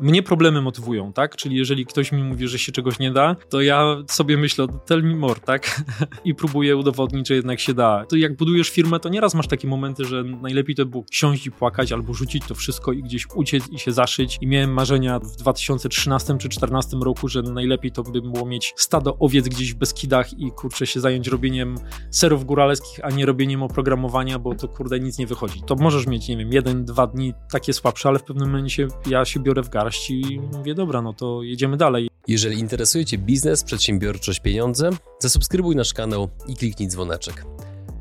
Mnie 0.00 0.22
problemy 0.22 0.62
motywują, 0.62 1.12
tak? 1.12 1.36
Czyli 1.36 1.56
jeżeli 1.56 1.86
ktoś 1.86 2.12
mi 2.12 2.22
mówi, 2.22 2.48
że 2.48 2.58
się 2.58 2.72
czegoś 2.72 2.98
nie 2.98 3.10
da, 3.10 3.36
to 3.48 3.60
ja 3.60 3.96
sobie 4.10 4.36
myślę, 4.36 4.66
tell 4.86 5.02
me 5.02 5.16
more, 5.16 5.40
tak? 5.40 5.82
I 6.24 6.34
próbuję 6.34 6.76
udowodnić, 6.76 7.28
że 7.28 7.34
jednak 7.34 7.60
się 7.60 7.74
da. 7.74 8.04
To 8.08 8.16
jak 8.16 8.36
budujesz 8.36 8.70
firmę, 8.70 9.00
to 9.00 9.08
nieraz 9.08 9.34
masz 9.34 9.48
takie 9.48 9.68
momenty, 9.68 10.04
że 10.04 10.24
najlepiej 10.24 10.76
to 10.76 10.86
było 10.86 11.04
siąść 11.10 11.46
i 11.46 11.50
płakać 11.50 11.92
albo 11.92 12.14
rzucić 12.14 12.44
to 12.48 12.54
wszystko 12.54 12.92
i 12.92 13.02
gdzieś 13.02 13.26
uciec 13.34 13.68
i 13.72 13.78
się 13.78 13.92
zaszyć. 13.92 14.38
I 14.40 14.46
miałem 14.46 14.72
marzenia 14.72 15.18
w 15.18 15.36
2013 15.36 16.26
czy 16.26 16.48
2014 16.48 16.96
roku, 17.04 17.28
że 17.28 17.42
najlepiej 17.42 17.92
to 17.92 18.02
by 18.02 18.22
było 18.22 18.46
mieć 18.46 18.74
stado 18.76 19.16
owiec 19.18 19.48
gdzieś 19.48 19.74
w 19.74 19.76
Beskidach 19.76 20.38
i 20.38 20.50
kurczę 20.50 20.86
się 20.86 21.00
zająć 21.00 21.28
robieniem 21.28 21.74
serów 22.10 22.44
góralskich, 22.44 23.04
a 23.04 23.10
nie 23.10 23.26
robieniem 23.26 23.62
oprogramowania, 23.62 24.38
bo 24.38 24.54
to 24.54 24.68
kurde 24.68 25.00
nic 25.00 25.18
nie 25.18 25.26
wychodzi. 25.26 25.62
To 25.66 25.74
możesz 25.74 26.06
mieć, 26.06 26.28
nie 26.28 26.36
wiem, 26.36 26.52
jeden, 26.52 26.84
dwa 26.84 27.06
dni 27.06 27.34
takie 27.52 27.72
słabsze, 27.72 28.08
ale 28.08 28.18
w 28.18 28.24
pewnym 28.24 28.48
momencie 28.48 28.88
ja 29.06 29.24
się 29.24 29.40
biorę 29.40 29.62
w 29.62 29.68
garść 29.68 29.85
i 30.10 30.40
mówię, 30.52 30.74
dobra, 30.74 31.02
no 31.02 31.12
to 31.12 31.42
jedziemy 31.42 31.76
dalej. 31.76 32.08
Jeżeli 32.28 32.58
interesuje 32.58 33.04
Cię 33.04 33.18
biznes, 33.18 33.64
przedsiębiorczość, 33.64 34.40
pieniądze, 34.40 34.90
zasubskrybuj 35.18 35.76
nasz 35.76 35.94
kanał 35.94 36.28
i 36.48 36.56
kliknij 36.56 36.88
dzwoneczek. 36.88 37.44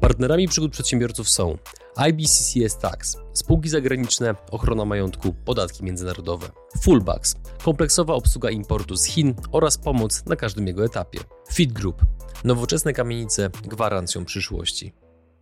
Partnerami 0.02 0.48
przygód 0.48 0.72
przedsiębiorców 0.72 1.30
są 1.30 1.58
IBCCS 1.96 2.78
Tax, 2.78 3.18
spółki 3.34 3.70
zagraniczne, 3.70 4.36
ochrona 4.52 4.86
majątku, 4.86 5.34
podatki 5.46 5.84
międzynarodowe, 5.84 6.52
Fullbacks, 6.82 7.36
kompleksowa 7.64 8.14
obsługa 8.14 8.50
importu 8.50 8.96
z 8.96 9.06
Chin 9.06 9.36
oraz 9.52 9.78
pomoc 9.78 10.26
na 10.26 10.36
każdym 10.36 10.68
jego 10.68 10.86
etapie, 10.86 11.20
Fit 11.54 11.74
Group, 11.74 12.02
nowoczesne 12.44 12.94
kamienice 12.94 13.50
gwarancją 13.64 14.26
przyszłości. 14.26 14.94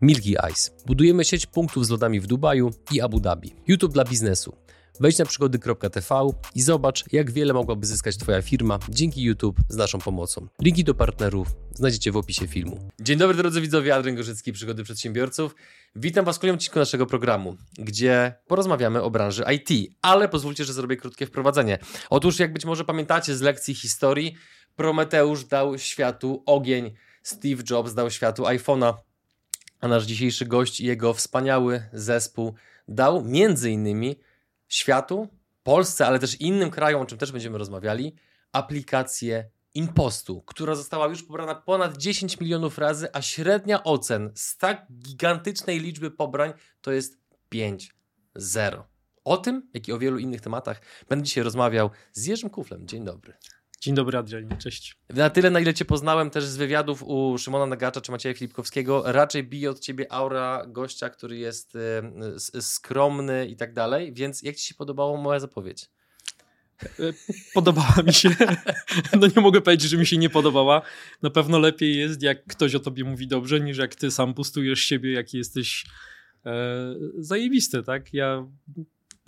Milky 0.01 0.35
Ice. 0.51 0.71
Budujemy 0.85 1.25
sieć 1.25 1.45
punktów 1.45 1.85
z 1.85 1.89
lodami 1.89 2.19
w 2.19 2.27
Dubaju 2.27 2.71
i 2.91 3.01
Abu 3.01 3.19
Dhabi. 3.19 3.55
YouTube 3.67 3.93
dla 3.93 4.05
biznesu. 4.05 4.55
Wejdź 4.99 5.17
na 5.17 5.25
przygody.tv 5.25 6.29
i 6.55 6.61
zobacz, 6.61 7.05
jak 7.11 7.31
wiele 7.31 7.53
mogłaby 7.53 7.85
zyskać 7.85 8.17
Twoja 8.17 8.41
firma 8.41 8.79
dzięki 8.89 9.23
YouTube 9.23 9.57
z 9.69 9.75
naszą 9.75 9.99
pomocą. 9.99 10.47
Linki 10.61 10.83
do 10.83 10.93
partnerów 10.93 11.47
znajdziecie 11.75 12.11
w 12.11 12.17
opisie 12.17 12.47
filmu. 12.47 12.89
Dzień 12.99 13.17
dobry 13.17 13.37
drodzy 13.37 13.61
widzowie, 13.61 13.95
Adrian 13.95 14.15
Gorzycki, 14.15 14.53
Przygody 14.53 14.83
Przedsiębiorców. 14.83 15.55
Witam 15.95 16.25
Was 16.25 16.37
w 16.37 16.39
kolejnym 16.39 16.55
odcinku 16.55 16.79
naszego 16.79 17.05
programu, 17.05 17.57
gdzie 17.77 18.33
porozmawiamy 18.47 19.01
o 19.01 19.11
branży 19.11 19.43
IT, 19.55 19.95
ale 20.01 20.29
pozwólcie, 20.29 20.65
że 20.65 20.73
zrobię 20.73 20.97
krótkie 20.97 21.25
wprowadzenie. 21.25 21.77
Otóż, 22.09 22.39
jak 22.39 22.53
być 22.53 22.65
może 22.65 22.85
pamiętacie 22.85 23.35
z 23.35 23.41
lekcji 23.41 23.75
historii, 23.75 24.35
Prometeusz 24.75 25.45
dał 25.45 25.77
światu 25.77 26.43
ogień, 26.45 26.93
Steve 27.23 27.63
Jobs 27.69 27.93
dał 27.93 28.11
światu 28.11 28.43
iPhone'a, 28.43 28.93
a 29.79 29.87
nasz 29.87 30.05
dzisiejszy 30.05 30.45
gość 30.45 30.81
i 30.81 30.85
jego 30.85 31.13
wspaniały 31.13 31.83
zespół 31.93 32.53
dał 32.87 33.23
między 33.23 33.71
innymi 33.71 34.15
światu, 34.73 35.27
Polsce, 35.63 36.07
ale 36.07 36.19
też 36.19 36.41
innym 36.41 36.71
krajom, 36.71 37.01
o 37.01 37.05
czym 37.05 37.17
też 37.17 37.31
będziemy 37.31 37.57
rozmawiali, 37.57 38.15
aplikację 38.51 39.49
Impostu, 39.73 40.41
która 40.41 40.75
została 40.75 41.07
już 41.07 41.23
pobrana 41.23 41.55
ponad 41.55 41.97
10 41.97 42.39
milionów 42.39 42.77
razy, 42.77 43.07
a 43.13 43.21
średnia 43.21 43.83
ocen 43.83 44.31
z 44.35 44.57
tak 44.57 44.85
gigantycznej 44.91 45.79
liczby 45.79 46.11
pobrań 46.11 46.53
to 46.81 46.91
jest 46.91 47.17
5-0. 47.51 48.83
O 49.23 49.37
tym, 49.37 49.69
jak 49.73 49.87
i 49.87 49.91
o 49.91 49.99
wielu 49.99 50.17
innych 50.17 50.41
tematach 50.41 50.81
będę 51.09 51.25
dzisiaj 51.25 51.43
rozmawiał 51.43 51.89
z 52.11 52.25
Jerzym 52.25 52.49
Kuflem. 52.49 52.87
Dzień 52.87 53.05
dobry. 53.05 53.33
Dzień 53.83 53.95
dobry, 53.95 54.17
Adrian, 54.17 54.57
cześć. 54.57 54.95
Na 55.09 55.29
tyle, 55.29 55.49
na 55.49 55.59
ile 55.59 55.73
Cię 55.73 55.85
poznałem 55.85 56.29
też 56.29 56.43
z 56.43 56.57
wywiadów 56.57 57.03
u 57.03 57.37
Szymona 57.37 57.65
Nagacza 57.65 58.01
czy 58.01 58.11
Macieja 58.11 58.35
Filipkowskiego, 58.35 59.03
raczej 59.05 59.43
bije 59.43 59.69
od 59.69 59.79
Ciebie 59.79 60.11
aura 60.11 60.65
gościa, 60.67 61.09
który 61.09 61.37
jest 61.37 61.77
skromny 62.59 63.47
i 63.47 63.55
tak 63.55 63.73
dalej, 63.73 64.13
więc 64.13 64.41
jak 64.41 64.55
Ci 64.55 64.67
się 64.67 64.75
podobała 64.75 65.21
moja 65.21 65.39
zapowiedź? 65.39 65.89
E, 66.83 67.13
podobała 67.53 67.95
mi 68.05 68.13
się. 68.13 68.29
No 69.21 69.27
nie 69.35 69.41
mogę 69.41 69.61
powiedzieć, 69.61 69.89
że 69.89 69.97
mi 69.97 70.05
się 70.05 70.17
nie 70.17 70.29
podobała. 70.29 70.81
Na 71.21 71.29
pewno 71.29 71.59
lepiej 71.59 71.97
jest, 71.97 72.21
jak 72.21 72.45
ktoś 72.45 72.75
o 72.75 72.79
tobie 72.79 73.03
mówi 73.03 73.27
dobrze, 73.27 73.59
niż 73.59 73.77
jak 73.77 73.95
ty 73.95 74.11
sam 74.11 74.33
pustujesz 74.33 74.79
siebie, 74.79 75.13
jaki 75.13 75.37
jesteś 75.37 75.85
e, 76.45 76.95
zajebisty, 77.17 77.83
tak? 77.83 78.13
Ja 78.13 78.47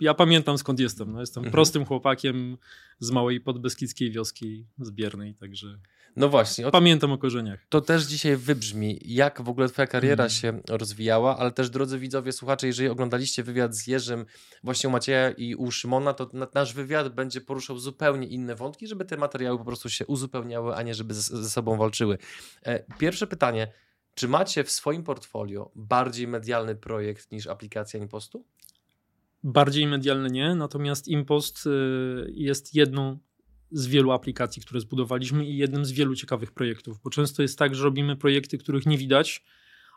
ja 0.00 0.14
pamiętam 0.14 0.58
skąd 0.58 0.80
jestem. 0.80 1.12
No, 1.12 1.20
jestem 1.20 1.40
mhm. 1.40 1.52
prostym 1.52 1.84
chłopakiem 1.84 2.56
z 2.98 3.10
małej 3.10 3.40
podbeskidzkiej 3.40 4.10
wioski 4.10 4.66
zbiernej, 4.78 5.34
także. 5.34 5.78
No 6.16 6.28
właśnie. 6.28 6.70
Pamiętam 6.70 7.12
o 7.12 7.18
korzeniach. 7.18 7.66
To 7.68 7.80
też 7.80 8.02
dzisiaj 8.02 8.36
wybrzmi, 8.36 8.98
jak 9.04 9.42
w 9.42 9.48
ogóle 9.48 9.68
twoja 9.68 9.86
kariera 9.86 10.24
mhm. 10.24 10.30
się 10.30 10.60
rozwijała, 10.68 11.38
ale 11.38 11.52
też 11.52 11.70
drodzy 11.70 11.98
widzowie, 11.98 12.32
słuchacze, 12.32 12.66
jeżeli 12.66 12.88
oglądaliście 12.88 13.42
wywiad 13.42 13.74
z 13.74 13.86
Jerzym, 13.86 14.26
właśnie 14.62 14.88
u 14.88 14.92
Macieja 14.92 15.30
i 15.30 15.54
u 15.54 15.70
Szymona, 15.70 16.14
to 16.14 16.30
nasz 16.54 16.74
wywiad 16.74 17.14
będzie 17.14 17.40
poruszał 17.40 17.78
zupełnie 17.78 18.26
inne 18.26 18.54
wątki, 18.54 18.86
żeby 18.86 19.04
te 19.04 19.16
materiały 19.16 19.58
po 19.58 19.64
prostu 19.64 19.90
się 19.90 20.06
uzupełniały, 20.06 20.74
a 20.74 20.82
nie 20.82 20.94
żeby 20.94 21.14
ze 21.14 21.50
sobą 21.50 21.76
walczyły. 21.76 22.18
E, 22.62 22.98
pierwsze 22.98 23.26
pytanie. 23.26 23.72
Czy 24.14 24.28
macie 24.28 24.64
w 24.64 24.70
swoim 24.70 25.02
portfolio 25.02 25.70
bardziej 25.74 26.28
medialny 26.28 26.74
projekt 26.74 27.32
niż 27.32 27.46
aplikacja 27.46 28.00
Impostu? 28.00 28.44
Bardziej 29.42 29.86
medialny 29.86 30.30
nie, 30.30 30.54
natomiast 30.54 31.08
Impost 31.08 31.66
y, 31.66 31.70
jest 32.34 32.74
jedną 32.74 33.18
z 33.70 33.86
wielu 33.86 34.12
aplikacji, 34.12 34.62
które 34.62 34.80
zbudowaliśmy 34.80 35.46
i 35.46 35.56
jednym 35.56 35.84
z 35.84 35.92
wielu 35.92 36.14
ciekawych 36.14 36.52
projektów, 36.52 37.00
bo 37.04 37.10
często 37.10 37.42
jest 37.42 37.58
tak, 37.58 37.74
że 37.74 37.84
robimy 37.84 38.16
projekty, 38.16 38.58
których 38.58 38.86
nie 38.86 38.98
widać, 38.98 39.44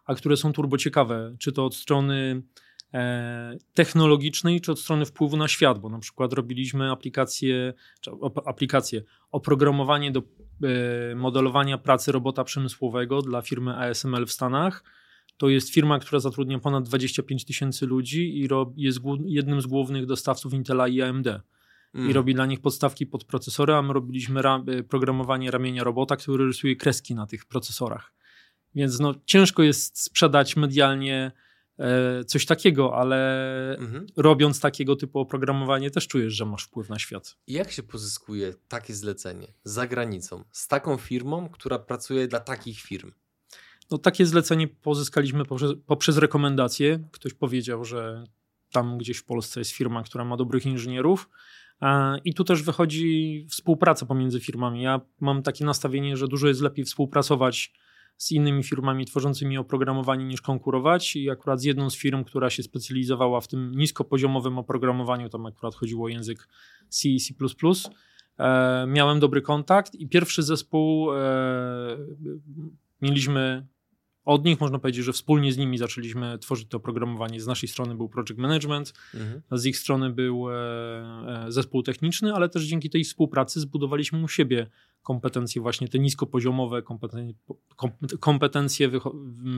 a 0.05 0.15
które 0.15 0.37
są 0.37 0.53
turbo 0.53 0.77
ciekawe, 0.77 1.35
czy 1.39 1.51
to 1.51 1.65
od 1.65 1.75
strony 1.75 2.41
e, 2.93 3.57
technologicznej, 3.73 4.61
czy 4.61 4.71
od 4.71 4.79
strony 4.79 5.05
wpływu 5.05 5.37
na 5.37 5.47
świat, 5.47 5.79
bo 5.79 5.89
na 5.89 5.99
przykład 5.99 6.33
robiliśmy 6.33 6.91
aplikację, 6.91 7.73
aplikację 8.45 9.03
oprogramowanie 9.31 10.11
do 10.11 10.19
e, 10.21 11.15
modelowania 11.15 11.77
pracy 11.77 12.11
robota 12.11 12.43
przemysłowego 12.43 13.21
dla 13.21 13.41
firmy 13.41 13.75
ASML 13.77 14.25
w 14.25 14.31
Stanach, 14.31 14.83
to 15.39 15.49
jest 15.49 15.73
firma, 15.73 15.99
która 15.99 16.19
zatrudnia 16.19 16.59
ponad 16.59 16.83
25 16.83 17.45
tysięcy 17.45 17.85
ludzi 17.85 18.39
i 18.39 18.47
jest 18.77 18.99
jednym 19.25 19.61
z 19.61 19.65
głównych 19.65 20.05
dostawców 20.05 20.53
Intela 20.53 20.87
i 20.87 21.01
AMD. 21.01 21.27
Mm. 21.93 22.09
I 22.09 22.13
robi 22.13 22.33
dla 22.33 22.45
nich 22.45 22.61
podstawki 22.61 23.07
pod 23.07 23.23
procesory, 23.23 23.73
a 23.73 23.81
my 23.81 23.93
robiliśmy 23.93 24.41
ra 24.41 24.63
y, 24.69 24.83
programowanie 24.83 25.51
ramienia 25.51 25.83
robota, 25.83 26.15
który 26.15 26.47
rysuje 26.47 26.75
kreski 26.75 27.15
na 27.15 27.27
tych 27.27 27.45
procesorach. 27.45 28.13
Więc 28.75 28.99
no, 28.99 29.15
ciężko 29.25 29.63
jest 29.63 30.01
sprzedać 30.01 30.55
medialnie 30.55 31.31
e, 31.77 32.23
coś 32.23 32.45
takiego, 32.45 32.95
ale 32.95 33.77
-hmm. 33.79 34.05
robiąc 34.17 34.59
takiego 34.59 34.95
typu 34.95 35.19
oprogramowanie 35.19 35.91
też 35.91 36.07
czujesz, 36.07 36.33
że 36.33 36.45
masz 36.45 36.63
wpływ 36.63 36.89
na 36.89 36.99
świat. 36.99 37.37
Jak 37.47 37.71
się 37.71 37.83
pozyskuje 37.83 38.53
takie 38.67 38.93
zlecenie 38.93 39.53
za 39.63 39.87
granicą 39.87 40.43
z 40.51 40.67
taką 40.67 40.97
firmą, 40.97 41.49
która 41.49 41.79
pracuje 41.79 42.27
dla 42.27 42.39
takich 42.39 42.79
firm? 42.79 43.11
No, 43.91 43.97
takie 43.97 44.25
zlecenie 44.25 44.67
pozyskaliśmy 44.67 45.45
poprzez, 45.45 45.71
poprzez 45.85 46.17
rekomendacje. 46.17 46.99
Ktoś 47.11 47.33
powiedział, 47.33 47.85
że 47.85 48.23
tam 48.71 48.97
gdzieś 48.97 49.17
w 49.17 49.25
Polsce 49.25 49.59
jest 49.59 49.71
firma, 49.71 50.03
która 50.03 50.25
ma 50.25 50.37
dobrych 50.37 50.65
inżynierów. 50.65 51.29
I 52.25 52.33
tu 52.33 52.43
też 52.43 52.63
wychodzi 52.63 53.45
współpraca 53.49 54.05
pomiędzy 54.05 54.39
firmami. 54.39 54.81
Ja 54.81 55.01
mam 55.19 55.43
takie 55.43 55.65
nastawienie, 55.65 56.17
że 56.17 56.27
dużo 56.27 56.47
jest 56.47 56.61
lepiej 56.61 56.85
współpracować 56.85 57.73
z 58.17 58.31
innymi 58.31 58.63
firmami 58.63 59.05
tworzącymi 59.05 59.57
oprogramowanie 59.57 60.25
niż 60.25 60.41
konkurować. 60.41 61.15
I 61.15 61.29
akurat 61.29 61.61
z 61.61 61.63
jedną 61.63 61.89
z 61.89 61.95
firm, 61.95 62.23
która 62.23 62.49
się 62.49 62.63
specjalizowała 62.63 63.41
w 63.41 63.47
tym 63.47 63.71
niskopoziomowym 63.75 64.57
oprogramowaniu, 64.57 65.29
tam 65.29 65.45
akurat 65.45 65.75
chodziło 65.75 66.05
o 66.05 66.09
język 66.09 66.47
C 66.89 67.09
i 67.09 67.19
C, 67.19 67.33
e, 68.37 68.85
miałem 68.87 69.19
dobry 69.19 69.41
kontakt 69.41 69.95
i 69.95 70.07
pierwszy 70.07 70.43
zespół 70.43 71.13
e, 71.13 71.97
mieliśmy 73.01 73.67
od 74.25 74.45
nich 74.45 74.59
można 74.59 74.79
powiedzieć, 74.79 75.05
że 75.05 75.13
wspólnie 75.13 75.53
z 75.53 75.57
nimi 75.57 75.77
zaczęliśmy 75.77 76.37
tworzyć 76.39 76.67
to 76.67 76.77
oprogramowanie. 76.77 77.41
Z 77.41 77.47
naszej 77.47 77.69
strony 77.69 77.95
był 77.95 78.09
project 78.09 78.37
management, 78.37 78.93
mhm. 79.13 79.41
z 79.51 79.65
ich 79.65 79.77
strony 79.77 80.09
był 80.09 80.49
e, 80.49 80.53
e, 80.53 81.45
zespół 81.51 81.83
techniczny, 81.83 82.33
ale 82.33 82.49
też 82.49 82.63
dzięki 82.63 82.89
tej 82.89 83.03
współpracy 83.03 83.59
zbudowaliśmy 83.59 84.23
u 84.23 84.27
siebie 84.27 84.67
kompetencje 85.03 85.61
właśnie 85.61 85.87
te 85.87 85.99
niskopoziomowe, 85.99 86.81
kompetencje, 86.81 87.33
kompetencje 88.19 88.91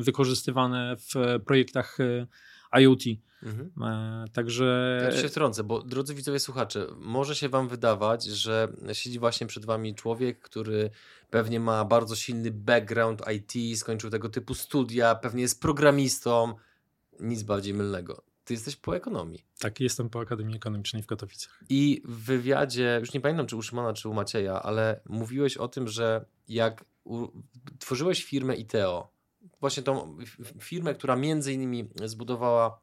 wykorzystywane 0.02 0.96
w 0.98 1.40
projektach 1.46 2.00
e, 2.00 2.28
IoT. 2.80 3.04
Mhm. 3.44 3.72
E, 3.82 4.26
także. 4.34 5.00
Ja 5.12 5.22
się 5.22 5.30
wtrącę, 5.30 5.64
bo 5.64 5.82
drodzy 5.82 6.16
widzowie, 6.16 6.40
słuchacze, 6.40 6.88
może 6.98 7.36
się 7.36 7.50
Wam 7.50 7.68
wydawać, 7.68 8.24
że 8.24 8.74
siedzi 8.94 9.20
właśnie 9.20 9.48
przed 9.48 9.66
Wami 9.66 9.96
człowiek, 9.96 10.40
który 10.40 10.90
pewnie 11.30 11.60
ma 11.60 11.86
bardzo 11.86 12.16
silny 12.16 12.52
background 12.52 13.22
IT, 13.36 13.80
skończył 13.80 14.10
tego 14.10 14.30
typu 14.30 14.54
studia, 14.54 15.16
pewnie 15.16 15.42
jest 15.42 15.62
programistą. 15.62 16.56
Nic 17.20 17.44
bardziej 17.44 17.74
mylnego. 17.74 18.24
Ty 18.46 18.54
jesteś 18.54 18.76
po 18.76 18.96
ekonomii. 18.96 19.46
Tak, 19.60 19.80
jestem 19.80 20.10
po 20.10 20.20
Akademii 20.20 20.56
Ekonomicznej 20.56 21.04
w 21.04 21.08
Katowicach. 21.08 21.64
I 21.70 22.02
w 22.06 22.26
wywiadzie, 22.26 22.98
już 23.00 23.14
nie 23.14 23.22
pamiętam 23.22 23.48
czy 23.48 23.56
u 23.56 23.62
Szymona, 23.62 23.94
czy 23.94 24.10
u 24.10 24.14
Macieja, 24.14 24.62
ale 24.62 25.02
mówiłeś 25.06 25.58
o 25.58 25.68
tym, 25.68 25.88
że 25.88 26.26
jak 26.48 26.86
u, 27.04 27.28
tworzyłeś 27.80 28.24
firmę 28.24 28.56
ITEO, 28.56 29.12
właśnie 29.62 29.84
tą 29.84 30.18
firmę, 30.62 30.94
która 30.94 31.16
między 31.16 31.54
innymi 31.54 31.90
zbudowała 32.06 32.82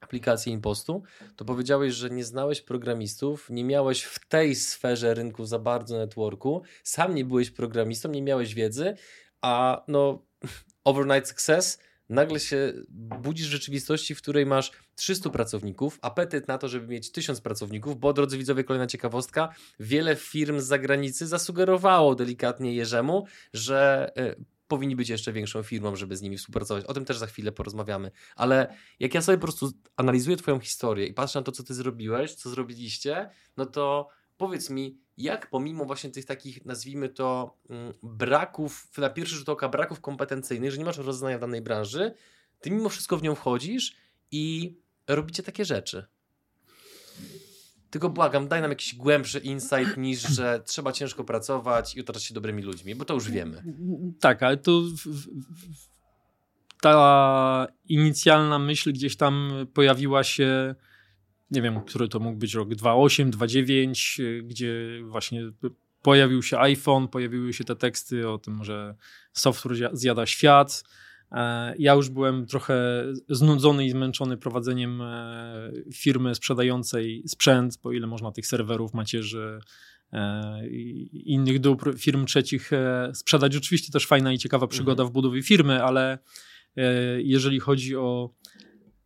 aplikację 0.00 0.52
Impostu, 0.52 1.02
to 1.36 1.44
powiedziałeś, 1.44 1.94
że 1.94 2.10
nie 2.10 2.24
znałeś 2.24 2.60
programistów, 2.60 3.50
nie 3.50 3.64
miałeś 3.64 4.02
w 4.02 4.28
tej 4.28 4.54
sferze 4.54 5.14
rynku 5.14 5.44
za 5.44 5.58
bardzo 5.58 5.98
networku, 5.98 6.62
sam 6.84 7.14
nie 7.14 7.24
byłeś 7.24 7.50
programistą, 7.50 8.10
nie 8.10 8.22
miałeś 8.22 8.54
wiedzy, 8.54 8.94
a 9.40 9.84
no 9.88 10.22
overnight 10.84 11.28
success 11.28 11.78
nagle 12.08 12.40
się 12.40 12.72
budzisz 12.88 13.48
w 13.48 13.50
rzeczywistości, 13.50 14.14
w 14.14 14.22
której 14.22 14.46
masz 14.46 14.72
300 14.94 15.30
pracowników, 15.30 15.98
apetyt 16.02 16.48
na 16.48 16.58
to, 16.58 16.68
żeby 16.68 16.86
mieć 16.86 17.12
1000 17.12 17.40
pracowników, 17.40 18.00
bo 18.00 18.12
drodzy 18.12 18.38
widzowie, 18.38 18.64
kolejna 18.64 18.86
ciekawostka, 18.86 19.54
wiele 19.80 20.16
firm 20.16 20.60
z 20.60 20.64
zagranicy 20.64 21.26
zasugerowało 21.26 22.14
delikatnie 22.14 22.74
Jerzemu, 22.74 23.26
że 23.52 24.12
e, 24.16 24.34
powinni 24.72 24.96
być 24.96 25.08
jeszcze 25.08 25.32
większą 25.32 25.62
firmą, 25.62 25.96
żeby 25.96 26.16
z 26.16 26.22
nimi 26.22 26.38
współpracować. 26.38 26.84
O 26.84 26.94
tym 26.94 27.04
też 27.04 27.18
za 27.18 27.26
chwilę 27.26 27.52
porozmawiamy. 27.52 28.10
Ale 28.36 28.74
jak 29.00 29.14
ja 29.14 29.22
sobie 29.22 29.38
po 29.38 29.42
prostu 29.42 29.72
analizuję 29.96 30.36
Twoją 30.36 30.60
historię 30.60 31.06
i 31.06 31.14
patrzę 31.14 31.38
na 31.38 31.42
to, 31.42 31.52
co 31.52 31.62
Ty 31.62 31.74
zrobiłeś, 31.74 32.34
co 32.34 32.50
zrobiliście, 32.50 33.30
no 33.56 33.66
to 33.66 34.08
powiedz 34.36 34.70
mi, 34.70 34.98
jak 35.16 35.50
pomimo 35.50 35.84
właśnie 35.84 36.10
tych 36.10 36.24
takich, 36.24 36.64
nazwijmy 36.64 37.08
to, 37.08 37.58
mm, 37.70 37.92
braków, 38.02 38.88
na 38.98 39.10
pierwszy 39.10 39.36
rzut 39.36 39.48
oka 39.48 39.68
braków 39.68 40.00
kompetencyjnych, 40.00 40.70
że 40.70 40.78
nie 40.78 40.84
masz 40.84 40.98
rozeznania 40.98 41.38
w 41.38 41.40
danej 41.40 41.62
branży, 41.62 42.14
Ty 42.60 42.70
mimo 42.70 42.88
wszystko 42.88 43.16
w 43.16 43.22
nią 43.22 43.34
wchodzisz 43.34 43.96
i 44.30 44.76
robicie 45.08 45.42
takie 45.42 45.64
rzeczy. 45.64 46.06
Tylko 47.92 48.10
błagam, 48.10 48.48
daj 48.48 48.60
nam 48.60 48.70
jakiś 48.70 48.94
głębszy 48.94 49.38
insight 49.38 49.96
niż, 49.96 50.20
że 50.20 50.62
trzeba 50.66 50.92
ciężko 50.92 51.24
pracować 51.24 51.96
i 51.96 52.00
otaczać 52.00 52.24
się 52.24 52.34
dobrymi 52.34 52.62
ludźmi, 52.62 52.94
bo 52.94 53.04
to 53.04 53.14
już 53.14 53.30
wiemy. 53.30 53.62
Tak, 54.20 54.42
ale 54.42 54.56
to 54.56 54.82
ta 56.80 57.66
inicjalna 57.88 58.58
myśl 58.58 58.92
gdzieś 58.92 59.16
tam 59.16 59.52
pojawiła 59.74 60.24
się, 60.24 60.74
nie 61.50 61.62
wiem, 61.62 61.80
który 61.80 62.08
to 62.08 62.20
mógł 62.20 62.38
być 62.38 62.54
rok, 62.54 62.68
2.8, 62.68 63.30
2.9, 63.30 64.42
gdzie 64.42 64.74
właśnie 65.04 65.42
pojawił 66.02 66.42
się 66.42 66.58
iPhone, 66.58 67.08
pojawiły 67.08 67.52
się 67.52 67.64
te 67.64 67.76
teksty 67.76 68.28
o 68.28 68.38
tym, 68.38 68.64
że 68.64 68.94
software 69.32 69.90
zjada 69.92 70.26
świat, 70.26 70.84
ja 71.78 71.94
już 71.94 72.08
byłem 72.08 72.46
trochę 72.46 73.04
znudzony 73.28 73.86
i 73.86 73.90
zmęczony 73.90 74.36
prowadzeniem 74.36 75.00
e, 75.02 75.72
firmy 75.94 76.34
sprzedającej 76.34 77.22
sprzęt, 77.26 77.78
bo 77.82 77.92
ile 77.92 78.06
można 78.06 78.32
tych 78.32 78.46
serwerów, 78.46 78.94
macierzy 78.94 79.58
e, 80.12 80.68
i 80.68 81.32
innych 81.32 81.60
dóbr 81.60 81.98
firm 81.98 82.26
trzecich 82.26 82.70
sprzedać. 83.14 83.56
Oczywiście 83.56 83.92
też 83.92 84.06
fajna 84.06 84.32
i 84.32 84.38
ciekawa 84.38 84.66
przygoda 84.66 85.02
mhm. 85.02 85.08
w 85.08 85.12
budowie 85.12 85.42
firmy, 85.42 85.84
ale 85.84 86.18
jeżeli 87.18 87.60
chodzi 87.60 87.96
o 87.96 88.34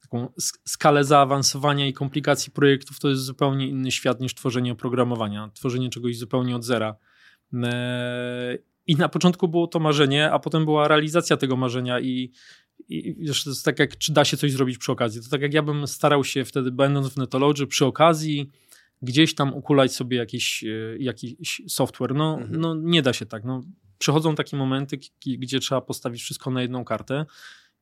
taką 0.03 0.33
skalę 0.65 1.05
zaawansowania 1.05 1.87
i 1.87 1.93
komplikacji 1.93 2.53
projektów, 2.53 3.01
to 3.01 3.09
jest 3.09 3.23
zupełnie 3.23 3.69
inny 3.69 3.91
świat 3.91 4.21
niż 4.21 4.35
tworzenie 4.35 4.73
oprogramowania, 4.73 5.51
tworzenie 5.55 5.91
czegoś 5.91 6.19
zupełnie 6.19 6.57
od 6.57 6.65
zera. 6.65 6.97
I 8.87 8.97
na 8.97 9.09
początku 9.09 9.49
było 9.49 9.67
to 9.67 9.79
marzenie, 9.79 10.33
a 10.33 10.39
potem 10.39 10.65
była 10.65 10.89
realizacja 10.89 11.37
tego 11.37 11.57
marzenia 11.57 12.01
i, 12.01 12.33
i 12.89 13.17
wiesz, 13.19 13.45
to 13.45 13.51
jest 13.51 13.65
tak 13.65 13.79
jak, 13.79 13.99
czy 13.99 14.13
da 14.13 14.25
się 14.25 14.37
coś 14.37 14.53
zrobić 14.53 14.79
przy 14.79 14.93
okazji. 14.93 15.23
To 15.23 15.29
tak 15.31 15.43
jak 15.43 15.55
ja 15.55 15.63
bym 15.63 15.87
starał 15.87 16.25
się 16.25 16.45
wtedy, 16.45 16.73
będąc 16.73 17.09
w 17.09 17.17
Netology, 17.17 17.67
przy 17.67 17.87
okazji 17.87 18.51
gdzieś 19.03 19.35
tam 19.35 19.55
ukulać 19.55 19.95
sobie 19.95 20.17
jakiś, 20.17 20.65
e, 20.65 20.97
jakiś 20.99 21.63
software. 21.69 22.15
No, 22.15 22.39
mhm. 22.41 22.61
no 22.61 22.75
nie 22.75 23.03
da 23.03 23.13
się 23.13 23.27
tak. 23.27 23.45
No, 23.45 23.63
przychodzą 23.99 24.35
takie 24.35 24.57
momenty, 24.57 24.99
gdzie 25.27 25.61
trzeba 25.61 25.81
postawić 25.81 26.23
wszystko 26.23 26.51
na 26.51 26.63
jedną 26.63 26.85
kartę 26.85 27.27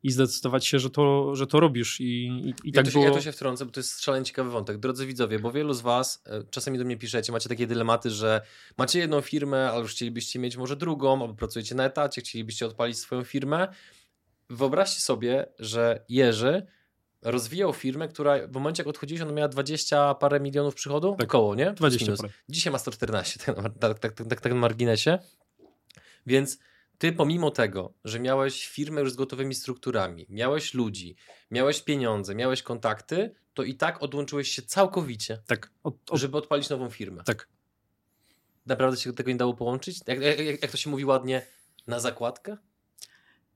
i 0.05 0.11
zdecydować 0.11 0.67
się, 0.67 0.79
że 0.79 0.91
to, 0.91 1.35
że 1.37 1.47
to 1.47 1.61
robisz. 1.61 2.01
I, 2.01 2.05
i, 2.05 2.49
i 2.49 2.73
ja 2.73 2.83
tak 2.83 2.93
było... 2.93 3.05
Ja 3.05 3.11
tu 3.11 3.23
się 3.23 3.33
wtrącę, 3.33 3.65
bo 3.65 3.71
to 3.71 3.81
jest 3.81 4.03
szalenie 4.03 4.25
ciekawy 4.25 4.51
wątek. 4.51 4.79
Drodzy 4.79 5.07
widzowie, 5.07 5.39
bo 5.39 5.53
wielu 5.53 5.75
z 5.75 5.81
was 5.81 6.23
e, 6.27 6.45
czasami 6.51 6.79
do 6.79 6.85
mnie 6.85 6.97
piszecie, 6.97 7.33
macie 7.33 7.49
takie 7.49 7.67
dylematy, 7.67 8.11
że 8.11 8.41
macie 8.79 8.99
jedną 8.99 9.21
firmę, 9.21 9.71
ale 9.71 9.81
już 9.81 9.93
chcielibyście 9.93 10.39
mieć 10.39 10.57
może 10.57 10.77
drugą, 10.77 11.23
albo 11.23 11.35
pracujecie 11.35 11.75
na 11.75 11.85
etacie, 11.85 12.21
chcielibyście 12.21 12.67
odpalić 12.67 12.99
swoją 12.99 13.25
firmę. 13.25 13.69
Wyobraźcie 14.51 15.01
sobie, 15.01 15.47
że 15.59 16.05
Jerzy 16.09 16.67
rozwijał 17.23 17.73
firmę, 17.73 18.09
która 18.09 18.49
w 18.49 18.53
momencie 18.53 18.81
jak 18.81 18.89
odchodziłeś, 18.89 19.23
ona 19.23 19.33
miała 19.33 19.49
20 19.49 20.15
parę 20.15 20.41
milionów 20.41 20.75
przychodu? 20.75 21.17
Tak. 21.19 21.29
Około, 21.29 21.55
nie? 21.55 21.73
20 21.73 22.13
Dzisiaj 22.49 22.73
ma 22.73 22.79
114, 22.79 23.41
tak, 23.45 23.57
tak, 23.81 23.99
tak, 23.99 24.13
tak, 24.29 24.41
tak 24.41 24.53
na 24.53 24.59
marginesie. 24.59 25.19
Więc 26.27 26.59
ty 27.05 27.13
pomimo 27.13 27.51
tego, 27.51 27.95
że 28.05 28.21
miałeś 28.21 28.67
firmę 28.67 29.01
już 29.01 29.13
z 29.13 29.17
gotowymi 29.17 29.55
strukturami, 29.55 30.27
miałeś 30.29 30.75
ludzi, 30.75 31.17
miałeś 31.51 31.83
pieniądze, 31.83 32.35
miałeś 32.35 32.63
kontakty, 32.63 33.35
to 33.55 33.63
i 33.63 33.75
tak 33.75 34.03
odłączyłeś 34.03 34.49
się 34.49 34.63
całkowicie, 34.63 35.39
tak, 35.47 35.71
od, 35.83 36.11
od... 36.11 36.21
żeby 36.21 36.37
odpalić 36.37 36.69
nową 36.69 36.91
firmę. 36.91 37.23
Tak. 37.25 37.49
Naprawdę 38.67 38.97
się 38.97 39.13
tego 39.13 39.31
nie 39.31 39.37
dało 39.37 39.55
połączyć? 39.55 40.01
Jak, 40.07 40.21
jak, 40.21 40.63
jak 40.63 40.71
to 40.71 40.77
się 40.77 40.91
mówi 40.91 41.05
ładnie, 41.05 41.47
na 41.87 42.01
zakładkę? 42.01 42.57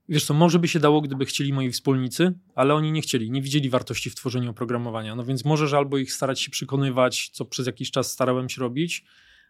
Wiesz 0.09 0.25
co, 0.25 0.33
może 0.33 0.59
by 0.59 0.67
się 0.67 0.79
dało, 0.79 1.01
gdyby 1.01 1.25
chcieli 1.25 1.53
moi 1.53 1.71
wspólnicy, 1.71 2.33
ale 2.55 2.73
oni 2.73 2.91
nie 2.91 3.01
chcieli, 3.01 3.31
nie 3.31 3.41
widzieli 3.41 3.69
wartości 3.69 4.09
w 4.09 4.15
tworzeniu 4.15 4.51
oprogramowania. 4.51 5.15
No 5.15 5.23
więc 5.23 5.45
możesz 5.45 5.73
albo 5.73 5.97
ich 5.97 6.13
starać 6.13 6.41
się 6.41 6.51
przekonywać, 6.51 7.29
co 7.33 7.45
przez 7.45 7.67
jakiś 7.67 7.91
czas 7.91 8.11
starałem 8.11 8.49
się 8.49 8.61
robić, 8.61 9.05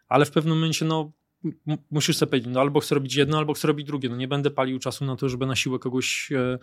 ale 0.08 0.24
w 0.24 0.30
pewnym 0.30 0.54
momencie 0.54 0.84
no, 0.84 1.12
musisz 1.90 2.16
sobie 2.16 2.30
powiedzieć, 2.30 2.50
no 2.52 2.60
albo 2.60 2.80
chcę 2.80 2.94
robić 2.94 3.14
jedno, 3.14 3.38
albo 3.38 3.54
chcę 3.54 3.68
robić 3.68 3.86
drugie. 3.86 4.08
No 4.08 4.16
nie 4.16 4.28
będę 4.28 4.50
palił 4.50 4.78
czasu 4.78 5.04
na 5.04 5.16
to, 5.16 5.28
żeby 5.28 5.46
na 5.46 5.56
siłę 5.56 5.78
kogoś, 5.78 6.32
e, 6.32 6.58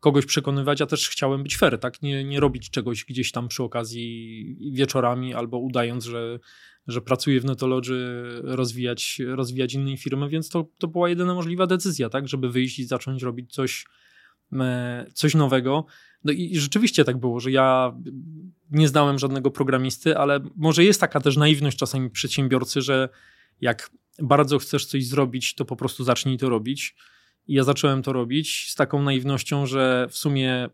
kogoś 0.00 0.26
przekonywać, 0.26 0.80
a 0.82 0.86
też 0.86 1.08
chciałem 1.08 1.42
być 1.42 1.56
fair, 1.56 1.78
tak? 1.78 2.02
Nie, 2.02 2.24
nie 2.24 2.40
robić 2.40 2.70
czegoś 2.70 3.04
gdzieś 3.04 3.32
tam 3.32 3.48
przy 3.48 3.62
okazji 3.62 4.72
wieczorami 4.72 5.34
albo 5.34 5.58
udając, 5.58 6.04
że, 6.04 6.38
że 6.86 7.00
pracuję 7.00 7.40
w 7.40 7.44
Netology, 7.44 8.22
rozwijać, 8.42 9.20
rozwijać 9.26 9.74
innej 9.74 9.96
firmy, 9.96 10.28
więc 10.28 10.48
to, 10.48 10.66
to 10.78 10.88
była 10.88 11.08
jedyna 11.08 11.34
możliwa 11.34 11.66
decyzja, 11.66 12.08
tak? 12.08 12.28
Żeby 12.28 12.50
wyjść 12.50 12.78
i 12.78 12.84
zacząć 12.84 13.22
robić 13.22 13.52
coś, 13.52 13.86
e, 14.52 15.06
coś 15.14 15.34
nowego. 15.34 15.86
No 16.24 16.32
i 16.32 16.56
rzeczywiście 16.56 17.04
tak 17.04 17.16
było, 17.16 17.40
że 17.40 17.50
ja 17.50 17.94
nie 18.70 18.88
znałem 18.88 19.18
żadnego 19.18 19.50
programisty, 19.50 20.16
ale 20.18 20.40
może 20.56 20.84
jest 20.84 21.00
taka 21.00 21.20
też 21.20 21.36
naiwność 21.36 21.78
czasami 21.78 22.10
przedsiębiorcy, 22.10 22.82
że 22.82 23.08
jak 23.62 23.90
bardzo 24.22 24.58
chcesz 24.58 24.86
coś 24.86 25.06
zrobić, 25.06 25.54
to 25.54 25.64
po 25.64 25.76
prostu 25.76 26.04
zacznij 26.04 26.38
to 26.38 26.48
robić. 26.48 26.96
I 27.48 27.54
ja 27.54 27.64
zacząłem 27.64 28.02
to 28.02 28.12
robić 28.12 28.66
z 28.70 28.74
taką 28.74 29.02
naiwnością, 29.02 29.66
że 29.66 30.06
w 30.10 30.16
sumie 30.16 30.68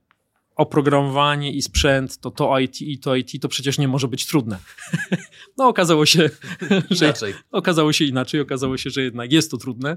oprogramowanie 0.56 1.52
i 1.52 1.62
sprzęt, 1.62 2.18
to 2.18 2.30
to 2.30 2.58
IT 2.58 2.82
i 2.82 2.98
to 2.98 3.16
IT, 3.16 3.42
to 3.42 3.48
przecież 3.48 3.78
nie 3.78 3.88
może 3.88 4.08
być 4.08 4.26
trudne. 4.26 4.58
no 5.58 5.68
okazało 5.68 6.06
się, 6.06 6.30
że 6.90 7.04
inaczej. 7.04 7.34
okazało 7.50 7.92
się 7.92 8.04
inaczej, 8.04 8.40
okazało 8.40 8.76
się, 8.76 8.90
że 8.90 9.02
jednak 9.02 9.32
jest 9.32 9.50
to 9.50 9.56
trudne. 9.56 9.96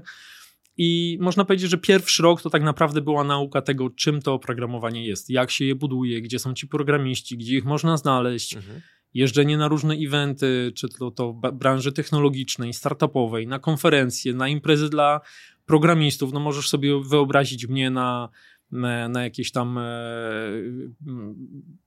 I 0.76 1.18
można 1.20 1.44
powiedzieć, 1.44 1.70
że 1.70 1.78
pierwszy 1.78 2.22
rok 2.22 2.42
to 2.42 2.50
tak 2.50 2.62
naprawdę 2.62 3.00
była 3.00 3.24
nauka 3.24 3.62
tego, 3.62 3.90
czym 3.90 4.22
to 4.22 4.34
oprogramowanie 4.34 5.06
jest, 5.06 5.30
jak 5.30 5.50
się 5.50 5.64
je 5.64 5.74
buduje, 5.74 6.22
gdzie 6.22 6.38
są 6.38 6.54
ci 6.54 6.68
programiści, 6.68 7.38
gdzie 7.38 7.56
ich 7.56 7.64
można 7.64 7.96
znaleźć, 7.96 8.56
mhm 8.56 8.80
jeżdżenie 9.14 9.58
na 9.58 9.68
różne 9.68 9.94
eventy, 9.94 10.72
czy 10.74 10.88
to, 10.88 11.10
to 11.10 11.32
branży 11.32 11.92
technologicznej, 11.92 12.72
startupowej, 12.72 13.46
na 13.46 13.58
konferencje, 13.58 14.34
na 14.34 14.48
imprezy 14.48 14.88
dla 14.88 15.20
programistów. 15.66 16.32
No 16.32 16.40
możesz 16.40 16.68
sobie 16.68 17.00
wyobrazić 17.04 17.68
mnie 17.68 17.90
na, 17.90 18.28
na, 18.72 19.08
na 19.08 19.24
jakiejś 19.24 19.52
tam 19.52 19.78
e, 19.78 19.82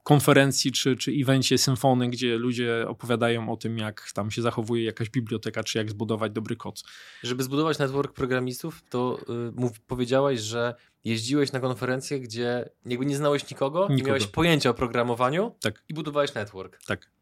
konferencji 0.04 0.72
czy, 0.72 0.96
czy 0.96 1.12
evencie 1.12 1.58
symfony, 1.58 2.10
gdzie 2.10 2.38
ludzie 2.38 2.86
opowiadają 2.88 3.52
o 3.52 3.58
tym, 3.58 3.78
jak 3.78 4.12
tam 4.14 4.32
się 4.32 4.42
zachowuje 4.42 4.84
jakaś 4.84 5.10
biblioteka, 5.10 5.64
czy 5.64 5.78
jak 5.78 5.90
zbudować 5.90 6.32
dobry 6.32 6.56
kod. 6.56 6.84
Żeby 7.24 7.44
zbudować 7.44 7.80
network 7.80 8.14
programistów, 8.14 8.84
to 8.90 9.20
y, 9.50 9.52
mów, 9.52 9.80
powiedziałeś, 9.80 10.40
że 10.40 10.76
jeździłeś 11.04 11.52
na 11.52 11.60
konferencje, 11.60 12.20
gdzie 12.20 12.70
jakby 12.86 13.06
nie 13.06 13.18
znałeś 13.18 13.52
nikogo, 13.52 13.80
nikogo. 13.80 13.96
nie 13.96 14.04
miałeś 14.04 14.28
pojęcia 14.28 14.70
o 14.70 14.74
programowaniu 14.74 15.56
tak. 15.62 15.84
i 15.90 15.94
budowałeś 15.94 16.34
network. 16.34 16.80
Tak 16.86 17.15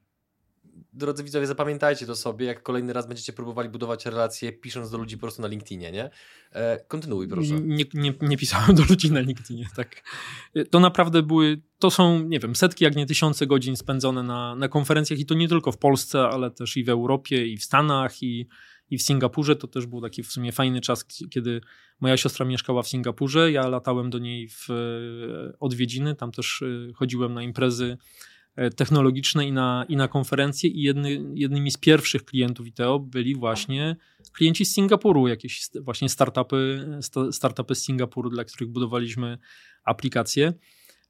drodzy 0.93 1.23
widzowie, 1.23 1.47
zapamiętajcie 1.47 2.05
to 2.05 2.15
sobie, 2.15 2.45
jak 2.45 2.63
kolejny 2.63 2.93
raz 2.93 3.07
będziecie 3.07 3.33
próbowali 3.33 3.69
budować 3.69 4.05
relacje, 4.05 4.51
pisząc 4.51 4.91
do 4.91 4.97
ludzi 4.97 5.17
po 5.17 5.21
prostu 5.21 5.41
na 5.41 5.47
LinkedInie, 5.47 5.91
nie? 5.91 6.09
E, 6.51 6.85
kontynuuj, 6.87 7.27
proszę. 7.27 7.53
Nie, 7.53 7.85
nie, 7.93 8.13
nie, 8.21 8.37
pisałem 8.37 8.75
do 8.75 8.83
ludzi 8.89 9.11
na 9.11 9.19
LinkedInie, 9.19 9.67
tak. 9.75 10.03
To 10.69 10.79
naprawdę 10.79 11.23
były, 11.23 11.61
to 11.79 11.91
są, 11.91 12.23
nie 12.23 12.39
wiem, 12.39 12.55
setki, 12.55 12.83
jak 12.83 12.95
nie 12.95 13.05
tysiące 13.05 13.47
godzin 13.47 13.75
spędzone 13.75 14.23
na, 14.23 14.55
na 14.55 14.67
konferencjach 14.67 15.19
i 15.19 15.25
to 15.25 15.35
nie 15.35 15.47
tylko 15.47 15.71
w 15.71 15.77
Polsce, 15.77 16.19
ale 16.19 16.51
też 16.51 16.77
i 16.77 16.83
w 16.83 16.89
Europie, 16.89 17.47
i 17.47 17.57
w 17.57 17.63
Stanach, 17.63 18.23
i, 18.23 18.47
i 18.89 18.97
w 18.97 19.01
Singapurze. 19.01 19.55
To 19.55 19.67
też 19.67 19.85
był 19.85 20.01
taki 20.01 20.23
w 20.23 20.31
sumie 20.31 20.51
fajny 20.51 20.81
czas, 20.81 21.05
kiedy 21.31 21.61
moja 21.99 22.17
siostra 22.17 22.45
mieszkała 22.45 22.83
w 22.83 22.87
Singapurze, 22.87 23.51
ja 23.51 23.67
latałem 23.67 24.09
do 24.09 24.19
niej 24.19 24.49
w 24.49 24.69
e, 24.69 25.59
odwiedziny, 25.59 26.15
tam 26.15 26.31
też 26.31 26.61
e, 26.61 26.93
chodziłem 26.93 27.33
na 27.33 27.43
imprezy 27.43 27.97
E, 27.97 27.97
technologiczne 28.75 29.47
i 29.47 29.51
na, 29.51 29.85
i 29.89 29.95
na 29.95 30.07
konferencje 30.07 30.69
i 30.69 30.81
jedny, 30.81 31.23
jednymi 31.33 31.71
z 31.71 31.77
pierwszych 31.77 32.25
klientów 32.25 32.67
ITEO 32.67 32.99
byli 32.99 33.35
właśnie 33.35 33.95
klienci 34.33 34.65
z 34.65 34.73
Singapuru, 34.73 35.27
jakieś 35.27 35.69
właśnie 35.81 36.09
startupy, 36.09 36.87
startupy 37.31 37.75
z 37.75 37.83
Singapuru, 37.83 38.29
dla 38.29 38.43
których 38.43 38.69
budowaliśmy 38.69 39.37
aplikacje. 39.83 40.53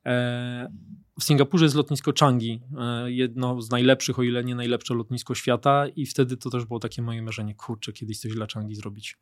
E, 0.06 0.74
w 1.20 1.24
Singapurze 1.24 1.66
jest 1.66 1.76
lotnisko 1.76 2.12
Changi, 2.20 2.62
e, 2.78 3.12
jedno 3.12 3.62
z 3.62 3.70
najlepszych, 3.70 4.20
o 4.20 4.24
ile 4.24 4.44
nie 4.44 4.56
najlepsze 4.56 4.94
lotnisko 4.94 5.36
świata 5.36 5.88
i 5.88 6.06
wtedy 6.06 6.38
to 6.38 6.50
też 6.50 6.66
było 6.66 6.80
takie 6.80 7.02
moje 7.02 7.22
marzenie, 7.22 7.56
kurczę, 7.56 7.94
kiedyś 7.94 8.20
coś 8.20 8.34
dla 8.34 8.48
Changi 8.54 8.76
zrobić. 8.76 9.18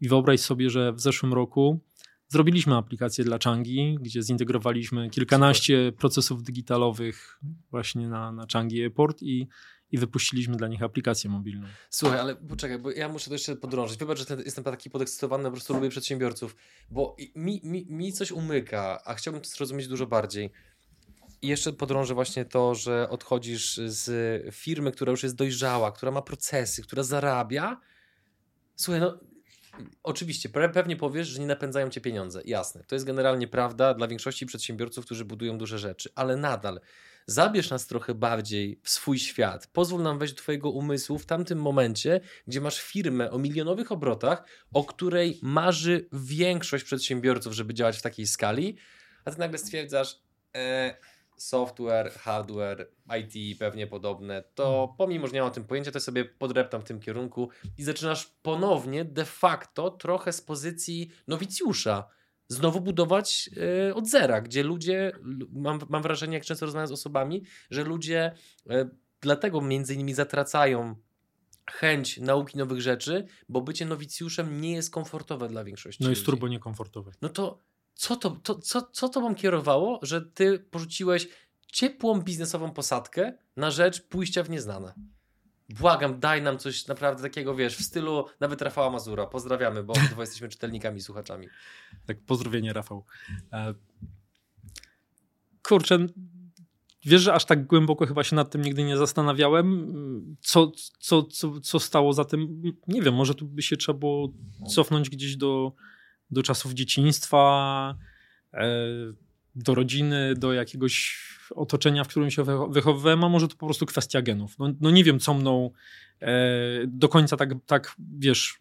I 0.00 0.08
wyobraź 0.08 0.40
sobie, 0.40 0.70
że 0.70 0.92
w 0.92 1.00
zeszłym 1.00 1.34
roku 1.34 1.80
zrobiliśmy 2.28 2.76
aplikację 2.76 3.24
dla 3.24 3.38
Changi, 3.44 3.98
gdzie 4.00 4.22
zintegrowaliśmy 4.22 5.10
kilkanaście 5.10 5.86
Super. 5.86 5.98
procesów 6.00 6.42
digitalowych 6.42 7.40
właśnie 7.70 8.08
na, 8.08 8.32
na 8.32 8.46
Changi 8.52 8.82
Airport 8.82 9.22
i 9.22 9.48
i 9.92 9.98
wypuściliśmy 9.98 10.56
dla 10.56 10.68
nich 10.68 10.82
aplikację 10.82 11.30
mobilną. 11.30 11.66
Słuchaj, 11.90 12.18
ale 12.18 12.36
poczekaj, 12.36 12.78
bo 12.78 12.90
ja 12.90 13.08
muszę 13.08 13.26
to 13.26 13.34
jeszcze 13.34 13.56
podrążyć. 13.56 13.98
Wybacz, 13.98 14.18
że 14.18 14.26
ten, 14.26 14.38
jestem 14.40 14.64
taki 14.64 14.90
podekscytowany, 14.90 15.44
po 15.44 15.50
prostu 15.50 15.74
lubię 15.74 15.88
przedsiębiorców, 15.88 16.56
bo 16.90 17.16
mi, 17.36 17.60
mi, 17.64 17.86
mi 17.88 18.12
coś 18.12 18.32
umyka, 18.32 19.00
a 19.04 19.14
chciałbym 19.14 19.42
to 19.42 19.48
zrozumieć 19.48 19.88
dużo 19.88 20.06
bardziej. 20.06 20.50
I 21.42 21.48
jeszcze 21.48 21.72
podrążę 21.72 22.14
właśnie 22.14 22.44
to, 22.44 22.74
że 22.74 23.08
odchodzisz 23.10 23.80
z 23.86 24.54
firmy, 24.54 24.92
która 24.92 25.10
już 25.10 25.22
jest 25.22 25.34
dojrzała, 25.34 25.92
która 25.92 26.12
ma 26.12 26.22
procesy, 26.22 26.82
która 26.82 27.02
zarabia. 27.02 27.80
Słuchaj, 28.76 29.00
no 29.00 29.20
oczywiście, 30.02 30.48
pewnie 30.48 30.96
powiesz, 30.96 31.28
że 31.28 31.40
nie 31.40 31.46
napędzają 31.46 31.90
cię 31.90 32.00
pieniądze. 32.00 32.42
Jasne, 32.44 32.84
to 32.84 32.94
jest 32.94 33.04
generalnie 33.04 33.48
prawda 33.48 33.94
dla 33.94 34.08
większości 34.08 34.46
przedsiębiorców, 34.46 35.04
którzy 35.04 35.24
budują 35.24 35.58
duże 35.58 35.78
rzeczy, 35.78 36.10
ale 36.14 36.36
nadal 36.36 36.80
zabierz 37.26 37.70
nas 37.70 37.86
trochę 37.86 38.14
bardziej 38.14 38.80
w 38.82 38.90
swój 38.90 39.18
świat. 39.18 39.66
Pozwól 39.66 40.02
nam 40.02 40.18
wejść 40.18 40.34
do 40.34 40.42
Twojego 40.42 40.70
umysłu 40.70 41.18
w 41.18 41.26
tamtym 41.26 41.58
momencie, 41.58 42.20
gdzie 42.46 42.60
masz 42.60 42.80
firmę 42.80 43.30
o 43.30 43.38
milionowych 43.38 43.92
obrotach, 43.92 44.44
o 44.72 44.84
której 44.84 45.38
marzy 45.42 46.08
większość 46.12 46.84
przedsiębiorców, 46.84 47.52
żeby 47.52 47.74
działać 47.74 47.98
w 47.98 48.02
takiej 48.02 48.26
skali, 48.26 48.76
a 49.24 49.30
Ty 49.30 49.38
nagle 49.38 49.58
stwierdzasz, 49.58 50.18
e, 50.56 50.96
software, 51.36 52.12
hardware, 52.12 52.88
IT 53.20 53.58
pewnie 53.58 53.86
podobne, 53.86 54.42
to 54.54 54.64
hmm. 54.64 54.96
pomimo, 54.98 55.26
że 55.26 55.32
nie 55.32 55.40
mam 55.40 55.48
o 55.48 55.54
tym 55.54 55.64
pojęcia, 55.64 55.90
to 55.90 56.00
sobie 56.00 56.24
podreptam 56.24 56.80
w 56.80 56.84
tym 56.84 57.00
kierunku 57.00 57.48
i 57.78 57.84
zaczynasz 57.84 58.26
ponownie 58.42 59.04
de 59.04 59.24
facto 59.24 59.90
trochę 59.90 60.32
z 60.32 60.40
pozycji 60.40 61.10
nowicjusza 61.26 62.08
znowu 62.48 62.80
budować 62.80 63.50
y, 63.88 63.94
od 63.94 64.08
zera, 64.08 64.40
gdzie 64.40 64.62
ludzie, 64.62 65.12
mam, 65.52 65.80
mam 65.88 66.02
wrażenie, 66.02 66.34
jak 66.34 66.44
często 66.44 66.66
rozmawiam 66.66 66.88
z 66.88 66.92
osobami, 66.92 67.44
że 67.70 67.84
ludzie 67.84 68.32
y, 68.70 68.90
dlatego 69.20 69.60
między 69.60 69.94
innymi 69.94 70.14
zatracają 70.14 70.96
chęć 71.70 72.18
nauki 72.18 72.58
nowych 72.58 72.80
rzeczy, 72.80 73.26
bo 73.48 73.60
bycie 73.60 73.86
nowicjuszem 73.86 74.60
nie 74.60 74.72
jest 74.72 74.90
komfortowe 74.90 75.48
dla 75.48 75.64
większości 75.64 76.04
No 76.04 76.10
jest 76.10 76.20
ludzi. 76.20 76.26
turbo 76.30 76.48
niekomfortowe. 76.48 77.12
No 77.22 77.28
to 77.28 77.62
co 77.96 78.16
to, 78.16 78.30
to, 78.30 78.54
co, 78.54 78.82
co 78.82 79.08
to 79.08 79.20
wam 79.20 79.34
kierowało, 79.34 80.00
że 80.02 80.22
ty 80.22 80.58
porzuciłeś 80.58 81.28
ciepłą 81.72 82.20
biznesową 82.20 82.70
posadkę 82.70 83.32
na 83.56 83.70
rzecz 83.70 84.02
pójścia 84.02 84.42
w 84.42 84.50
nieznane? 84.50 84.94
Błagam, 85.68 86.20
daj 86.20 86.42
nam 86.42 86.58
coś 86.58 86.86
naprawdę 86.86 87.22
takiego, 87.22 87.54
wiesz, 87.54 87.76
w 87.76 87.82
stylu 87.82 88.24
nawet 88.40 88.62
Rafała 88.62 88.90
Mazura. 88.90 89.26
Pozdrawiamy, 89.26 89.84
bo 89.84 89.92
obydwa 89.92 90.22
jesteśmy 90.26 90.48
czytelnikami, 90.48 91.00
słuchaczami. 91.00 91.48
Tak, 92.06 92.20
pozdrowienie 92.20 92.72
Rafał. 92.72 93.04
E... 93.52 93.74
Kurczę, 95.62 96.06
wiesz, 97.04 97.22
że 97.22 97.34
aż 97.34 97.44
tak 97.44 97.66
głęboko 97.66 98.06
chyba 98.06 98.24
się 98.24 98.36
nad 98.36 98.50
tym 98.50 98.62
nigdy 98.62 98.84
nie 98.84 98.96
zastanawiałem. 98.96 99.92
Co, 100.40 100.72
co, 100.98 101.22
co, 101.22 101.60
co 101.60 101.80
stało 101.80 102.12
za 102.12 102.24
tym? 102.24 102.62
Nie 102.88 103.02
wiem, 103.02 103.14
może 103.14 103.34
tu 103.34 103.46
by 103.46 103.62
się 103.62 103.76
trzeba 103.76 103.98
było 103.98 104.28
cofnąć 104.68 105.10
gdzieś 105.10 105.36
do, 105.36 105.72
do 106.30 106.42
czasów 106.42 106.72
dzieciństwa, 106.72 107.94
e, 108.54 108.76
do 109.54 109.74
rodziny, 109.74 110.34
do 110.34 110.52
jakiegoś 110.52 111.18
otoczenia, 111.54 112.04
w 112.04 112.08
którym 112.08 112.30
się 112.30 112.44
wychowywałem, 112.68 113.24
a 113.24 113.28
może 113.28 113.48
to 113.48 113.56
po 113.56 113.66
prostu 113.66 113.86
kwestia 113.86 114.22
genów. 114.22 114.58
No, 114.58 114.72
no 114.80 114.90
nie 114.90 115.04
wiem, 115.04 115.18
co 115.18 115.34
mną 115.34 115.70
e, 116.20 116.36
do 116.86 117.08
końca 117.08 117.36
tak, 117.36 117.50
tak, 117.66 117.96
wiesz, 118.18 118.60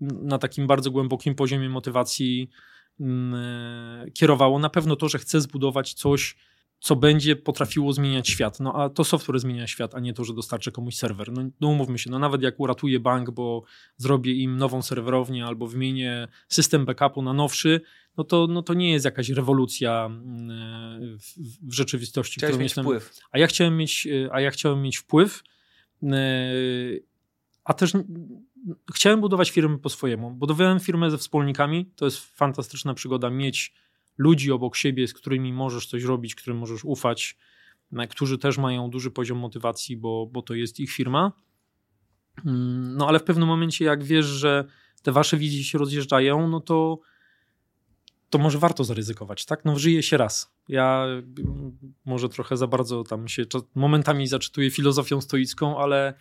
na 0.00 0.38
takim 0.38 0.66
bardzo 0.66 0.90
głębokim 0.90 1.34
poziomie 1.34 1.68
motywacji 1.68 2.50
mm, 3.00 3.34
e, 3.34 4.10
kierowało. 4.10 4.58
Na 4.58 4.70
pewno 4.70 4.96
to, 4.96 5.08
że 5.08 5.18
chcę 5.18 5.40
zbudować 5.40 5.94
coś, 5.94 6.36
co 6.80 6.96
będzie 6.96 7.36
potrafiło 7.36 7.92
zmieniać 7.92 8.28
świat. 8.28 8.60
No 8.60 8.74
a 8.74 8.88
to 8.88 9.04
software 9.04 9.38
zmienia 9.38 9.66
świat, 9.66 9.94
a 9.94 10.00
nie 10.00 10.14
to, 10.14 10.24
że 10.24 10.34
dostarczę 10.34 10.72
komuś 10.72 10.94
serwer. 10.94 11.32
No, 11.32 11.42
no 11.60 11.68
umówmy 11.68 11.98
się, 11.98 12.10
no 12.10 12.18
nawet 12.18 12.42
jak 12.42 12.60
uratuję 12.60 13.00
bank, 13.00 13.30
bo 13.30 13.62
zrobię 13.96 14.32
im 14.32 14.56
nową 14.56 14.82
serwerownię 14.82 15.46
albo 15.46 15.66
wymienię 15.66 16.28
system 16.48 16.84
backupu 16.84 17.22
na 17.22 17.32
nowszy, 17.32 17.80
no 18.16 18.24
to, 18.24 18.46
no 18.46 18.62
to 18.62 18.74
nie 18.74 18.92
jest 18.92 19.04
jakaś 19.04 19.28
rewolucja 19.28 20.06
mm, 20.06 21.18
w, 21.18 21.34
w 21.68 21.72
rzeczywistości. 21.72 22.40
Chciałeś 22.40 22.56
mieć 22.56 22.64
jestem... 22.64 22.84
wpływ. 22.84 23.18
A 23.32 23.38
ja 23.38 23.46
chciałem 23.46 23.76
mieć, 23.76 24.08
a 24.32 24.40
ja 24.40 24.50
chciałem 24.50 24.82
mieć 24.82 24.96
wpływ, 24.96 25.42
e, 26.02 26.16
a 27.64 27.74
też 27.74 27.92
chciałem 28.94 29.20
budować 29.20 29.50
firmę 29.50 29.78
po 29.78 29.88
swojemu. 29.88 30.30
Budowałem 30.30 30.80
firmę 30.80 31.10
ze 31.10 31.18
wspólnikami, 31.18 31.86
to 31.96 32.04
jest 32.04 32.18
fantastyczna 32.18 32.94
przygoda 32.94 33.30
mieć 33.30 33.72
ludzi 34.18 34.52
obok 34.52 34.76
siebie, 34.76 35.08
z 35.08 35.14
którymi 35.14 35.52
możesz 35.52 35.86
coś 35.86 36.04
robić, 36.04 36.34
którym 36.34 36.58
możesz 36.58 36.84
ufać, 36.84 37.38
którzy 38.10 38.38
też 38.38 38.58
mają 38.58 38.90
duży 38.90 39.10
poziom 39.10 39.38
motywacji, 39.38 39.96
bo, 39.96 40.26
bo 40.32 40.42
to 40.42 40.54
jest 40.54 40.80
ich 40.80 40.90
firma. 40.90 41.32
Mm, 42.46 42.96
no 42.96 43.08
ale 43.08 43.18
w 43.18 43.24
pewnym 43.24 43.48
momencie, 43.48 43.84
jak 43.84 44.04
wiesz, 44.04 44.26
że 44.26 44.64
te 45.02 45.12
wasze 45.12 45.36
wizje 45.36 45.64
się 45.64 45.78
rozjeżdżają, 45.78 46.48
no 46.48 46.60
to, 46.60 47.00
to 48.30 48.38
może 48.38 48.58
warto 48.58 48.84
zaryzykować, 48.84 49.44
tak? 49.44 49.64
No 49.64 49.78
żyje 49.78 50.02
się 50.02 50.16
raz. 50.16 50.52
Ja 50.68 51.06
może 52.04 52.28
trochę 52.28 52.56
za 52.56 52.66
bardzo 52.66 53.04
tam 53.04 53.28
się 53.28 53.44
momentami 53.74 54.26
zaczytuję 54.26 54.70
filozofią 54.70 55.20
stoicką, 55.20 55.78
ale, 55.78 56.14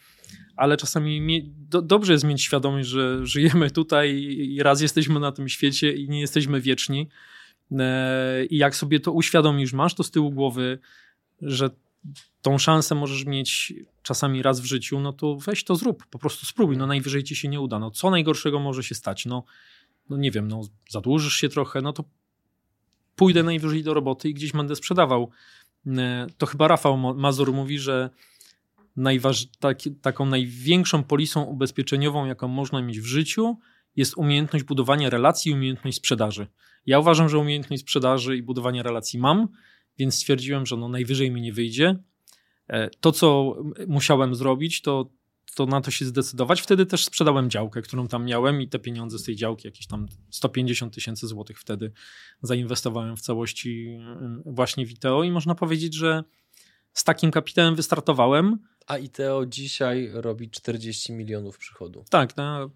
ale 0.55 0.77
czasami 0.77 1.21
mie, 1.21 1.41
do, 1.45 1.81
dobrze 1.81 2.13
jest 2.13 2.25
mieć 2.25 2.41
świadomość, 2.41 2.89
że 2.89 3.25
żyjemy 3.25 3.71
tutaj 3.71 4.15
i 4.39 4.63
raz 4.63 4.81
jesteśmy 4.81 5.19
na 5.19 5.31
tym 5.31 5.49
świecie 5.49 5.93
i 5.93 6.09
nie 6.09 6.19
jesteśmy 6.19 6.61
wieczni 6.61 7.09
I 8.49 8.57
jak 8.57 8.75
sobie 8.75 8.99
to 8.99 9.11
uświadomisz, 9.11 9.73
masz 9.73 9.93
to 9.93 10.03
z 10.03 10.11
tyłu 10.11 10.31
głowy, 10.31 10.79
że 11.41 11.69
tą 12.41 12.57
szansę 12.57 12.95
możesz 12.95 13.25
mieć 13.25 13.73
czasami 14.03 14.41
raz 14.41 14.59
w 14.59 14.65
życiu, 14.65 14.99
no 14.99 15.13
to 15.13 15.35
weź 15.35 15.63
to 15.63 15.75
zrób, 15.75 16.05
po 16.05 16.19
prostu 16.19 16.45
spróbuj, 16.45 16.77
no 16.77 16.87
najwyżej 16.87 17.23
ci 17.23 17.35
się 17.35 17.47
nie 17.47 17.61
uda, 17.61 17.79
no 17.79 17.91
co 17.91 18.09
najgorszego 18.09 18.59
może 18.59 18.83
się 18.83 18.95
stać, 18.95 19.25
no, 19.25 19.43
no 20.09 20.17
nie 20.17 20.31
wiem, 20.31 20.47
no 20.47 20.61
zadłużysz 20.89 21.33
się 21.33 21.49
trochę, 21.49 21.81
no 21.81 21.93
to 21.93 22.03
pójdę 23.15 23.43
najwyżej 23.43 23.83
do 23.83 23.93
roboty 23.93 24.29
i 24.29 24.33
gdzieś 24.33 24.51
będę 24.51 24.75
sprzedawał. 24.75 25.29
E, 25.87 26.27
to 26.37 26.45
chyba 26.45 26.67
Rafał 26.67 26.97
Mazur 26.97 27.53
mówi, 27.53 27.79
że 27.79 28.09
najważ, 28.95 29.45
tak, 29.59 29.79
taką 30.01 30.25
największą 30.25 31.03
polisą 31.03 31.43
ubezpieczeniową, 31.43 32.25
jaką 32.25 32.47
można 32.47 32.81
mieć 32.81 32.99
w 32.99 33.05
życiu, 33.05 33.57
jest 33.95 34.17
umiejętność 34.17 34.65
budowania 34.65 35.09
relacji 35.09 35.51
i 35.51 35.55
umiejętność 35.55 35.97
sprzedaży. 35.97 36.47
Ja 36.85 36.99
uważam, 36.99 37.29
że 37.29 37.37
umiejętność 37.37 37.81
sprzedaży 37.81 38.37
i 38.37 38.43
budowania 38.43 38.83
relacji 38.83 39.19
mam, 39.19 39.47
więc 39.97 40.15
stwierdziłem, 40.15 40.65
że 40.65 40.77
no 40.77 40.89
najwyżej 40.89 41.31
mi 41.31 41.41
nie 41.41 41.53
wyjdzie. 41.53 41.95
E, 42.67 42.89
to, 42.89 43.11
co 43.11 43.55
musiałem 43.87 44.35
zrobić, 44.35 44.81
to, 44.81 45.09
to 45.55 45.65
na 45.65 45.81
to 45.81 45.91
się 45.91 46.05
zdecydować. 46.05 46.61
Wtedy 46.61 46.85
też 46.85 47.05
sprzedałem 47.05 47.49
działkę, 47.49 47.81
którą 47.81 48.07
tam 48.07 48.25
miałem 48.25 48.61
i 48.61 48.67
te 48.67 48.79
pieniądze 48.79 49.19
z 49.19 49.23
tej 49.23 49.35
działki, 49.35 49.67
jakieś 49.67 49.87
tam 49.87 50.07
150 50.29 50.93
tysięcy 50.93 51.27
złotych 51.27 51.59
wtedy 51.59 51.91
zainwestowałem 52.41 53.17
w 53.17 53.21
całości 53.21 53.87
mm, 53.87 54.43
właśnie 54.45 54.85
w 54.85 54.91
ITO 54.91 55.23
i 55.23 55.31
można 55.31 55.55
powiedzieć, 55.55 55.93
że 55.93 56.23
z 56.93 57.03
takim 57.03 57.31
kapitałem 57.31 57.75
wystartowałem. 57.75 58.57
A 58.87 58.97
ITO 58.97 59.45
dzisiaj 59.45 60.09
robi 60.13 60.49
40 60.49 61.13
milionów 61.13 61.57
przychodu. 61.57 62.05
Tak, 62.09 62.37
no, 62.37 62.69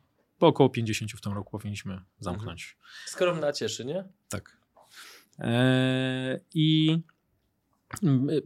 około 0.48 0.70
50 0.70 1.12
w 1.12 1.22
tym 1.22 1.34
roku 1.34 1.52
powinniśmy 1.52 2.02
zamknąć. 2.20 2.76
Mhm. 2.78 2.94
Skromna 3.06 3.54
cieszy, 3.54 3.86
nie? 3.86 4.04
Tak. 4.30 4.58
Eee, 5.40 6.40
I 6.54 6.98
mm, 8.04 8.30
y, 8.30 8.42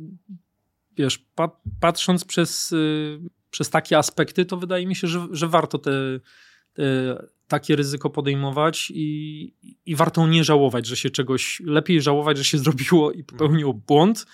wiesz, 0.97 1.25
patrząc 1.79 2.25
przez, 2.25 2.71
y, 2.71 3.19
przez 3.49 3.69
takie 3.69 3.97
aspekty, 3.97 4.45
to 4.45 4.57
wydaje 4.57 4.87
mi 4.87 4.95
się, 4.95 5.07
że, 5.07 5.27
że 5.31 5.47
warto 5.47 5.77
te, 5.77 5.91
te 6.73 6.83
takie 7.47 7.75
ryzyko 7.75 8.09
podejmować 8.09 8.91
i, 8.95 9.53
i 9.85 9.95
warto 9.95 10.27
nie 10.27 10.43
żałować, 10.43 10.85
że 10.85 10.95
się 10.95 11.09
czegoś, 11.09 11.61
lepiej 11.65 12.01
żałować, 12.01 12.37
że 12.37 12.43
się 12.43 12.57
zrobiło 12.57 13.11
i 13.11 13.23
popełniło 13.23 13.73
błąd, 13.73 14.25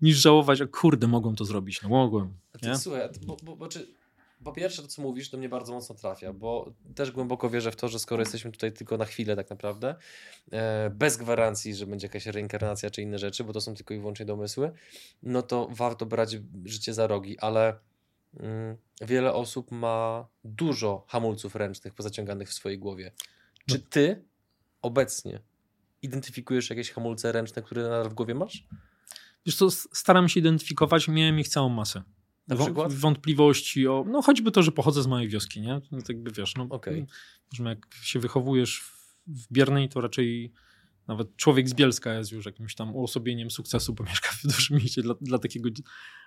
niż 0.00 0.16
żałować, 0.16 0.60
a 0.60 0.66
kurde, 0.66 1.06
mogłem 1.06 1.36
to 1.36 1.44
zrobić, 1.44 1.82
no 1.82 1.88
mogłem. 1.88 2.34
Ty, 2.60 2.76
słuchaj, 2.78 3.08
bo, 3.26 3.36
bo, 3.42 3.56
bo 3.56 3.68
czy 3.68 3.99
po 4.44 4.52
pierwsze 4.52 4.82
to, 4.82 4.88
co 4.88 5.02
mówisz, 5.02 5.28
do 5.28 5.38
mnie 5.38 5.48
bardzo 5.48 5.72
mocno 5.72 5.94
trafia, 5.94 6.32
bo 6.32 6.72
też 6.94 7.10
głęboko 7.10 7.50
wierzę 7.50 7.72
w 7.72 7.76
to, 7.76 7.88
że 7.88 7.98
skoro 7.98 8.22
jesteśmy 8.22 8.52
tutaj 8.52 8.72
tylko 8.72 8.96
na 8.96 9.04
chwilę 9.04 9.36
tak 9.36 9.50
naprawdę, 9.50 9.94
e, 10.52 10.90
bez 10.90 11.16
gwarancji, 11.16 11.74
że 11.74 11.86
będzie 11.86 12.06
jakaś 12.06 12.26
reinkarnacja 12.26 12.90
czy 12.90 13.02
inne 13.02 13.18
rzeczy, 13.18 13.44
bo 13.44 13.52
to 13.52 13.60
są 13.60 13.74
tylko 13.74 13.94
i 13.94 13.98
wyłącznie 13.98 14.26
domysły, 14.26 14.72
no 15.22 15.42
to 15.42 15.68
warto 15.70 16.06
brać 16.06 16.36
życie 16.64 16.94
za 16.94 17.06
rogi, 17.06 17.38
ale 17.38 17.78
mm, 18.40 18.76
wiele 19.00 19.32
osób 19.32 19.70
ma 19.70 20.28
dużo 20.44 21.04
hamulców 21.08 21.54
ręcznych 21.54 21.94
pozaciąganych 21.94 22.48
w 22.48 22.52
swojej 22.52 22.78
głowie. 22.78 23.12
Czy 23.66 23.78
no. 23.78 23.84
ty 23.90 24.24
obecnie 24.82 25.40
identyfikujesz 26.02 26.70
jakieś 26.70 26.90
hamulce 26.90 27.32
ręczne, 27.32 27.62
które 27.62 28.08
w 28.08 28.14
głowie 28.14 28.34
masz? 28.34 28.66
Wiesz 29.46 29.56
co, 29.56 29.70
staram 29.70 30.28
się 30.28 30.40
identyfikować, 30.40 31.08
miałem 31.08 31.38
ich 31.38 31.48
całą 31.48 31.68
masę. 31.68 32.02
Na 32.50 32.56
przykład? 32.56 32.92
Wątpliwości 32.92 33.88
o, 33.88 34.04
no 34.08 34.22
choćby 34.22 34.50
to, 34.50 34.62
że 34.62 34.72
pochodzę 34.72 35.02
z 35.02 35.06
małej 35.06 35.28
wioski, 35.28 35.60
nie? 35.60 35.80
No, 35.92 35.98
tak 35.98 36.08
jakby 36.08 36.30
wiesz, 36.30 36.54
no, 36.56 36.66
okay. 36.70 37.06
jak 37.64 37.86
się 38.02 38.18
wychowujesz 38.18 38.80
w 39.26 39.52
Biernej, 39.52 39.88
to 39.88 40.00
raczej 40.00 40.52
nawet 41.10 41.36
człowiek 41.36 41.68
z 41.68 41.74
Bielska 41.74 42.14
jest 42.14 42.32
już 42.32 42.46
jakimś 42.46 42.74
tam 42.74 42.96
uosobieniem 42.96 43.50
sukcesu, 43.50 43.94
bo 43.94 44.04
mieszka 44.10 44.28
w 44.30 44.42
dużym 44.42 44.76
mieście 44.76 45.02
dla, 45.02 45.14
dla 45.20 45.38
takiego... 45.38 45.70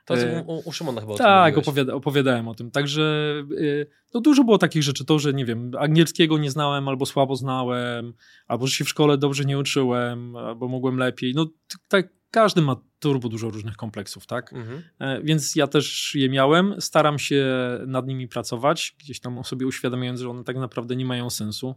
To 0.05 0.17
e, 0.17 0.43
u, 0.43 0.69
u 0.69 0.71
Szymona 0.71 1.01
chyba 1.01 1.15
Tak, 1.15 1.57
opowiada, 1.57 1.93
opowiadałem 1.93 2.47
o 2.47 2.55
tym. 2.55 2.71
Także 2.71 3.35
e, 3.51 3.85
no 4.13 4.21
dużo 4.21 4.43
było 4.43 4.57
takich 4.57 4.83
rzeczy, 4.83 5.05
to, 5.05 5.19
że 5.19 5.33
nie 5.33 5.45
wiem, 5.45 5.71
angielskiego 5.79 6.37
nie 6.37 6.51
znałem 6.51 6.87
albo 6.87 7.05
słabo 7.05 7.35
znałem, 7.35 8.13
albo 8.47 8.67
że 8.67 8.73
się 8.73 8.85
w 8.85 8.89
szkole 8.89 9.17
dobrze 9.17 9.45
nie 9.45 9.57
uczyłem, 9.57 10.35
albo 10.35 10.67
mogłem 10.67 10.97
lepiej. 10.97 11.33
No 11.35 11.47
tak, 11.87 12.09
każdy 12.33 12.61
ma 12.61 12.75
turbo 12.99 13.29
dużo 13.29 13.49
różnych 13.49 13.75
kompleksów, 13.75 14.25
tak? 14.27 14.53
Mhm. 14.53 14.83
E, 14.99 15.21
więc 15.21 15.55
ja 15.55 15.67
też 15.67 16.15
je 16.15 16.29
miałem, 16.29 16.81
staram 16.81 17.19
się 17.19 17.45
nad 17.87 18.07
nimi 18.07 18.27
pracować, 18.27 18.95
gdzieś 18.99 19.19
tam 19.19 19.43
sobie 19.43 19.67
uświadamiając, 19.67 20.19
że 20.19 20.29
one 20.29 20.43
tak 20.43 20.57
naprawdę 20.57 20.95
nie 20.95 21.05
mają 21.05 21.29
sensu, 21.29 21.75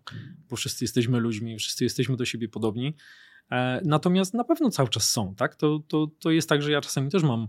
bo 0.48 0.56
wszyscy 0.56 0.84
jesteśmy 0.84 1.20
ludźmi, 1.20 1.58
wszyscy 1.58 1.84
jesteśmy 1.84 2.16
do 2.16 2.25
siebie 2.25 2.48
podobni. 2.48 2.94
E, 3.50 3.80
natomiast 3.84 4.34
na 4.34 4.44
pewno 4.44 4.70
cały 4.70 4.88
czas 4.88 5.10
są, 5.10 5.34
tak? 5.34 5.56
To, 5.56 5.80
to, 5.88 6.06
to 6.18 6.30
jest 6.30 6.48
tak, 6.48 6.62
że 6.62 6.72
ja 6.72 6.80
czasami 6.80 7.10
też 7.10 7.22
mam 7.22 7.48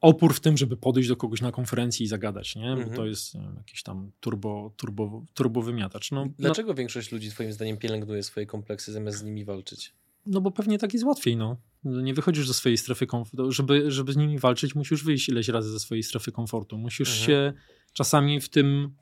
opór 0.00 0.34
w 0.34 0.40
tym, 0.40 0.56
żeby 0.56 0.76
podejść 0.76 1.08
do 1.08 1.16
kogoś 1.16 1.40
na 1.40 1.52
konferencji 1.52 2.04
i 2.04 2.08
zagadać, 2.08 2.56
nie? 2.56 2.70
Mhm. 2.70 2.88
Bo 2.88 2.96
to 2.96 3.06
jest 3.06 3.34
e, 3.34 3.54
jakiś 3.56 3.82
tam 3.82 4.10
turbo, 4.20 4.72
turbo, 4.76 5.24
turbo 5.34 5.62
wymiatacz. 5.62 6.10
No, 6.10 6.26
Dlaczego 6.38 6.68
no... 6.68 6.74
większość 6.74 7.12
ludzi 7.12 7.30
twoim 7.30 7.52
zdaniem 7.52 7.76
pielęgnuje 7.76 8.22
swoje 8.22 8.46
kompleksy 8.46 8.92
zamiast 8.92 9.18
z 9.18 9.22
nimi 9.22 9.44
walczyć? 9.44 9.94
No 10.26 10.40
bo 10.40 10.50
pewnie 10.50 10.78
tak 10.78 10.92
jest 10.92 11.04
łatwiej, 11.04 11.36
no. 11.36 11.56
Nie 11.84 12.14
wychodzisz 12.14 12.48
ze 12.48 12.54
swojej 12.54 12.78
strefy 12.78 13.06
komfortu. 13.06 13.52
Żeby, 13.52 13.90
żeby 13.90 14.12
z 14.12 14.16
nimi 14.16 14.38
walczyć, 14.38 14.74
musisz 14.74 15.04
wyjść 15.04 15.28
ileś 15.28 15.48
razy 15.48 15.70
ze 15.70 15.80
swojej 15.80 16.02
strefy 16.02 16.32
komfortu. 16.32 16.78
Musisz 16.78 17.08
mhm. 17.08 17.26
się 17.26 17.52
czasami 17.92 18.40
w 18.40 18.48
tym 18.48 18.94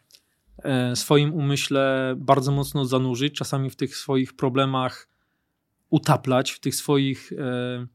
e, 0.59 0.97
swoim 0.97 1.35
umyśle 1.35 2.14
bardzo 2.19 2.52
mocno 2.52 2.85
zanurzyć, 2.85 3.35
czasami 3.35 3.71
w 3.71 3.76
tych 3.76 3.97
swoich 3.97 4.33
problemach 4.33 5.09
utaplać, 5.91 6.50
w 6.50 6.61
tych 6.61 6.75
swoich 6.75 7.33
e, 7.33 7.87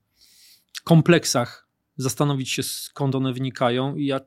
kompleksach 0.83 1.67
zastanowić 1.97 2.49
się 2.49 2.63
skąd 2.63 3.15
one 3.15 3.33
wynikają 3.33 3.95
i 3.95 4.05
ja 4.05 4.19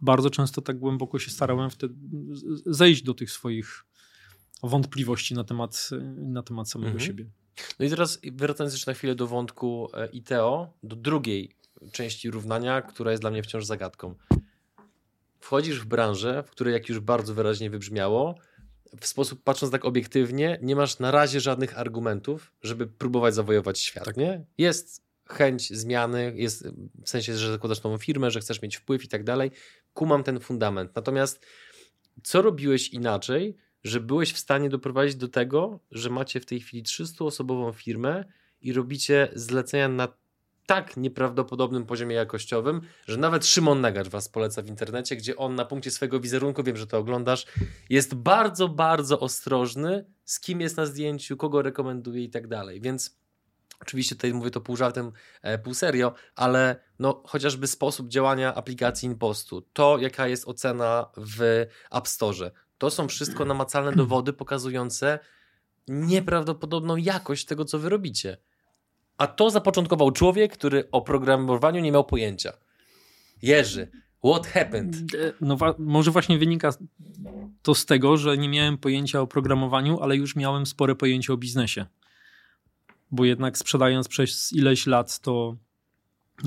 bardzo 0.00 0.30
często 0.30 0.62
tak 0.62 0.78
głęboko 0.78 1.18
się 1.18 1.30
starałem 1.30 1.70
wtedy 1.70 1.94
zejść 2.66 3.02
do 3.02 3.14
tych 3.14 3.30
swoich 3.30 3.84
wątpliwości 4.62 5.34
na 5.34 5.44
temat, 5.44 5.90
na 6.16 6.42
temat 6.42 6.70
samego 6.70 6.92
mhm. 6.92 7.06
siebie. 7.06 7.30
No 7.78 7.86
i 7.86 7.90
teraz 7.90 8.18
wracając 8.32 8.74
jeszcze 8.74 8.90
na 8.90 8.94
chwilę 8.94 9.14
do 9.14 9.26
wątku 9.26 9.88
e, 9.94 10.06
ITO, 10.06 10.72
do 10.82 10.96
drugiej 10.96 11.56
części 11.92 12.30
równania, 12.30 12.82
która 12.82 13.10
jest 13.10 13.22
dla 13.22 13.30
mnie 13.30 13.42
wciąż 13.42 13.64
zagadką. 13.64 14.14
Wchodzisz 15.40 15.80
w 15.80 15.86
branżę, 15.86 16.42
w 16.42 16.50
której, 16.50 16.74
jak 16.74 16.88
już 16.88 17.00
bardzo 17.00 17.34
wyraźnie 17.34 17.70
wybrzmiało, 17.70 18.34
w 19.00 19.06
sposób 19.06 19.42
patrząc 19.42 19.72
tak 19.72 19.84
obiektywnie, 19.84 20.58
nie 20.62 20.76
masz 20.76 20.98
na 20.98 21.10
razie 21.10 21.40
żadnych 21.40 21.78
argumentów, 21.78 22.52
żeby 22.62 22.86
próbować 22.86 23.34
zawojować 23.34 23.80
świat. 23.80 24.04
Tak. 24.04 24.16
Nie? 24.16 24.44
Jest 24.58 25.02
chęć 25.28 25.76
zmiany, 25.76 26.32
jest 26.36 26.68
w 27.04 27.08
sensie, 27.08 27.36
że 27.36 27.52
zakładasz 27.52 27.82
nową 27.82 27.98
firmę, 27.98 28.30
że 28.30 28.40
chcesz 28.40 28.62
mieć 28.62 28.76
wpływ 28.76 29.04
i 29.04 29.08
tak 29.08 29.24
dalej. 29.24 29.50
Kumam 29.94 30.22
ten 30.22 30.40
fundament. 30.40 30.90
Natomiast 30.94 31.46
co 32.22 32.42
robiłeś 32.42 32.88
inaczej, 32.88 33.56
że 33.86 34.00
byłeś 34.00 34.32
w 34.32 34.38
stanie 34.38 34.68
doprowadzić 34.68 35.16
do 35.16 35.28
tego, 35.28 35.80
że 35.90 36.10
macie 36.10 36.40
w 36.40 36.46
tej 36.46 36.60
chwili 36.60 36.82
300-osobową 36.82 37.72
firmę 37.72 38.24
i 38.60 38.72
robicie 38.72 39.28
zlecenia 39.34 39.88
na 39.88 40.08
tak 40.66 40.96
nieprawdopodobnym 40.96 41.86
poziomie 41.86 42.16
jakościowym, 42.16 42.80
że 43.06 43.16
nawet 43.16 43.46
Szymon 43.46 43.80
Nagacz 43.80 44.08
was 44.08 44.28
poleca 44.28 44.62
w 44.62 44.66
internecie, 44.66 45.16
gdzie 45.16 45.36
on 45.36 45.54
na 45.54 45.64
punkcie 45.64 45.90
swojego 45.90 46.20
wizerunku, 46.20 46.62
wiem, 46.62 46.76
że 46.76 46.86
to 46.86 46.98
oglądasz, 46.98 47.46
jest 47.90 48.14
bardzo, 48.14 48.68
bardzo 48.68 49.20
ostrożny, 49.20 50.04
z 50.24 50.40
kim 50.40 50.60
jest 50.60 50.76
na 50.76 50.86
zdjęciu, 50.86 51.36
kogo 51.36 51.62
rekomenduje 51.62 52.24
i 52.24 52.30
tak 52.30 52.48
dalej. 52.48 52.80
Więc 52.80 53.16
oczywiście 53.80 54.14
tutaj 54.14 54.34
mówię 54.34 54.50
to 54.50 54.60
pół 54.60 54.76
żartem, 54.76 55.12
e, 55.42 55.58
pół 55.58 55.74
serio, 55.74 56.14
ale 56.34 56.76
no, 56.98 57.22
chociażby 57.26 57.66
sposób 57.66 58.08
działania 58.08 58.54
aplikacji 58.54 59.06
InPostu, 59.06 59.60
to 59.72 59.98
jaka 59.98 60.28
jest 60.28 60.48
ocena 60.48 61.10
w 61.16 61.66
App 61.90 62.08
Store, 62.08 62.50
to 62.78 62.90
są 62.90 63.08
wszystko 63.08 63.44
namacalne 63.44 63.92
dowody 63.92 64.32
pokazujące 64.32 65.18
nieprawdopodobną 65.88 66.96
jakość 66.96 67.44
tego, 67.44 67.64
co 67.64 67.78
wy 67.78 67.88
robicie. 67.88 68.36
A 69.18 69.26
to 69.26 69.50
zapoczątkował 69.50 70.10
człowiek, 70.10 70.52
który 70.52 70.90
o 70.90 71.02
programowaniu 71.02 71.80
nie 71.80 71.92
miał 71.92 72.04
pojęcia. 72.04 72.52
Jerzy, 73.42 73.90
what 74.24 74.46
happened? 74.46 74.96
No 75.40 75.56
może 75.78 76.10
właśnie 76.10 76.38
wynika 76.38 76.70
to 77.62 77.74
z 77.74 77.86
tego, 77.86 78.16
że 78.16 78.38
nie 78.38 78.48
miałem 78.48 78.78
pojęcia 78.78 79.20
o 79.20 79.26
programowaniu, 79.26 80.00
ale 80.00 80.16
już 80.16 80.36
miałem 80.36 80.66
spore 80.66 80.94
pojęcie 80.94 81.32
o 81.32 81.36
biznesie. 81.36 81.86
Bo 83.10 83.24
jednak 83.24 83.58
sprzedając 83.58 84.08
przez 84.08 84.52
ileś 84.52 84.86
lat 84.86 85.20
to 85.20 85.56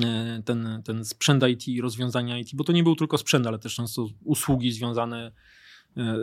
e, 0.04 0.42
ten, 0.46 0.82
ten 0.86 1.06
sprzęt 1.06 1.44
IT, 1.48 1.82
rozwiązania 1.82 2.38
IT, 2.38 2.50
bo 2.54 2.63
to 2.63 2.72
nie 2.72 2.84
był 2.84 2.96
tylko 2.96 3.18
sprzęt, 3.18 3.48
ale 3.48 3.60
też 3.60 3.76
często 3.76 4.08
usługi 4.24 4.72
związane 4.72 5.32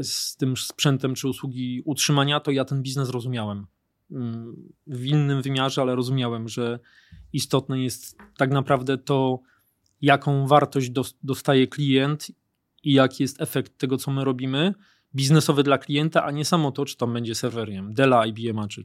z 0.03 0.37
tym 0.37 0.57
sprzętem 0.57 1.15
czy 1.15 1.29
usługi 1.29 1.83
utrzymania, 1.85 2.41
to 2.41 2.51
ja 2.51 2.65
ten 2.65 2.83
biznes 2.83 3.11
rozumiałem. 3.11 3.67
Mm, 4.11 4.73
w 4.87 5.05
innym 5.05 5.43
wymiarze, 5.43 5.83
ale 5.83 5.95
rozumiałem, 5.95 6.49
że 6.49 6.79
istotne 7.33 7.83
jest 7.83 8.19
tak 8.37 8.51
naprawdę 8.51 8.99
to, 8.99 9.41
jaką 10.01 10.47
wartość 10.47 10.91
dostaje 11.23 11.67
klient 11.67 12.31
i 12.83 12.93
jaki 12.93 13.23
jest 13.23 13.41
efekt 13.41 13.79
tego, 13.79 13.97
co 13.97 14.11
my 14.11 14.25
robimy, 14.25 14.75
biznesowy 15.15 15.63
dla 15.63 15.79
klienta, 15.79 16.25
a 16.25 16.31
nie 16.31 16.45
samo 16.45 16.73
to, 16.73 16.85
czy 16.85 16.97
tam 16.97 17.13
będzie 17.13 17.35
serwerem 17.35 17.95
Della, 17.95 18.27
IBM, 18.27 18.69
czy 18.69 18.85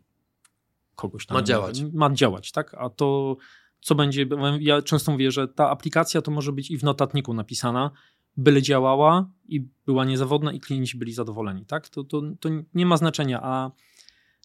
kogoś 0.95 1.25
tam. 1.25 1.37
Ma 1.37 1.43
działać. 1.43 1.81
Ma 1.93 2.13
działać, 2.13 2.51
tak? 2.51 2.73
A 2.73 2.89
to, 2.89 3.37
co 3.81 3.95
będzie, 3.95 4.25
ja 4.59 4.81
często 4.81 5.11
mówię, 5.11 5.31
że 5.31 5.47
ta 5.47 5.69
aplikacja 5.69 6.21
to 6.21 6.31
może 6.31 6.51
być 6.51 6.71
i 6.71 6.77
w 6.77 6.83
notatniku 6.83 7.33
napisana, 7.33 7.91
byle 8.37 8.61
działała 8.61 9.29
i 9.47 9.67
była 9.85 10.05
niezawodna 10.05 10.51
i 10.51 10.59
klienci 10.59 10.97
byli 10.97 11.13
zadowoleni, 11.13 11.65
tak? 11.65 11.89
To, 11.89 12.03
to, 12.03 12.21
to 12.39 12.49
nie 12.73 12.85
ma 12.85 12.97
znaczenia, 12.97 13.39
a 13.43 13.71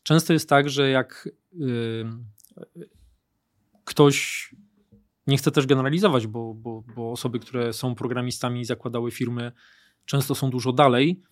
często 0.03 0.33
jest 0.33 0.49
tak, 0.49 0.71
że 0.71 0.91
jak 0.91 1.29
yy, 1.53 2.07
ktoś 3.85 4.49
nie 5.27 5.37
chce 5.37 5.51
też 5.51 5.67
generalizować, 5.67 6.27
bo, 6.27 6.55
bo, 6.55 6.83
bo 6.97 7.13
osoby, 7.13 7.39
które 7.39 7.73
są 7.73 7.95
programistami 7.95 8.61
i 8.61 8.65
zakładały 8.65 9.11
firmy, 9.11 9.53
często 10.05 10.35
są 10.35 10.51
dużo 10.51 10.73
dalej, 10.73 11.23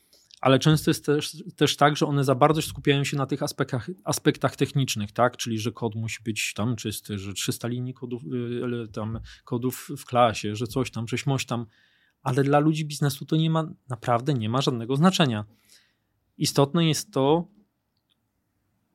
ale 0.40 0.58
często 0.58 0.90
jest 0.90 1.06
też, 1.06 1.42
też 1.56 1.76
tak, 1.76 1.96
że 1.96 2.06
one 2.06 2.24
za 2.24 2.34
bardzo 2.34 2.62
skupiają 2.62 3.04
się 3.04 3.16
na 3.16 3.26
tych 3.26 3.42
aspektach, 3.42 3.90
aspektach 4.04 4.56
technicznych, 4.56 5.12
tak? 5.12 5.36
Czyli, 5.36 5.58
że 5.58 5.72
kod 5.72 5.94
musi 5.94 6.22
być 6.22 6.54
tam 6.54 6.76
czysty, 6.76 7.18
że 7.18 7.32
300 7.32 7.68
linii 7.68 7.94
kodów, 7.94 8.22
yy, 8.24 8.88
tam 8.88 9.20
kodów 9.44 9.88
w 9.98 10.04
klasie, 10.04 10.56
że 10.56 10.66
coś 10.66 10.90
tam, 10.90 11.08
że 11.08 11.16
moś 11.26 11.46
tam 11.46 11.66
ale 12.24 12.44
dla 12.44 12.58
ludzi 12.58 12.84
biznesu 12.84 13.26
to 13.26 13.36
nie 13.36 13.50
ma, 13.50 13.68
naprawdę 13.88 14.34
nie 14.34 14.48
ma 14.48 14.60
żadnego 14.60 14.96
znaczenia. 14.96 15.44
Istotne 16.38 16.86
jest 16.86 17.12
to, 17.12 17.48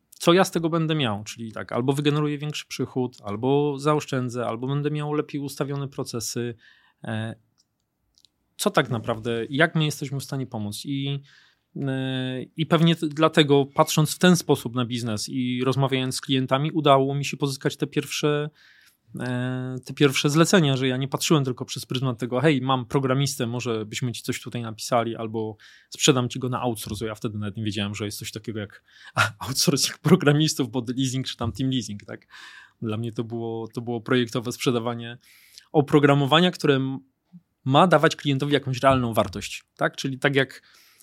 co 0.09 0.33
ja 0.33 0.43
z 0.43 0.51
tego 0.51 0.69
będę 0.69 0.95
miał, 0.95 1.23
czyli 1.23 1.51
tak, 1.51 1.71
albo 1.71 1.93
wygeneruję 1.93 2.37
większy 2.37 2.67
przychód, 2.67 3.17
albo 3.23 3.79
zaoszczędzę, 3.79 4.45
albo 4.45 4.67
będę 4.67 4.91
miał 4.91 5.13
lepiej 5.13 5.41
ustawione 5.41 5.87
procesy. 5.87 6.55
E, 7.03 7.35
co 8.57 8.69
tak 8.69 8.89
naprawdę, 8.89 9.45
jak 9.49 9.75
my 9.75 9.85
jesteśmy 9.85 10.19
w 10.19 10.23
stanie 10.23 10.47
pomóc? 10.47 10.81
I, 10.85 11.19
e, 11.75 12.43
i 12.43 12.65
pewnie 12.65 12.95
dlatego, 13.01 13.65
patrząc 13.65 14.15
w 14.15 14.19
ten 14.19 14.35
sposób 14.35 14.75
na 14.75 14.85
biznes 14.85 15.29
i 15.29 15.63
rozmawiając 15.63 16.15
z 16.15 16.21
klientami, 16.21 16.71
udało 16.71 17.15
mi 17.15 17.25
się 17.25 17.37
pozyskać 17.37 17.77
te 17.77 17.87
pierwsze 17.87 18.49
te 19.85 19.93
pierwsze 19.93 20.29
zlecenia, 20.29 20.77
że 20.77 20.87
ja 20.87 20.97
nie 20.97 21.07
patrzyłem 21.07 21.45
tylko 21.45 21.65
przez 21.65 21.85
pryzmat 21.85 22.17
tego, 22.17 22.39
hej, 22.39 22.61
mam 22.61 22.85
programistę, 22.85 23.47
może 23.47 23.85
byśmy 23.85 24.11
ci 24.11 24.23
coś 24.23 24.41
tutaj 24.41 24.61
napisali, 24.61 25.15
albo 25.15 25.57
sprzedam 25.89 26.29
ci 26.29 26.39
go 26.39 26.49
na 26.49 26.61
outsource. 26.61 27.05
Ja 27.05 27.15
wtedy 27.15 27.37
nawet 27.37 27.57
nie 27.57 27.63
wiedziałem, 27.63 27.95
że 27.95 28.05
jest 28.05 28.19
coś 28.19 28.31
takiego 28.31 28.59
jak 28.59 28.83
outsourcing 29.47 29.97
programistów 29.97 30.69
pod 30.69 30.97
leasing 30.97 31.27
czy 31.27 31.37
tam 31.37 31.51
team 31.51 31.69
leasing, 31.71 32.05
tak? 32.05 32.27
Dla 32.81 32.97
mnie 32.97 33.11
to 33.11 33.23
było, 33.23 33.67
to 33.67 33.81
było 33.81 34.01
projektowe 34.01 34.51
sprzedawanie 34.51 35.17
oprogramowania, 35.71 36.51
które 36.51 36.99
ma 37.65 37.87
dawać 37.87 38.15
klientowi 38.15 38.53
jakąś 38.53 38.79
realną 38.79 39.13
wartość, 39.13 39.63
tak? 39.77 39.95
Czyli 39.95 40.19
tak 40.19 40.35
jak 40.35 40.61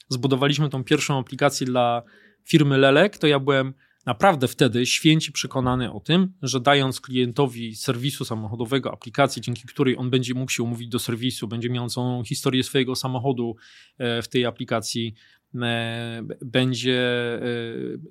zbudowaliśmy 0.09 0.69
tą 0.69 0.85
pierwszą 0.85 1.19
aplikację 1.19 1.67
dla 1.67 2.03
firmy 2.45 2.79
Lelek, 2.79 3.19
to 3.19 3.27
ja 3.27 3.41
byłem 3.41 3.75
naprawdę 4.07 4.49
wtedy 4.49 4.87
święci 4.87 5.33
przekonany 5.33 5.93
o 5.93 6.01
tym, 6.01 6.33
że 6.43 6.61
dając 6.61 7.01
klientowi 7.01 7.77
serwisu 7.77 8.25
samochodowego 8.25 8.93
aplikację, 8.93 9.43
dzięki 9.43 9.63
której 9.69 9.97
on 9.99 10.11
będzie 10.11 10.35
mógł 10.35 10.53
się 10.53 10.63
umówić 10.63 10.89
do 10.89 10.99
serwisu, 10.99 11.49
będzie 11.49 11.71
miał 11.71 11.89
całą 11.89 12.25
historię 12.25 12.63
swojego 12.63 12.97
samochodu 12.97 13.57
e, 13.99 14.23
w 14.23 14.29
tej 14.29 14.47
aplikacji, 14.47 15.15
e, 15.55 16.23
będzie 16.45 17.01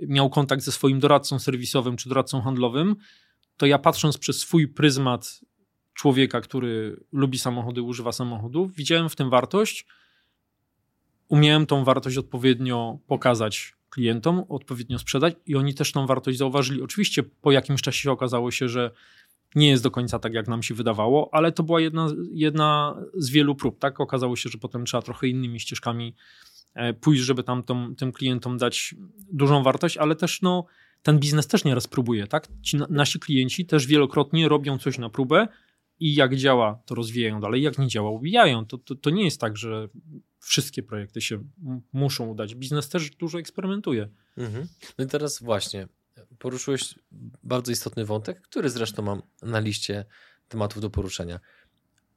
e, 0.02 0.08
miał 0.08 0.30
kontakt 0.30 0.64
ze 0.64 0.72
swoim 0.72 1.00
doradcą 1.00 1.40
serwisowym 1.40 1.98
czy 1.98 2.10
doradcą 2.10 2.42
handlowym, 2.42 2.96
to 3.58 3.66
ja 3.66 3.80
patrząc 3.80 4.18
przez 4.18 4.40
swój 4.40 4.68
pryzmat 4.68 5.42
człowieka, 5.94 6.42
który 6.42 7.04
lubi 7.12 7.40
samochody, 7.40 7.82
używa 7.82 8.12
samochodów, 8.12 8.76
widziałem 8.76 9.10
w 9.10 9.16
tym 9.16 9.30
wartość, 9.30 9.86
umiałem 11.28 11.66
tą 11.66 11.84
wartość 11.84 12.18
odpowiednio 12.18 13.00
pokazać 13.08 13.75
klientom, 13.96 14.44
odpowiednio 14.50 15.00
sprzedać 15.00 15.36
i 15.46 15.56
oni 15.56 15.74
też 15.74 15.92
tą 15.92 16.08
wartość 16.08 16.38
zauważyli. 16.38 16.82
Oczywiście 16.82 17.24
po 17.24 17.52
jakimś 17.52 17.82
czasie 17.82 18.12
okazało 18.12 18.52
się, 18.52 18.70
że 18.70 18.92
nie 19.56 19.70
jest 19.70 19.84
do 19.84 19.92
końca 19.92 20.20
tak, 20.20 20.34
jak 20.34 20.48
nam 20.48 20.64
się 20.64 20.74
wydawało, 20.74 21.30
ale 21.34 21.52
to 21.52 21.64
była 21.64 21.82
jedna, 21.82 22.08
jedna 22.32 22.96
z 23.14 23.30
wielu 23.30 23.56
prób. 23.56 23.80
Tak? 23.80 24.00
Okazało 24.00 24.36
się, 24.36 24.50
że 24.50 24.58
potem 24.58 24.86
trzeba 24.86 25.02
trochę 25.02 25.28
innymi 25.28 25.60
ścieżkami 25.60 26.16
e, 26.74 26.94
pójść, 26.94 27.24
żeby 27.24 27.44
tam 27.44 27.64
tą, 27.64 27.96
tym 27.96 28.12
klientom 28.12 28.58
dać 28.58 28.96
dużą 29.32 29.64
wartość, 29.64 29.98
ale 29.98 30.16
też 30.16 30.42
no, 30.42 30.66
ten 31.04 31.20
biznes 31.20 31.48
też 31.48 31.64
nieraz 31.64 31.88
próbuje. 31.88 32.28
Tak? 32.28 32.48
Ci 32.62 32.78
nasi 32.90 33.20
klienci 33.20 33.66
też 33.66 33.88
wielokrotnie 33.88 34.50
robią 34.50 34.78
coś 34.78 34.98
na 34.98 35.10
próbę 35.10 35.48
i 36.00 36.16
jak 36.16 36.36
działa, 36.36 36.80
to 36.86 36.96
rozwijają 36.96 37.40
dalej, 37.40 37.62
jak 37.62 37.78
nie 37.78 37.88
działa, 37.88 38.10
ubijają. 38.10 38.66
To, 38.66 38.78
to, 38.78 38.96
to 38.96 39.10
nie 39.10 39.24
jest 39.24 39.42
tak, 39.42 39.58
że 39.58 39.90
wszystkie 40.46 40.84
projekty 40.84 41.22
się 41.22 41.44
muszą 41.94 42.28
udać. 42.28 42.56
Biznes 42.56 42.90
też 42.90 43.10
dużo 43.10 43.40
eksperymentuje. 43.40 44.10
Mhm. 44.38 44.68
No 44.98 45.06
i 45.06 45.08
teraz 45.08 45.40
właśnie, 45.40 45.88
poruszyłeś 46.40 47.00
bardzo 47.44 47.72
istotny 47.72 48.06
wątek, 48.06 48.42
który 48.42 48.70
zresztą 48.70 49.04
mam 49.04 49.22
na 49.42 49.60
liście 49.60 50.06
tematów 50.48 50.82
do 50.82 50.90
poruszenia. 50.90 51.40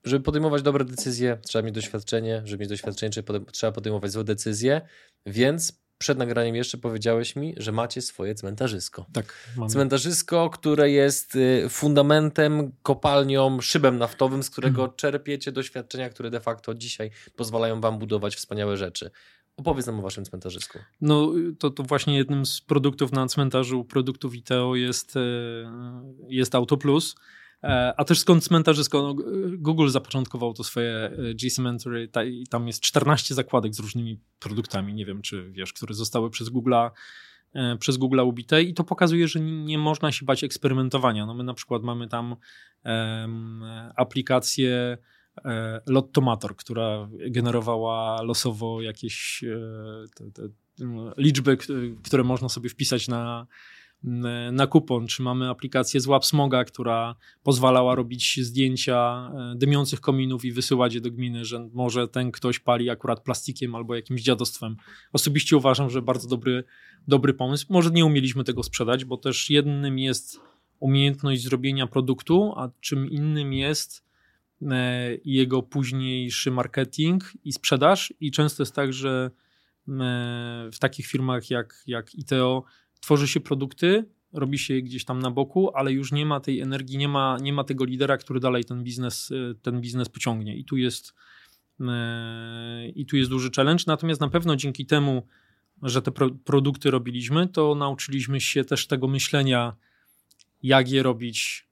Żeby 0.04 0.24
podejmować 0.24 0.62
dobre 0.62 0.84
decyzje, 0.84 1.38
trzeba 1.46 1.62
mieć 1.62 1.74
doświadczenie, 1.74 2.42
żeby 2.44 2.60
mieć 2.60 2.68
doświadczenie, 2.68 3.12
trzeba 3.52 3.72
podejmować 3.72 4.12
złe 4.12 4.24
decyzje, 4.24 4.80
więc 5.26 5.82
przed 5.98 6.18
nagraniem 6.18 6.56
jeszcze 6.56 6.78
powiedziałeś 6.78 7.36
mi, 7.36 7.54
że 7.56 7.72
macie 7.72 8.02
swoje 8.02 8.34
cmentarzysko. 8.34 9.06
Tak. 9.12 9.34
Mamy. 9.56 9.70
Cmentarzysko, 9.70 10.50
które 10.50 10.90
jest 10.90 11.36
y, 11.36 11.68
fundamentem, 11.68 12.72
kopalnią, 12.82 13.60
szybem 13.60 13.98
naftowym, 13.98 14.42
z 14.42 14.50
którego 14.50 14.76
hmm. 14.76 14.96
czerpiecie 14.96 15.52
doświadczenia, 15.52 16.10
które 16.10 16.30
de 16.30 16.40
facto 16.40 16.74
dzisiaj 16.74 17.10
pozwalają 17.36 17.80
wam 17.80 17.98
budować 17.98 18.36
wspaniałe 18.36 18.76
rzeczy. 18.76 19.10
Opowiedz 19.56 19.86
nam 19.86 19.98
o 19.98 20.02
waszym 20.02 20.24
cmentarzysku. 20.24 20.78
No 21.00 21.32
to, 21.58 21.70
to 21.70 21.82
właśnie 21.82 22.16
jednym 22.16 22.46
z 22.46 22.60
produktów 22.60 23.12
na 23.12 23.26
cmentarzu, 23.26 23.84
produktów 23.84 24.34
ITEO 24.34 24.74
jest, 24.76 25.16
e, 25.16 25.20
jest 26.28 26.54
Auto 26.54 26.76
Plus. 26.76 27.14
E, 27.62 27.94
a 27.96 28.04
też 28.04 28.18
skąd 28.18 28.44
cmentarzysko? 28.44 29.02
No, 29.02 29.14
Google 29.58 29.88
zapoczątkował 29.88 30.54
to 30.54 30.64
swoje 30.64 30.94
e, 30.94 31.34
G-Cemetery 31.34 32.08
i 32.30 32.46
tam 32.46 32.66
jest 32.66 32.80
14 32.80 33.34
zakładek 33.34 33.74
z 33.74 33.80
różnymi 33.80 34.20
produktami, 34.38 34.94
nie 34.94 35.06
wiem 35.06 35.22
czy 35.22 35.50
wiesz, 35.50 35.72
które 35.72 35.94
zostały 35.94 36.30
przez 36.30 36.50
Google'a 36.50 36.90
przez 37.78 37.96
Google 37.96 38.20
ubite 38.20 38.62
i 38.62 38.74
to 38.74 38.84
pokazuje, 38.84 39.28
że 39.28 39.40
nie 39.40 39.78
można 39.78 40.12
się 40.12 40.26
bać 40.26 40.44
eksperymentowania. 40.44 41.26
No 41.26 41.34
my 41.34 41.44
na 41.44 41.54
przykład 41.54 41.82
mamy 41.82 42.08
tam 42.08 42.36
um, 42.84 43.62
aplikację 43.96 44.98
E, 45.44 45.80
Lottomator, 45.86 46.56
która 46.56 47.08
generowała 47.30 48.22
losowo 48.22 48.82
jakieś 48.82 49.44
e, 49.44 49.58
te, 50.14 50.30
te 50.30 50.48
liczby, 51.16 51.56
które 52.04 52.24
można 52.24 52.48
sobie 52.48 52.68
wpisać 52.68 53.08
na, 53.08 53.46
na 54.52 54.66
kupon, 54.66 55.06
czy 55.06 55.22
mamy 55.22 55.50
aplikację 55.50 56.00
Złap 56.00 56.24
Smoga, 56.24 56.64
która 56.64 57.14
pozwalała 57.42 57.94
robić 57.94 58.40
zdjęcia 58.42 59.30
e, 59.34 59.54
dymiących 59.56 60.00
kominów 60.00 60.44
i 60.44 60.52
wysyłać 60.52 60.94
je 60.94 61.00
do 61.00 61.10
gminy, 61.10 61.44
że 61.44 61.68
może 61.72 62.08
ten 62.08 62.32
ktoś 62.32 62.58
pali 62.58 62.90
akurat 62.90 63.20
plastikiem 63.20 63.74
albo 63.74 63.94
jakimś 63.94 64.22
dziadostwem. 64.22 64.76
Osobiście 65.12 65.56
uważam, 65.56 65.90
że 65.90 66.02
bardzo 66.02 66.28
dobry, 66.28 66.64
dobry 67.08 67.34
pomysł. 67.34 67.66
Może 67.70 67.90
nie 67.90 68.04
umieliśmy 68.04 68.44
tego 68.44 68.62
sprzedać, 68.62 69.04
bo 69.04 69.16
też 69.16 69.50
jednym 69.50 69.98
jest 69.98 70.40
umiejętność 70.80 71.42
zrobienia 71.42 71.86
produktu, 71.86 72.52
a 72.56 72.70
czym 72.80 73.10
innym 73.10 73.52
jest 73.52 74.08
E, 74.62 75.10
jego 75.24 75.62
późniejszy 75.62 76.50
marketing 76.50 77.24
i 77.44 77.52
sprzedaż. 77.52 78.14
I 78.20 78.30
często 78.30 78.62
jest 78.62 78.74
tak, 78.74 78.92
że 78.92 79.30
e, 79.88 80.70
w 80.72 80.78
takich 80.78 81.06
firmach 81.06 81.50
jak, 81.50 81.82
jak 81.86 82.14
ITEO 82.14 82.64
tworzy 83.00 83.28
się 83.28 83.40
produkty, 83.40 84.04
robi 84.32 84.58
się 84.58 84.80
gdzieś 84.80 85.04
tam 85.04 85.18
na 85.18 85.30
boku, 85.30 85.70
ale 85.74 85.92
już 85.92 86.12
nie 86.12 86.26
ma 86.26 86.40
tej 86.40 86.60
energii, 86.60 86.98
nie 86.98 87.08
ma, 87.08 87.36
nie 87.40 87.52
ma 87.52 87.64
tego 87.64 87.84
lidera, 87.84 88.16
który 88.16 88.40
dalej 88.40 88.64
ten 88.64 88.82
biznes, 88.82 89.32
e, 89.32 89.54
ten 89.54 89.80
biznes 89.80 90.08
pociągnie. 90.08 90.56
I 90.56 90.64
tu 90.64 90.76
jest 90.76 91.14
i 92.94 93.06
tu 93.06 93.16
jest 93.16 93.30
duży 93.30 93.50
challenge. 93.56 93.84
Natomiast 93.86 94.20
na 94.20 94.28
pewno 94.28 94.56
dzięki 94.56 94.86
temu, 94.86 95.26
że 95.82 96.02
te 96.02 96.12
pro, 96.12 96.30
produkty 96.30 96.90
robiliśmy, 96.90 97.48
to 97.48 97.74
nauczyliśmy 97.74 98.40
się 98.40 98.64
też 98.64 98.86
tego 98.86 99.08
myślenia, 99.08 99.76
jak 100.62 100.90
je 100.90 101.02
robić, 101.02 101.68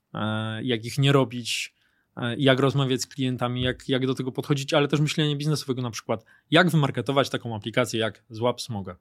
jak 0.63 0.85
ich 0.85 0.99
nie 0.99 1.13
robić, 1.13 1.77
E, 2.17 2.37
jak 2.37 2.61
rozmawiać 2.61 3.03
z 3.03 3.07
klientami, 3.07 3.63
jak, 3.63 3.89
jak 3.89 4.07
do 4.07 4.15
tego 4.15 4.33
podchodzić, 4.33 4.75
ale 4.75 4.89
też 4.89 5.01
myślenie 5.01 5.37
biznesowego 5.37 5.83
na 5.83 5.91
przykład, 5.91 6.25
jak 6.51 6.71
wymarketować 6.71 7.31
taką 7.31 7.57
aplikację 7.57 8.01
jak 8.01 8.25
Złap 8.31 8.61
Smoga. 8.61 8.97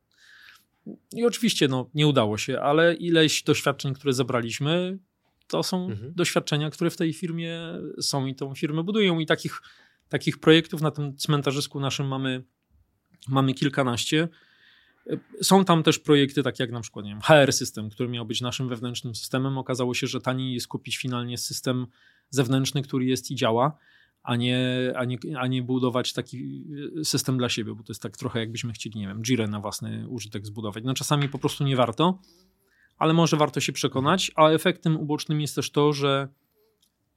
I 1.13 1.25
oczywiście 1.25 1.67
no, 1.67 1.89
nie 1.93 2.07
udało 2.07 2.37
się, 2.37 2.59
ale 2.59 2.93
ileś 2.93 3.43
doświadczeń, 3.43 3.93
które 3.93 4.13
zebraliśmy, 4.13 4.99
to 5.47 5.63
są 5.63 5.85
mhm. 5.85 6.13
doświadczenia, 6.15 6.69
które 6.69 6.89
w 6.89 6.97
tej 6.97 7.13
firmie 7.13 7.61
są 8.01 8.25
i 8.25 8.35
tą 8.35 8.55
firmę 8.55 8.83
budują 8.83 9.19
i 9.19 9.25
takich, 9.25 9.61
takich 10.09 10.39
projektów 10.39 10.81
na 10.81 10.91
tym 10.91 11.17
cmentarzysku 11.17 11.79
naszym 11.79 12.07
mamy, 12.07 12.43
mamy 13.27 13.53
kilkanaście. 13.53 14.27
Są 15.41 15.65
tam 15.65 15.83
też 15.83 15.99
projekty 15.99 16.43
takie 16.43 16.63
jak 16.63 16.71
na 16.71 16.81
przykład 16.81 17.05
nie 17.05 17.11
wiem, 17.11 17.21
HR 17.21 17.53
System, 17.53 17.89
który 17.89 18.09
miał 18.09 18.25
być 18.25 18.41
naszym 18.41 18.69
wewnętrznym 18.69 19.15
systemem. 19.15 19.57
Okazało 19.57 19.93
się, 19.93 20.07
że 20.07 20.21
taniej 20.21 20.53
jest 20.53 20.67
kupić 20.67 20.97
finalnie 20.97 21.37
system 21.37 21.87
zewnętrzny, 22.29 22.81
który 22.81 23.05
jest 23.05 23.31
i 23.31 23.35
działa, 23.35 23.77
a 24.25 24.35
nie, 24.35 24.59
a 24.95 25.05
nie, 25.05 25.17
a 25.37 25.47
nie 25.47 25.63
budować 25.63 26.13
taki 26.13 26.63
system 27.03 27.37
dla 27.37 27.49
siebie, 27.49 27.75
bo 27.75 27.83
to 27.83 27.93
jest 27.93 28.01
tak 28.01 28.17
trochę 28.17 28.39
jakbyśmy 28.39 28.73
chcieli, 28.73 28.99
nie 28.99 29.07
wiem, 29.07 29.21
Jira 29.23 29.47
na 29.47 29.59
własny 29.59 30.07
użytek 30.09 30.45
zbudować. 30.45 30.83
No 30.83 30.93
czasami 30.93 31.29
po 31.29 31.39
prostu 31.39 31.63
nie 31.63 31.75
warto, 31.75 32.19
ale 32.97 33.13
może 33.13 33.37
warto 33.37 33.59
się 33.59 33.73
przekonać, 33.73 34.31
a 34.35 34.49
efektem 34.49 34.97
ubocznym 34.97 35.41
jest 35.41 35.55
też 35.55 35.71
to, 35.71 35.93
że 35.93 36.27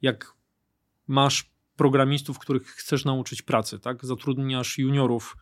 jak 0.01 0.33
masz 1.07 1.51
programistów, 1.75 2.39
których 2.39 2.67
chcesz 2.67 3.05
nauczyć 3.05 3.41
pracy, 3.41 3.79
tak, 3.79 4.05
zatrudniasz 4.05 4.77
juniorów, 4.77 5.37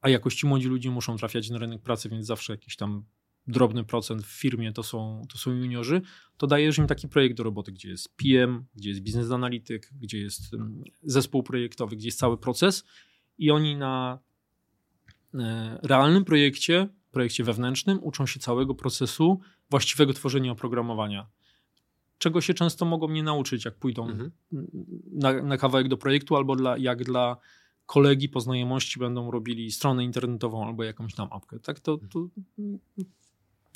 a 0.00 0.08
jakoś 0.08 0.34
ci 0.34 0.46
młodzi 0.46 0.68
ludzie 0.68 0.90
muszą 0.90 1.16
trafiać 1.16 1.50
na 1.50 1.58
rynek 1.58 1.82
pracy, 1.82 2.08
więc 2.08 2.26
zawsze 2.26 2.52
jakiś 2.52 2.76
tam 2.76 3.04
drobny 3.46 3.84
procent 3.84 4.22
w 4.22 4.40
firmie 4.40 4.72
to 4.72 4.82
są, 4.82 5.26
to 5.32 5.38
są 5.38 5.50
juniorzy, 5.50 6.02
to 6.36 6.46
dajesz 6.46 6.78
im 6.78 6.86
taki 6.86 7.08
projekt 7.08 7.36
do 7.36 7.42
roboty, 7.42 7.72
gdzie 7.72 7.88
jest 7.88 8.16
PM, 8.16 8.64
gdzie 8.74 8.88
jest 8.88 9.00
biznes 9.00 9.30
analityk, 9.30 9.90
gdzie 10.00 10.18
jest 10.18 10.42
zespół 11.02 11.42
projektowy, 11.42 11.96
gdzie 11.96 12.08
jest 12.08 12.18
cały 12.18 12.38
proces 12.38 12.84
i 13.38 13.50
oni 13.50 13.76
na 13.76 14.18
e, 15.34 15.78
realnym 15.82 16.24
projekcie, 16.24 16.88
projekcie 17.10 17.44
wewnętrznym 17.44 17.98
uczą 18.02 18.26
się 18.26 18.40
całego 18.40 18.74
procesu 18.74 19.40
właściwego 19.70 20.12
tworzenia 20.12 20.52
oprogramowania. 20.52 21.26
Czego 22.18 22.40
się 22.40 22.54
często 22.54 22.84
mogą 22.84 23.08
nie 23.08 23.22
nauczyć, 23.22 23.64
jak 23.64 23.74
pójdą 23.78 24.08
mhm. 24.08 24.30
na, 25.12 25.42
na, 25.42 25.56
kawałek 25.56 25.88
do 25.88 25.96
projektu, 25.96 26.36
albo 26.36 26.56
dla, 26.56 26.78
jak 26.78 27.04
dla 27.04 27.36
kolegi 27.86 28.28
po 28.28 28.40
znajomości 28.40 28.98
będą 28.98 29.30
robili 29.30 29.72
stronę 29.72 30.04
internetową 30.04 30.66
albo 30.66 30.84
jakąś 30.84 31.14
tam 31.14 31.28
apkę. 31.32 31.60
Tak, 31.60 31.80
to, 31.80 31.98
to 31.98 32.28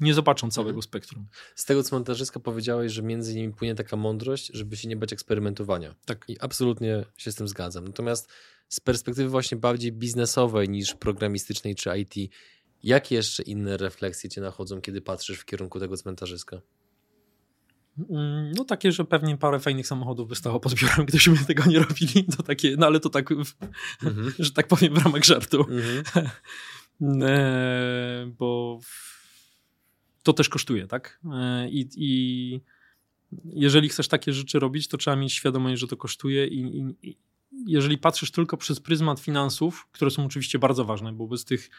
nie 0.01 0.15
zobaczą 0.15 0.51
całego 0.51 0.71
mhm. 0.71 0.83
spektrum. 0.83 1.27
Z 1.55 1.65
tego 1.65 1.83
cmentarzyska 1.83 2.41
powiedziałeś, 2.41 2.93
że 2.93 3.03
między 3.03 3.35
nimi 3.35 3.53
płynie 3.53 3.75
taka 3.75 3.97
mądrość, 3.97 4.51
żeby 4.55 4.77
się 4.77 4.89
nie 4.89 4.97
bać 4.97 5.13
eksperymentowania. 5.13 5.95
Tak. 6.05 6.25
I 6.29 6.41
absolutnie 6.41 7.05
się 7.17 7.33
z 7.33 7.35
tym 7.35 7.49
zgadzam. 7.49 7.85
Natomiast 7.85 8.29
z 8.69 8.81
perspektywy 8.81 9.29
właśnie 9.29 9.57
bardziej 9.57 9.93
biznesowej 9.93 10.69
niż 10.69 10.95
programistycznej 10.95 11.75
czy 11.75 11.91
IT, 11.99 12.33
jakie 12.83 13.15
jeszcze 13.15 13.43
inne 13.43 13.77
refleksje 13.77 14.31
cię 14.31 14.41
nachodzą, 14.41 14.81
kiedy 14.81 15.01
patrzysz 15.01 15.39
w 15.39 15.45
kierunku 15.45 15.81
tego 15.81 15.97
cmentarzyska? 15.97 16.61
Mm, 18.11 18.53
no 18.53 18.65
takie, 18.65 18.93
że 18.93 19.05
pewnie 19.05 19.37
parę 19.37 19.61
fajnych 19.61 19.87
samochodów 19.87 20.29
by 20.29 20.37
stało 20.37 20.61
pod 20.61 20.75
biurem, 20.75 21.05
gdybyśmy 21.07 21.37
tego 21.37 21.65
nie 21.67 21.79
robili. 21.79 22.25
To 22.37 22.43
takie, 22.43 22.77
no 22.79 22.87
ale 22.87 23.01
to 23.01 23.11
tak, 23.11 23.33
mhm. 23.33 24.35
że 24.39 24.51
tak 24.51 24.69
powiem 24.69 24.95
w 24.95 25.05
ramach 25.05 25.25
żartu. 25.25 25.61
Mhm. 25.61 26.27
e, 27.23 28.27
bo 28.39 28.79
to 30.27 30.33
też 30.33 30.49
kosztuje, 30.49 30.87
tak? 30.87 31.21
E, 31.33 31.69
I, 31.71 31.89
I, 31.97 32.61
jeżeli 33.45 33.89
chcesz 33.89 34.09
takie 34.09 34.33
rzeczy 34.33 34.59
robić, 34.59 34.89
to 34.89 34.97
trzeba 34.97 35.17
mieć 35.17 35.33
świadomość, 35.33 35.81
że 35.81 35.87
to 35.87 35.97
kosztuje 35.97 36.47
i, 36.47 36.95
i 37.03 37.17
jeżeli 37.67 37.99
patrzysz 37.99 38.31
tylko 38.31 38.57
przez 38.57 38.81
pryzmat 38.81 39.21
finansów, 39.21 39.89
które 39.93 40.11
są 40.11 40.25
oczywiście 40.25 40.59
bardzo 40.59 40.85
ważne, 40.85 41.13
bo 41.13 41.27
bez 41.27 41.45
tych 41.45 41.71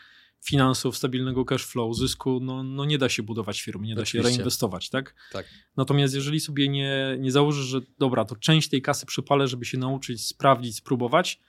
finansów, 0.41 0.97
stabilnego 0.97 1.45
cash 1.45 1.65
flow, 1.65 1.97
zysku, 1.97 2.39
no, 2.39 2.63
no 2.63 2.85
nie 2.85 2.97
da 2.97 3.09
się 3.09 3.23
budować 3.23 3.61
firmy, 3.61 3.87
nie 3.87 3.95
da 3.95 4.01
Oczywiście. 4.01 4.29
się 4.29 4.35
reinwestować, 4.35 4.89
tak? 4.89 5.15
tak? 5.31 5.45
Natomiast 5.77 6.15
jeżeli 6.15 6.39
sobie 6.39 6.69
nie, 6.69 7.17
nie 7.19 7.31
założysz, 7.31 7.65
że 7.65 7.81
dobra, 7.99 8.25
to 8.25 8.35
część 8.35 8.69
tej 8.69 8.81
kasy 8.81 9.05
przypalę, 9.05 9.47
żeby 9.47 9.65
się 9.65 9.77
nauczyć, 9.77 10.25
sprawdzić, 10.25 10.75
spróbować, 10.75 11.39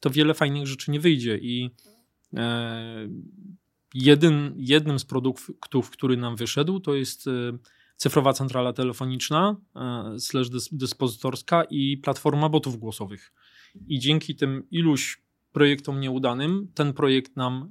to 0.00 0.10
wiele 0.10 0.34
fajnych 0.34 0.66
rzeczy 0.66 0.90
nie 0.90 1.00
wyjdzie 1.00 1.38
i 1.38 1.70
e, 2.34 3.08
Jeden, 3.94 4.54
jednym 4.56 4.98
z 4.98 5.04
produktów, 5.04 5.90
który 5.90 6.16
nam 6.16 6.36
wyszedł, 6.36 6.80
to 6.80 6.94
jest 6.94 7.28
cyfrowa 7.96 8.32
centrala 8.32 8.72
telefoniczna, 8.72 9.56
slash 10.18 10.48
dyspozytorska 10.72 11.64
i 11.70 11.96
platforma 11.96 12.48
botów 12.48 12.78
głosowych. 12.78 13.32
I 13.88 13.98
dzięki 13.98 14.36
tym 14.36 14.66
iluś 14.70 15.22
projektom 15.52 16.00
nieudanym, 16.00 16.68
ten 16.74 16.92
projekt 16.92 17.36
nam 17.36 17.70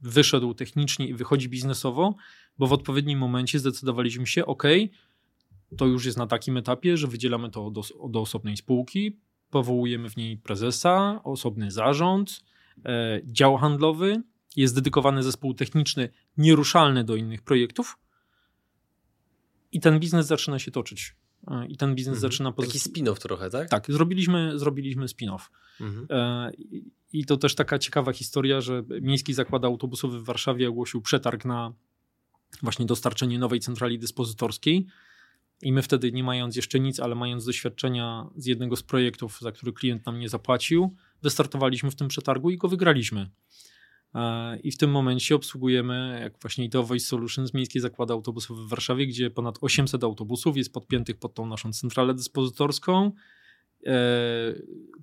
wyszedł 0.00 0.54
technicznie 0.54 1.08
i 1.08 1.14
wychodzi 1.14 1.48
biznesowo, 1.48 2.14
bo 2.58 2.66
w 2.66 2.72
odpowiednim 2.72 3.18
momencie 3.18 3.58
zdecydowaliśmy 3.58 4.26
się, 4.26 4.46
ok, 4.46 4.62
to 5.76 5.86
już 5.86 6.04
jest 6.04 6.18
na 6.18 6.26
takim 6.26 6.56
etapie, 6.56 6.96
że 6.96 7.06
wydzielamy 7.06 7.50
to 7.50 7.70
do, 7.70 7.82
do 8.08 8.20
osobnej 8.20 8.56
spółki, 8.56 9.16
powołujemy 9.50 10.10
w 10.10 10.16
niej 10.16 10.36
prezesa, 10.36 11.20
osobny 11.24 11.70
zarząd, 11.70 12.44
e, 12.84 13.20
dział 13.24 13.56
handlowy, 13.56 14.22
jest 14.56 14.74
dedykowany 14.74 15.22
zespół 15.22 15.54
techniczny 15.54 16.08
nieruszalny 16.36 17.04
do 17.04 17.16
innych 17.16 17.42
projektów 17.42 17.98
i 19.72 19.80
ten 19.80 20.00
biznes 20.00 20.26
zaczyna 20.26 20.58
się 20.58 20.70
toczyć. 20.70 21.16
E, 21.48 21.66
I 21.66 21.76
ten 21.76 21.94
biznes 21.94 22.16
mhm. 22.16 22.32
zaczyna 22.32 22.52
pozyskać. 22.52 22.82
Taki 22.82 23.02
spin-off 23.02 23.18
trochę, 23.18 23.50
tak? 23.50 23.68
Tak, 23.68 23.86
zrobiliśmy, 23.88 24.58
zrobiliśmy 24.58 25.06
spin-off. 25.06 25.50
Mhm. 25.80 26.06
E, 26.10 26.50
I 27.12 27.24
to 27.24 27.36
też 27.36 27.54
taka 27.54 27.78
ciekawa 27.78 28.12
historia, 28.12 28.60
że 28.60 28.84
Miejski 29.02 29.34
Zakład 29.34 29.64
Autobusowy 29.64 30.20
w 30.20 30.24
Warszawie 30.24 30.68
ogłosił 30.68 31.00
przetarg 31.00 31.44
na 31.44 31.72
właśnie 32.62 32.86
dostarczenie 32.86 33.38
nowej 33.38 33.60
centrali 33.60 33.98
dyspozytorskiej. 33.98 34.86
I 35.62 35.72
my 35.72 35.82
wtedy, 35.82 36.12
nie 36.12 36.24
mając 36.24 36.56
jeszcze 36.56 36.80
nic, 36.80 37.00
ale 37.00 37.14
mając 37.14 37.44
doświadczenia 37.44 38.26
z 38.36 38.46
jednego 38.46 38.76
z 38.76 38.82
projektów, 38.82 39.38
za 39.40 39.52
który 39.52 39.72
klient 39.72 40.06
nam 40.06 40.18
nie 40.18 40.28
zapłacił, 40.28 40.96
wystartowaliśmy 41.22 41.90
w 41.90 41.96
tym 41.96 42.08
przetargu 42.08 42.50
i 42.50 42.58
go 42.58 42.68
wygraliśmy. 42.68 43.30
I 44.62 44.70
w 44.70 44.76
tym 44.76 44.90
momencie 44.90 45.34
obsługujemy, 45.34 46.18
jak 46.22 46.40
właśnie 46.42 46.64
ITO 46.64 46.82
Voice 46.82 47.06
Solutions, 47.06 47.54
Miejski 47.54 47.80
Zakład 47.80 48.10
Autobusowy 48.10 48.64
w 48.64 48.68
Warszawie, 48.68 49.06
gdzie 49.06 49.30
ponad 49.30 49.58
800 49.60 50.04
autobusów 50.04 50.56
jest 50.56 50.72
podpiętych 50.72 51.16
pod 51.16 51.34
tą 51.34 51.46
naszą 51.46 51.72
centralę 51.72 52.14
dyspozytorską 52.14 53.12
e, 53.86 53.92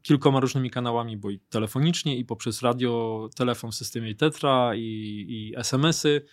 kilkoma 0.02 0.40
różnymi 0.40 0.70
kanałami, 0.70 1.18
bo 1.18 1.30
i 1.30 1.40
telefonicznie, 1.40 2.18
i 2.18 2.26
poprzez 2.26 2.62
radio, 2.62 3.30
telefon 3.36 3.72
w 3.72 3.76
systemie 3.76 4.16
Tetra, 4.16 4.76
i, 4.76 5.26
i 5.30 5.54
SMS-y. 5.58 6.26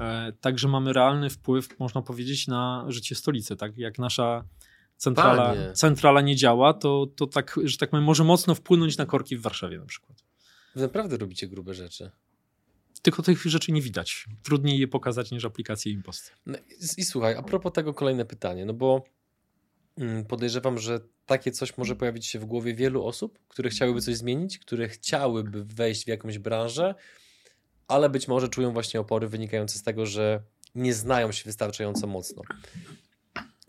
E, 0.00 0.32
także 0.40 0.68
mamy 0.68 0.92
realny 0.92 1.30
wpływ, 1.30 1.78
można 1.78 2.02
powiedzieć, 2.02 2.46
na 2.46 2.84
życie 2.88 3.14
stolicy. 3.14 3.56
Tak 3.56 3.78
jak 3.78 3.98
nasza 3.98 4.44
centrala, 4.96 5.54
centrala 5.74 6.20
nie 6.20 6.36
działa, 6.36 6.72
to, 6.72 7.06
to 7.16 7.26
tak, 7.26 7.60
że 7.64 7.78
tak 7.78 7.90
powiem, 7.90 8.04
może 8.04 8.24
mocno 8.24 8.54
wpłynąć 8.54 8.98
na 8.98 9.06
korki 9.06 9.36
w 9.36 9.42
Warszawie 9.42 9.78
na 9.78 9.86
przykład. 9.86 10.27
Wy 10.78 10.82
naprawdę 10.82 11.16
robicie 11.16 11.48
grube 11.48 11.74
rzeczy. 11.74 12.10
Tylko 13.02 13.22
tych 13.22 13.42
rzeczy 13.42 13.72
nie 13.72 13.82
widać. 13.82 14.26
Trudniej 14.42 14.78
je 14.78 14.88
pokazać 14.88 15.30
niż 15.30 15.44
aplikacje 15.44 15.92
Impost. 15.92 16.32
No 16.46 16.58
i, 16.58 17.00
i, 17.00 17.04
słuchaj, 17.04 17.34
a 17.34 17.42
propos 17.42 17.72
tego 17.72 17.94
kolejne 17.94 18.24
pytanie, 18.24 18.64
no 18.66 18.74
bo 18.74 19.04
mm, 19.96 20.24
podejrzewam, 20.24 20.78
że 20.78 21.00
takie 21.26 21.52
coś 21.52 21.78
może 21.78 21.96
pojawić 21.96 22.26
się 22.26 22.38
w 22.38 22.44
głowie 22.44 22.74
wielu 22.74 23.04
osób, 23.04 23.38
które 23.48 23.70
chciałyby 23.70 24.00
coś 24.00 24.16
zmienić, 24.16 24.58
które 24.58 24.88
chciałyby 24.88 25.64
wejść 25.64 26.04
w 26.04 26.08
jakąś 26.08 26.38
branżę, 26.38 26.94
ale 27.88 28.10
być 28.10 28.28
może 28.28 28.48
czują 28.48 28.72
właśnie 28.72 29.00
opory 29.00 29.28
wynikające 29.28 29.78
z 29.78 29.82
tego, 29.82 30.06
że 30.06 30.42
nie 30.74 30.94
znają 30.94 31.32
się 31.32 31.44
wystarczająco 31.44 32.06
mocno. 32.06 32.42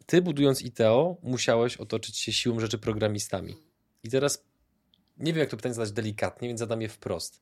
Ty 0.05 0.21
budując 0.21 0.61
ITEO 0.61 1.17
musiałeś 1.23 1.77
otoczyć 1.77 2.17
się 2.17 2.33
siłą 2.33 2.59
rzeczy 2.59 2.77
programistami. 2.77 3.55
I 4.03 4.09
teraz 4.09 4.48
nie 5.19 5.33
wiem, 5.33 5.39
jak 5.39 5.49
to 5.49 5.57
pytanie 5.57 5.75
zadać 5.75 5.91
delikatnie, 5.91 6.47
więc 6.47 6.59
zadam 6.59 6.81
je 6.81 6.89
wprost. 6.89 7.41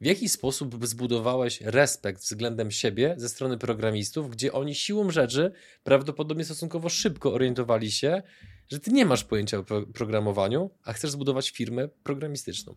W 0.00 0.04
jaki 0.06 0.28
sposób 0.28 0.86
zbudowałeś 0.86 1.60
respekt 1.60 2.22
względem 2.22 2.70
siebie 2.70 3.14
ze 3.18 3.28
strony 3.28 3.58
programistów, 3.58 4.30
gdzie 4.30 4.52
oni 4.52 4.74
siłą 4.74 5.10
rzeczy 5.10 5.52
prawdopodobnie 5.84 6.44
stosunkowo 6.44 6.88
szybko 6.88 7.32
orientowali 7.32 7.90
się, 7.90 8.22
że 8.68 8.80
ty 8.80 8.92
nie 8.92 9.06
masz 9.06 9.24
pojęcia 9.24 9.58
o 9.58 9.64
programowaniu, 9.94 10.70
a 10.84 10.92
chcesz 10.92 11.10
zbudować 11.10 11.50
firmę 11.50 11.88
programistyczną? 11.88 12.74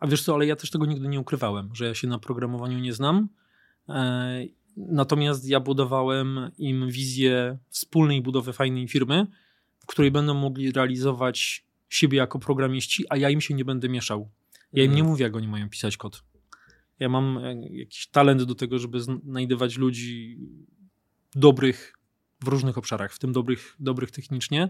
A 0.00 0.06
wiesz 0.06 0.22
co, 0.22 0.34
ale 0.34 0.46
ja 0.46 0.56
też 0.56 0.70
tego 0.70 0.86
nigdy 0.86 1.08
nie 1.08 1.20
ukrywałem, 1.20 1.70
że 1.74 1.86
ja 1.86 1.94
się 1.94 2.08
na 2.08 2.18
programowaniu 2.18 2.78
nie 2.78 2.92
znam. 2.92 3.28
E, 3.88 4.44
natomiast 4.76 5.48
ja 5.48 5.60
budowałem 5.60 6.50
im 6.58 6.90
wizję 6.90 7.58
wspólnej 7.68 8.22
budowy 8.22 8.52
fajnej 8.52 8.88
firmy, 8.88 9.26
w 9.78 9.86
której 9.86 10.10
będą 10.10 10.34
mogli 10.34 10.72
realizować 10.72 11.67
siebie 11.88 12.18
jako 12.18 12.38
programiści, 12.38 13.04
a 13.10 13.16
ja 13.16 13.30
im 13.30 13.40
się 13.40 13.54
nie 13.54 13.64
będę 13.64 13.88
mieszał. 13.88 14.30
Ja 14.72 14.84
im 14.84 14.90
nie 14.90 14.98
mhm. 14.98 15.10
mówię, 15.10 15.24
jak 15.24 15.36
oni 15.36 15.48
mają 15.48 15.68
pisać 15.68 15.96
kod. 15.96 16.22
Ja 16.98 17.08
mam 17.08 17.38
e, 17.38 17.68
jakiś 17.68 18.06
talent 18.06 18.42
do 18.42 18.54
tego, 18.54 18.78
żeby 18.78 19.00
znajdywać 19.00 19.76
ludzi 19.76 20.38
dobrych 21.34 21.94
w 22.40 22.48
różnych 22.48 22.78
obszarach, 22.78 23.14
w 23.14 23.18
tym 23.18 23.32
dobrych, 23.32 23.76
dobrych 23.80 24.10
technicznie. 24.10 24.68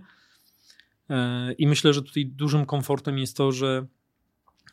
E, 1.10 1.52
I 1.52 1.66
myślę, 1.66 1.92
że 1.92 2.02
tutaj 2.02 2.26
dużym 2.26 2.66
komfortem 2.66 3.18
jest 3.18 3.36
to, 3.36 3.52
że 3.52 3.86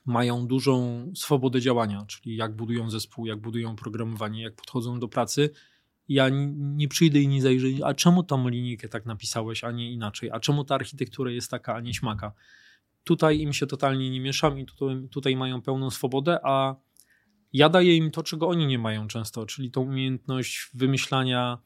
mają 0.05 0.47
dużą 0.47 1.05
swobodę 1.15 1.61
działania, 1.61 2.05
czyli 2.07 2.35
jak 2.35 2.55
budują 2.55 2.89
zespół, 2.89 3.25
jak 3.25 3.39
budują 3.39 3.75
programowanie, 3.75 4.41
jak 4.41 4.55
podchodzą 4.55 4.99
do 4.99 5.07
pracy 5.07 5.49
ja 6.09 6.29
nie 6.55 6.87
przyjdę 6.87 7.19
i 7.19 7.27
nie 7.27 7.41
zajrzę, 7.41 7.67
a 7.83 7.93
czemu 7.93 8.23
tą 8.23 8.49
linijkę 8.49 8.89
tak 8.89 9.05
napisałeś, 9.05 9.63
a 9.63 9.71
nie 9.71 9.91
inaczej, 9.91 10.29
a 10.31 10.39
czemu 10.39 10.65
ta 10.65 10.75
architektura 10.75 11.31
jest 11.31 11.51
taka, 11.51 11.75
a 11.75 11.81
nie 11.81 11.93
śmaka. 11.93 12.33
Tutaj 13.03 13.39
im 13.39 13.53
się 13.53 13.67
totalnie 13.67 14.09
nie 14.09 14.21
mieszam 14.21 14.59
i 14.59 14.65
tutaj, 14.65 15.07
tutaj 15.11 15.35
mają 15.35 15.61
pełną 15.61 15.89
swobodę, 15.89 16.39
a 16.43 16.75
ja 17.53 17.69
daję 17.69 17.95
im 17.95 18.11
to, 18.11 18.23
czego 18.23 18.47
oni 18.47 18.67
nie 18.67 18.79
mają 18.79 19.07
często, 19.07 19.45
czyli 19.45 19.71
tą 19.71 19.81
umiejętność 19.81 20.69
wymyślania 20.73 21.57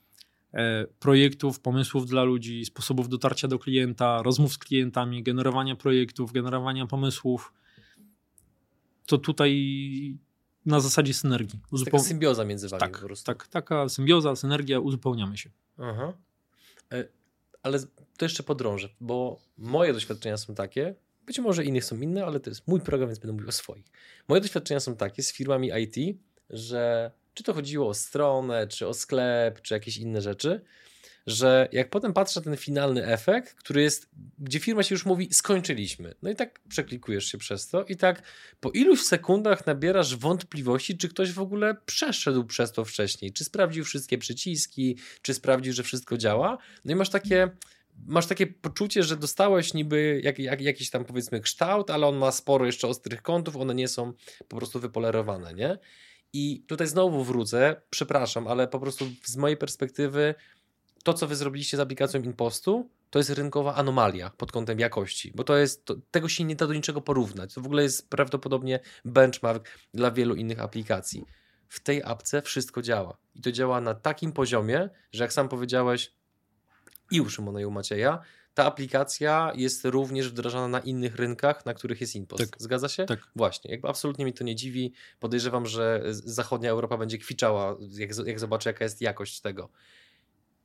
e, 0.54 0.88
projektów, 1.00 1.60
pomysłów 1.60 2.06
dla 2.06 2.24
ludzi, 2.24 2.66
sposobów 2.66 3.10
dotarcia 3.10 3.48
do 3.48 3.60
klienta, 3.60 4.22
rozmów 4.24 4.54
z 4.54 4.58
klientami, 4.58 5.24
generowania 5.24 5.76
projektów, 5.76 6.32
generowania 6.32 6.86
pomysłów. 6.86 7.54
To 9.08 9.18
tutaj 9.18 10.20
na 10.66 10.80
zasadzie 10.80 11.14
synergii. 11.14 11.60
Uzupeł... 11.72 11.92
Taka 11.92 12.04
symbioza 12.04 12.46
między 12.46 12.70
wami 12.70 12.80
tak, 12.80 13.00
po 13.00 13.06
prostu. 13.06 13.26
Tak, 13.26 13.48
taka 13.48 13.90
symbioza, 13.90 14.36
synergia, 14.36 14.80
uzupełniamy 14.80 15.38
się. 15.38 15.50
Aha. 15.78 16.14
E, 16.92 17.08
ale 17.64 17.80
to 18.18 18.26
jeszcze 18.26 18.44
podrążę, 18.44 18.90
bo 19.02 19.40
moje 19.58 19.94
doświadczenia 19.94 20.38
są 20.38 20.56
takie, 20.56 20.96
być 21.26 21.40
może 21.40 21.64
innych 21.64 21.86
są 21.86 22.02
inne, 22.02 22.26
ale 22.26 22.40
to 22.40 22.50
jest 22.50 22.68
mój 22.68 22.82
program, 22.82 23.10
więc 23.10 23.20
będę 23.20 23.34
mówił 23.34 23.50
o 23.50 23.52
swoich. 23.52 23.86
Moje 24.28 24.42
doświadczenia 24.42 24.80
są 24.80 24.96
takie 24.96 25.24
z 25.24 25.34
firmami 25.34 25.72
IT, 25.84 26.18
że 26.50 27.12
czy 27.34 27.44
to 27.44 27.54
chodziło 27.54 27.88
o 27.88 27.94
stronę, 27.94 28.68
czy 28.68 28.88
o 28.88 28.94
sklep, 28.94 29.62
czy 29.62 29.74
jakieś 29.74 29.98
inne 29.98 30.22
rzeczy, 30.22 30.62
że 31.30 31.68
jak 31.72 31.90
potem 31.90 32.14
patrzę 32.14 32.40
na 32.40 32.44
ten 32.44 32.58
finalny 32.58 33.06
efekt, 33.06 33.54
który 33.54 33.82
jest, 33.82 34.10
gdzie 34.40 34.60
firma 34.60 34.84
się 34.84 34.96
już 34.96 35.06
mówi, 35.06 35.34
skończyliśmy. 35.34 36.16
No 36.22 36.30
i 36.30 36.36
tak 36.36 36.60
przeklikujesz 36.70 37.26
się 37.26 37.38
przez 37.38 37.68
to 37.68 37.84
i 37.84 37.96
tak 37.96 38.22
po 38.60 38.70
iluś 38.70 39.02
sekundach 39.02 39.66
nabierasz 39.66 40.16
wątpliwości, 40.16 40.98
czy 40.98 41.10
ktoś 41.10 41.32
w 41.32 41.40
ogóle 41.40 41.76
przeszedł 41.86 42.46
przez 42.46 42.72
to 42.72 42.86
wcześniej, 42.86 43.34
czy 43.34 43.44
sprawdził 43.44 43.84
wszystkie 43.84 44.18
przyciski, 44.18 44.98
czy 45.22 45.34
sprawdził, 45.34 45.74
że 45.74 45.84
wszystko 45.84 46.18
działa. 46.18 46.58
No 46.86 46.94
i 46.94 46.96
masz 46.96 47.10
takie 47.10 47.50
masz 48.08 48.28
takie 48.28 48.48
poczucie, 48.48 49.04
że 49.04 49.18
dostałeś 49.18 49.74
niby 49.74 50.22
jak, 50.24 50.40
jak, 50.40 50.62
jakiś 50.62 50.90
tam 50.90 51.06
powiedzmy 51.06 51.40
kształt, 51.40 51.90
ale 51.90 52.08
on 52.08 52.18
ma 52.18 52.32
sporo 52.32 52.66
jeszcze 52.66 52.88
ostrych 52.88 53.22
kątów, 53.22 53.56
one 53.56 53.76
nie 53.76 53.88
są 53.88 54.14
po 54.48 54.58
prostu 54.58 54.80
wypolerowane, 54.80 55.54
nie? 55.54 55.78
I 56.34 56.64
tutaj 56.68 56.88
znowu 56.88 57.24
wrócę, 57.24 57.82
przepraszam, 57.90 58.48
ale 58.48 58.68
po 58.68 58.80
prostu 58.80 59.06
z 59.26 59.38
mojej 59.38 59.58
perspektywy 59.58 60.36
to, 61.04 61.14
co 61.14 61.28
wy 61.28 61.36
zrobiliście 61.36 61.78
z 61.78 61.80
aplikacją 61.80 62.22
Impostu, 62.22 62.90
to 63.10 63.20
jest 63.20 63.30
rynkowa 63.30 63.76
anomalia 63.76 64.30
pod 64.30 64.52
kątem 64.52 64.80
jakości, 64.80 65.32
bo 65.36 65.44
to 65.44 65.58
jest, 65.58 65.86
to, 65.86 65.96
tego 66.12 66.30
się 66.30 66.44
nie 66.44 66.56
da 66.56 66.68
do 66.68 66.74
niczego 66.74 67.02
porównać. 67.02 67.54
To 67.54 67.62
w 67.62 67.66
ogóle 67.66 67.84
jest 67.84 68.10
prawdopodobnie 68.10 68.80
benchmark 69.06 69.70
dla 69.94 70.12
wielu 70.12 70.36
innych 70.36 70.60
aplikacji. 70.60 71.26
W 71.68 71.80
tej 71.80 72.04
apce 72.04 72.42
wszystko 72.42 72.82
działa. 72.82 73.18
I 73.36 73.42
to 73.42 73.52
działa 73.52 73.82
na 73.82 73.94
takim 73.94 74.32
poziomie, 74.32 74.90
że 75.12 75.24
jak 75.24 75.34
sam 75.34 75.50
powiedziałeś 75.50 76.14
i 77.12 77.22
u 77.22 77.30
Szymona 77.30 77.62
i 77.62 77.66
u 77.66 77.72
Macieja, 77.72 78.20
ta 78.54 78.66
aplikacja 78.66 79.52
jest 79.56 79.86
również 79.86 80.30
wdrażana 80.30 80.68
na 80.68 80.80
innych 80.80 81.16
rynkach, 81.16 81.66
na 81.66 81.74
których 81.74 82.02
jest 82.02 82.16
Impost. 82.16 82.52
Tak. 82.52 82.62
Zgadza 82.62 82.90
się? 82.90 83.06
Tak. 83.06 83.20
Właśnie. 83.36 83.72
Jakby 83.72 83.88
absolutnie 83.88 84.26
mi 84.26 84.34
to 84.34 84.44
nie 84.44 84.56
dziwi. 84.56 84.94
Podejrzewam, 85.20 85.66
że 85.66 86.04
zachodnia 86.10 86.70
Europa 86.70 86.98
będzie 86.98 87.18
kwiczała, 87.18 87.78
jak, 87.92 88.10
jak 88.26 88.40
zobaczy, 88.40 88.70
jaka 88.70 88.84
jest 88.84 89.02
jakość 89.02 89.42
tego 89.42 89.70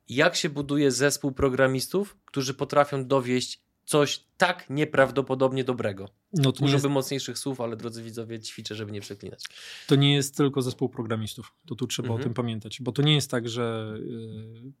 jak 0.09 0.35
się 0.35 0.49
buduje 0.49 0.91
zespół 0.91 1.31
programistów, 1.31 2.17
którzy 2.25 2.53
potrafią 2.53 3.05
dowieść 3.05 3.61
coś 3.85 4.23
tak 4.37 4.69
nieprawdopodobnie 4.69 5.63
dobrego. 5.63 6.09
No 6.33 6.51
to 6.51 6.65
Użyłbym 6.65 6.91
jest... 6.91 6.93
mocniejszych 6.93 7.37
słów, 7.37 7.61
ale 7.61 7.77
drodzy 7.77 8.03
widzowie, 8.03 8.39
ćwiczę, 8.39 8.75
żeby 8.75 8.91
nie 8.91 9.01
przeklinać. 9.01 9.43
To 9.87 9.95
nie 9.95 10.13
jest 10.13 10.37
tylko 10.37 10.61
zespół 10.61 10.89
programistów. 10.89 11.53
To 11.67 11.75
tu 11.75 11.87
trzeba 11.87 12.07
mhm. 12.07 12.21
o 12.21 12.23
tym 12.23 12.33
pamiętać, 12.33 12.81
bo 12.81 12.91
to 12.91 13.01
nie 13.01 13.15
jest 13.15 13.31
tak, 13.31 13.49
że 13.49 13.97
yy, 13.99 14.71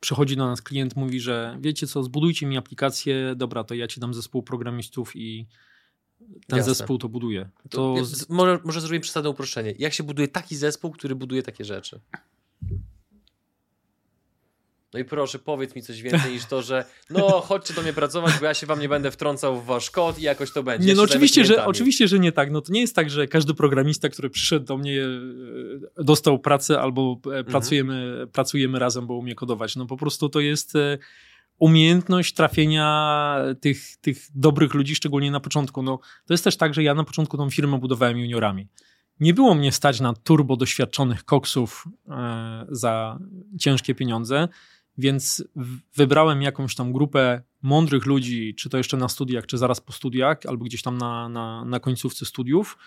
przychodzi 0.00 0.36
do 0.36 0.46
nas 0.46 0.62
klient, 0.62 0.96
mówi, 0.96 1.20
że 1.20 1.58
wiecie 1.60 1.86
co, 1.86 2.02
zbudujcie 2.02 2.46
mi 2.46 2.56
aplikację, 2.56 3.34
dobra, 3.36 3.64
to 3.64 3.74
ja 3.74 3.86
ci 3.86 4.00
dam 4.00 4.14
zespół 4.14 4.42
programistów 4.42 5.16
i 5.16 5.46
ten 6.46 6.56
Jasne. 6.56 6.74
zespół 6.74 6.98
to 6.98 7.08
buduje. 7.08 7.48
To... 7.70 7.94
to... 7.94 8.04
Może, 8.28 8.58
może 8.64 8.80
zrobimy 8.80 9.00
przesadę 9.00 9.30
uproszczenie. 9.30 9.74
Jak 9.78 9.92
się 9.92 10.02
buduje 10.02 10.28
taki 10.28 10.56
zespół, 10.56 10.90
który 10.90 11.14
buduje 11.14 11.42
takie 11.42 11.64
rzeczy? 11.64 12.00
No 14.94 15.00
i 15.00 15.04
proszę, 15.04 15.38
powiedz 15.38 15.74
mi 15.74 15.82
coś 15.82 16.02
więcej 16.02 16.32
niż 16.32 16.44
to, 16.44 16.62
że 16.62 16.84
no 17.10 17.40
chodźcie 17.40 17.74
do 17.74 17.82
mnie 17.82 17.92
pracować, 17.92 18.32
bo 18.40 18.44
ja 18.44 18.54
się 18.54 18.66
wam 18.66 18.80
nie 18.80 18.88
będę 18.88 19.10
wtrącał 19.10 19.60
w 19.60 19.64
wasz 19.64 19.90
kod 19.90 20.18
i 20.18 20.22
jakoś 20.22 20.52
to 20.52 20.62
będzie. 20.62 20.88
Nie, 20.88 20.94
no 20.94 21.02
oczywiście 21.02 21.44
że, 21.44 21.66
oczywiście, 21.66 22.08
że 22.08 22.18
nie 22.18 22.32
tak. 22.32 22.50
No 22.50 22.60
to 22.60 22.72
nie 22.72 22.80
jest 22.80 22.96
tak, 22.96 23.10
że 23.10 23.26
każdy 23.26 23.54
programista, 23.54 24.08
który 24.08 24.30
przyszedł 24.30 24.66
do 24.66 24.76
mnie, 24.76 25.02
e, 25.02 26.04
dostał 26.04 26.38
pracę 26.38 26.80
albo 26.80 27.20
e, 27.26 27.28
mhm. 27.28 27.44
pracujemy, 27.44 28.26
pracujemy 28.32 28.78
razem, 28.78 29.06
bo 29.06 29.14
umie 29.14 29.34
kodować. 29.34 29.76
No 29.76 29.86
po 29.86 29.96
prostu 29.96 30.28
to 30.28 30.40
jest 30.40 30.76
e, 30.76 30.98
umiejętność 31.58 32.34
trafienia 32.34 33.38
tych, 33.60 33.96
tych 33.96 34.18
dobrych 34.34 34.74
ludzi, 34.74 34.94
szczególnie 34.94 35.30
na 35.30 35.40
początku. 35.40 35.82
No, 35.82 35.98
to 36.26 36.34
jest 36.34 36.44
też 36.44 36.56
tak, 36.56 36.74
że 36.74 36.82
ja 36.82 36.94
na 36.94 37.04
początku 37.04 37.36
tą 37.36 37.50
firmę 37.50 37.78
budowałem 37.78 38.18
juniorami. 38.18 38.68
Nie 39.20 39.34
było 39.34 39.54
mnie 39.54 39.72
stać 39.72 40.00
na 40.00 40.12
turbo 40.12 40.56
doświadczonych 40.56 41.24
koksów 41.24 41.88
e, 42.08 42.66
za 42.68 43.18
ciężkie 43.60 43.94
pieniądze, 43.94 44.48
więc 44.98 45.44
wybrałem 45.96 46.42
jakąś 46.42 46.74
tam 46.74 46.92
grupę 46.92 47.42
mądrych 47.62 48.06
ludzi, 48.06 48.54
czy 48.54 48.70
to 48.70 48.78
jeszcze 48.78 48.96
na 48.96 49.08
studiach, 49.08 49.46
czy 49.46 49.58
zaraz 49.58 49.80
po 49.80 49.92
studiach, 49.92 50.38
albo 50.48 50.64
gdzieś 50.64 50.82
tam 50.82 50.98
na, 50.98 51.28
na, 51.28 51.64
na 51.64 51.80
końcówce 51.80 52.26
studiów, 52.26 52.78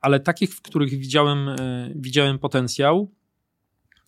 ale 0.00 0.20
takich, 0.20 0.54
w 0.54 0.62
których 0.62 0.90
widziałem, 0.90 1.48
e, 1.48 1.56
widziałem 1.94 2.38
potencjał 2.38 3.10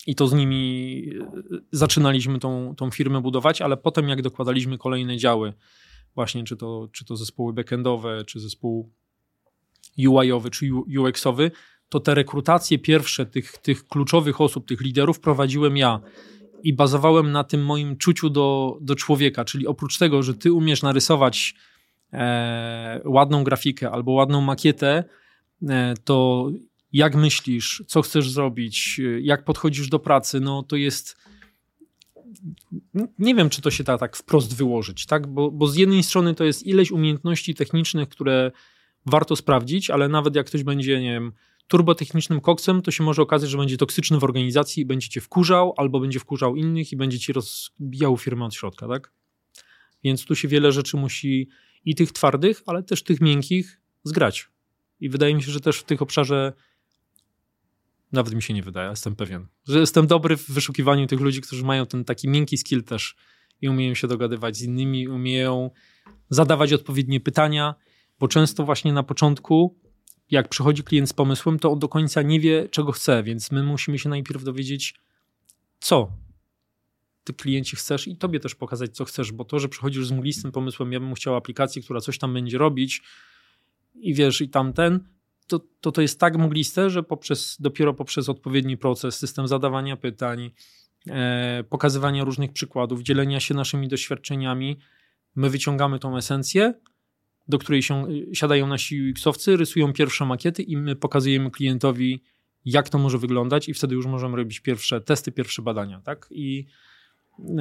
i 0.07 0.15
to 0.15 0.27
z 0.27 0.33
nimi 0.33 1.05
e, 1.21 1.59
zaczynaliśmy 1.73 2.39
tą, 2.39 2.75
tą 2.77 2.91
firmę 2.91 3.21
budować, 3.21 3.63
ale 3.63 3.77
potem 3.77 4.09
jak 4.09 4.23
dokładaliśmy 4.23 4.79
kolejne 4.79 5.17
działy, 5.17 5.53
właśnie 6.15 6.45
czy 6.45 6.57
to, 6.57 6.89
czy 6.93 7.05
to 7.05 7.17
zespoły 7.17 7.53
backendowe, 7.53 8.25
czy 8.25 8.41
zespół 8.41 8.93
UI-owy, 9.99 10.51
czy 10.51 10.71
UX-owy, 10.99 11.51
to 11.89 12.01
te 12.01 12.15
rekrutacje 12.15 12.79
pierwsze 12.79 13.27
tych, 13.27 13.59
tych 13.59 13.85
kluczowych 13.85 14.41
osób, 14.41 14.69
tych 14.69 14.81
liderów 14.81 15.21
prowadziłem 15.21 15.77
ja 15.77 16.01
i 16.63 16.73
bazowałem 16.73 17.33
na 17.33 17.45
tym 17.45 17.65
moim 17.65 17.97
czuciu 17.97 18.31
do, 18.31 18.79
do 18.81 18.95
człowieka, 18.95 19.45
czyli 19.45 19.67
oprócz 19.67 19.99
tego, 19.99 20.23
że 20.23 20.35
ty 20.35 20.53
umiesz 20.53 20.83
narysować 20.83 21.55
e, 22.13 23.01
ładną 23.05 23.45
grafikę 23.45 23.91
albo 23.91 24.13
ładną 24.13 24.41
makietę, 24.41 25.05
e, 25.69 25.95
to 26.05 26.49
jak 26.93 27.15
myślisz, 27.15 27.83
co 27.87 28.03
chcesz 28.03 28.31
zrobić, 28.31 29.01
jak 29.21 29.45
podchodzisz 29.45 29.89
do 29.89 29.99
pracy, 29.99 30.41
no 30.41 30.63
to 30.63 30.77
jest 30.77 31.17
nie 33.19 33.35
wiem, 33.35 33.51
czy 33.51 33.63
to 33.63 33.71
się 33.71 33.85
da 33.85 33.99
tak 33.99 34.17
wprost 34.17 34.57
wyłożyć, 34.57 35.07
tak? 35.07 35.27
Bo, 35.27 35.51
bo 35.51 35.67
z 35.67 35.77
jednej 35.77 36.03
strony 36.03 36.35
to 36.35 36.45
jest 36.45 36.67
ileś 36.67 36.91
umiejętności 36.91 37.55
technicznych, 37.55 38.09
które 38.09 38.53
warto 39.07 39.37
sprawdzić, 39.37 39.91
ale 39.91 40.09
nawet 40.09 40.37
jak 40.37 40.47
ktoś 40.47 40.63
będzie, 40.63 41.01
nie 41.01 41.13
wiem, 41.13 41.33
turbotechnicznym 41.73 42.41
koksem, 42.41 42.83
to 42.83 42.91
się 42.91 43.05
może 43.05 43.23
okazać, 43.23 43.51
że 43.51 43.59
będzie 43.59 43.77
toksyczny 43.77 44.19
w 44.19 44.25
organizacji 44.25 44.83
i 44.83 44.87
będzie 44.87 45.09
cię 45.09 45.21
wkurzał, 45.21 45.75
albo 45.77 46.01
będzie 46.01 46.19
wkurzał 46.21 46.57
innych 46.57 46.93
i 46.93 46.97
będzie 46.97 47.19
ci 47.19 47.33
rozbijał 47.33 48.17
firmę 48.17 48.45
od 48.45 48.55
środka, 48.55 48.89
tak? 48.89 49.13
Więc 50.05 50.25
tu 50.25 50.35
się 50.35 50.49
wiele 50.49 50.73
rzeczy 50.73 50.97
musi 50.97 51.49
i 51.85 51.95
tych 51.95 52.13
twardych, 52.13 52.63
ale 52.67 52.83
też 52.83 53.03
tych 53.03 53.21
miękkich 53.21 53.81
zgrać. 54.05 54.49
I 55.01 55.09
wydaje 55.09 55.35
mi 55.35 55.43
się, 55.43 55.53
że 55.53 55.61
też 55.61 55.79
w 55.79 55.85
tych 55.85 56.03
obszarze 56.03 56.53
nawet 58.13 58.35
mi 58.35 58.43
się 58.43 58.55
nie 58.55 58.63
wydaje, 58.63 58.91
jestem 58.91 59.17
pewien, 59.17 59.47
że 59.69 59.81
jestem 59.81 60.07
dobry 60.07 60.37
w 60.37 60.51
wyszukiwaniu 60.51 61.07
tych 61.07 61.21
ludzi, 61.21 61.41
którzy 61.41 61.65
mają 61.65 61.87
ten 61.87 62.05
taki 62.05 62.29
miękki 62.29 62.59
skill 62.59 62.85
też 62.85 63.17
i 63.61 63.69
umieją 63.69 63.95
się 63.95 64.09
dogadywać 64.09 64.57
z 64.57 64.63
innymi, 64.63 65.09
umieją 65.09 65.71
zadawać 66.31 66.73
odpowiednie 66.73 67.21
pytania, 67.21 67.75
bo 68.19 68.29
często 68.29 68.65
właśnie 68.65 68.93
na 68.93 69.03
początku 69.03 69.82
jak 70.33 70.49
przychodzi 70.49 70.83
klient 70.83 71.09
z 71.09 71.13
pomysłem, 71.13 71.59
to 71.59 71.73
on 71.73 71.79
do 71.79 71.89
końca 71.89 72.23
nie 72.23 72.41
wie, 72.41 72.69
czego 72.69 72.93
chce, 72.93 73.23
więc 73.23 73.51
my 73.51 73.63
musimy 73.63 73.99
się 73.99 74.09
najpierw 74.09 74.45
dowiedzieć, 74.45 74.95
co 75.81 76.13
ty 77.25 77.33
klienci 77.33 77.77
chcesz 77.77 78.09
i 78.09 78.17
tobie 78.17 78.41
też 78.41 78.55
pokazać, 78.55 78.97
co 78.97 79.05
chcesz, 79.05 79.33
bo 79.33 79.45
to, 79.45 79.59
że 79.59 79.69
przychodzisz 79.69 80.07
z 80.07 80.13
mglistym 80.13 80.53
pomysłem, 80.53 80.93
ja 80.93 81.01
bym 81.01 81.15
chciał 81.15 81.37
aplikację, 81.37 81.83
która 81.83 82.01
coś 82.01 82.19
tam 82.19 82.35
będzie 82.35 82.59
robić 82.59 83.03
i 83.95 84.15
wiesz, 84.15 84.41
i 84.41 84.49
tamten, 84.49 85.09
to, 85.47 85.61
to 85.81 85.93
to 85.93 86.03
jest 86.03 86.21
tak 86.21 86.39
mgliste, 86.39 86.91
że 86.91 87.03
poprzez, 87.03 87.57
dopiero 87.61 87.95
poprzez 87.95 88.29
odpowiedni 88.29 88.77
proces, 88.77 89.19
system 89.19 89.49
zadawania 89.49 89.97
pytań, 89.97 90.51
e, 91.09 91.65
pokazywania 91.71 92.25
różnych 92.25 92.53
przykładów, 92.53 93.03
dzielenia 93.03 93.41
się 93.41 93.55
naszymi 93.55 93.89
doświadczeniami, 93.89 94.79
my 95.37 95.51
wyciągamy 95.51 95.99
tą 95.99 96.17
esencję, 96.17 96.75
do 97.49 97.59
której 97.59 97.83
się, 97.83 98.07
siadają 98.33 98.67
nasi 98.67 99.13
UX-owcy, 99.13 99.57
rysują 99.57 99.93
pierwsze 99.93 100.25
makiety 100.25 100.63
i 100.63 100.77
my 100.77 100.97
pokazujemy 100.97 101.51
klientowi, 101.51 102.23
jak 102.65 102.89
to 102.89 102.99
może 102.99 103.19
wyglądać 103.19 103.69
i 103.69 103.75
wtedy 103.75 103.95
już 103.95 104.07
możemy 104.07 104.37
robić 104.37 104.61
pierwsze 104.61 105.01
testy, 105.01 105.33
pierwsze 105.33 105.63
badania, 105.63 106.01
tak? 106.01 106.29
I, 106.31 106.67
yy, 107.39 107.55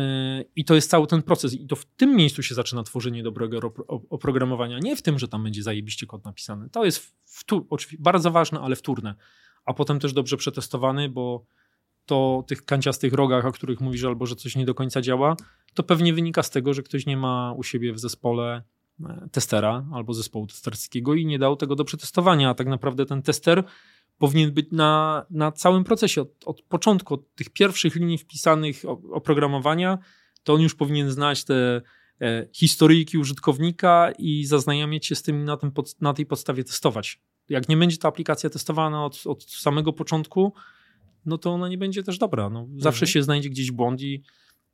i 0.55 0.65
to 0.65 0.75
jest 0.75 0.89
cały 0.89 1.07
ten 1.07 1.21
proces 1.21 1.53
i 1.53 1.67
to 1.67 1.75
w 1.75 1.85
tym 1.85 2.15
miejscu 2.15 2.43
się 2.43 2.55
zaczyna 2.55 2.83
tworzenie 2.83 3.23
dobrego 3.23 3.73
oprogramowania, 4.09 4.79
nie 4.79 4.95
w 4.95 5.01
tym, 5.01 5.19
że 5.19 5.27
tam 5.27 5.43
będzie 5.43 5.63
zajebiście 5.63 6.05
kod 6.05 6.25
napisany. 6.25 6.69
To 6.69 6.85
jest 6.85 7.15
bardzo 7.99 8.31
ważne, 8.31 8.59
ale 8.59 8.75
wtórne, 8.75 9.15
a 9.65 9.73
potem 9.73 9.99
też 9.99 10.13
dobrze 10.13 10.37
przetestowany, 10.37 11.09
bo 11.09 11.45
to 12.05 12.43
tych 12.47 12.65
kanciastych 12.65 13.13
rogach, 13.13 13.45
o 13.45 13.51
których 13.51 13.81
mówisz, 13.81 14.03
albo 14.03 14.25
że 14.25 14.35
coś 14.35 14.55
nie 14.55 14.65
do 14.65 14.73
końca 14.73 15.01
działa, 15.01 15.35
to 15.73 15.83
pewnie 15.83 16.13
wynika 16.13 16.43
z 16.43 16.49
tego, 16.49 16.73
że 16.73 16.83
ktoś 16.83 17.05
nie 17.05 17.17
ma 17.17 17.53
u 17.53 17.63
siebie 17.63 17.93
w 17.93 17.99
zespole 17.99 18.63
testera 19.31 19.85
albo 19.93 20.13
zespołu 20.13 20.47
testerskiego 20.47 21.13
i 21.13 21.25
nie 21.25 21.39
dał 21.39 21.55
tego 21.55 21.75
do 21.75 21.85
przetestowania. 21.85 22.49
A 22.49 22.53
tak 22.53 22.67
naprawdę 22.67 23.05
ten 23.05 23.21
tester 23.21 23.63
powinien 24.17 24.51
być 24.51 24.67
na, 24.71 25.25
na 25.29 25.51
całym 25.51 25.83
procesie, 25.83 26.21
od, 26.21 26.29
od 26.45 26.61
początku, 26.61 27.13
od 27.13 27.35
tych 27.35 27.49
pierwszych 27.49 27.95
linii 27.95 28.17
wpisanych 28.17 28.83
oprogramowania, 29.11 29.97
to 30.43 30.53
on 30.53 30.61
już 30.61 30.75
powinien 30.75 31.11
znać 31.11 31.43
te 31.43 31.81
e, 32.21 32.47
historyjki 32.53 33.17
użytkownika 33.17 34.11
i 34.17 34.45
zaznajamiać 34.45 35.05
się 35.05 35.15
z 35.15 35.21
tym 35.21 35.45
na, 35.45 35.57
tym 35.57 35.71
pod, 35.71 36.01
na 36.01 36.13
tej 36.13 36.25
podstawie 36.25 36.63
testować. 36.63 37.19
Jak 37.49 37.69
nie 37.69 37.77
będzie 37.77 37.97
ta 37.97 38.07
aplikacja 38.07 38.49
testowana 38.49 39.05
od, 39.05 39.23
od 39.25 39.43
samego 39.43 39.93
początku, 39.93 40.53
no 41.25 41.37
to 41.37 41.51
ona 41.51 41.69
nie 41.69 41.77
będzie 41.77 42.03
też 42.03 42.17
dobra. 42.17 42.49
No, 42.49 42.67
zawsze 42.77 43.05
mhm. 43.05 43.13
się 43.13 43.23
znajdzie 43.23 43.49
gdzieś 43.49 43.71
błąd 43.71 44.01
i 44.01 44.23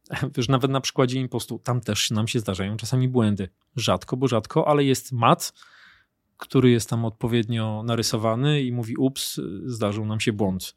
wiesz, 0.35 0.47
nawet 0.49 0.71
na 0.71 0.81
przykładzie 0.81 1.19
impostu, 1.19 1.59
tam 1.59 1.81
też 1.81 2.11
nam 2.11 2.27
się 2.27 2.39
zdarzają 2.39 2.77
czasami 2.77 3.09
błędy. 3.09 3.49
Rzadko, 3.75 4.17
bo 4.17 4.27
rzadko, 4.27 4.67
ale 4.67 4.83
jest 4.83 5.11
mat, 5.11 5.53
który 6.37 6.69
jest 6.69 6.89
tam 6.89 7.05
odpowiednio 7.05 7.83
narysowany 7.85 8.61
i 8.61 8.71
mówi 8.71 8.97
ups, 8.97 9.41
zdarzył 9.65 10.05
nam 10.05 10.19
się 10.19 10.33
błąd. 10.33 10.75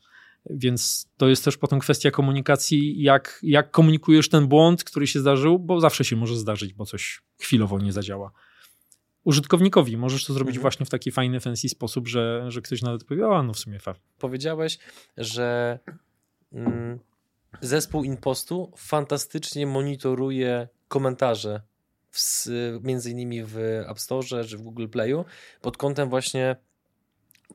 Więc 0.51 1.09
to 1.17 1.29
jest 1.29 1.45
też 1.45 1.57
potem 1.57 1.79
kwestia 1.79 2.11
komunikacji, 2.11 3.03
jak, 3.03 3.41
jak 3.43 3.71
komunikujesz 3.71 4.29
ten 4.29 4.49
błąd, 4.49 4.85
który 4.85 5.07
się 5.07 5.21
zdarzył, 5.21 5.59
bo 5.59 5.81
zawsze 5.81 6.05
się 6.05 6.17
może 6.17 6.37
zdarzyć, 6.37 6.75
bo 6.75 6.87
coś 6.87 7.23
chwilowo 7.41 7.79
nie 7.79 7.93
zadziała. 7.93 8.33
Użytkownikowi 9.25 9.97
możesz 9.97 10.25
to 10.25 10.33
zrobić 10.33 10.57
mhm. 10.57 10.63
właśnie 10.63 10.87
w 10.87 10.91
taki 10.91 11.11
fajny, 11.11 11.41
fancy 11.41 11.69
sposób, 11.69 12.09
że, 12.09 12.45
że 12.49 12.63
ktoś 12.63 12.83
nawet 12.83 13.05
powie, 13.05 13.27
a 13.27 13.43
no 13.43 13.53
w 13.53 13.59
sumie 13.59 13.79
fa. 13.79 13.95
Powiedziałeś, 14.19 14.79
że 15.17 15.79
mm, 16.53 16.99
zespół 17.61 18.05
Impostu 18.05 18.73
fantastycznie 18.77 19.67
monitoruje 19.67 20.69
komentarze 20.89 21.63
w, 22.11 22.47
między 22.83 23.11
innymi 23.11 23.43
w 23.45 23.59
App 23.89 24.01
Store 24.01 24.45
czy 24.45 24.59
w 24.59 24.63
Google 24.63 24.89
Playu 24.89 25.25
pod 25.61 25.77
kątem 25.77 26.09
właśnie 26.09 26.57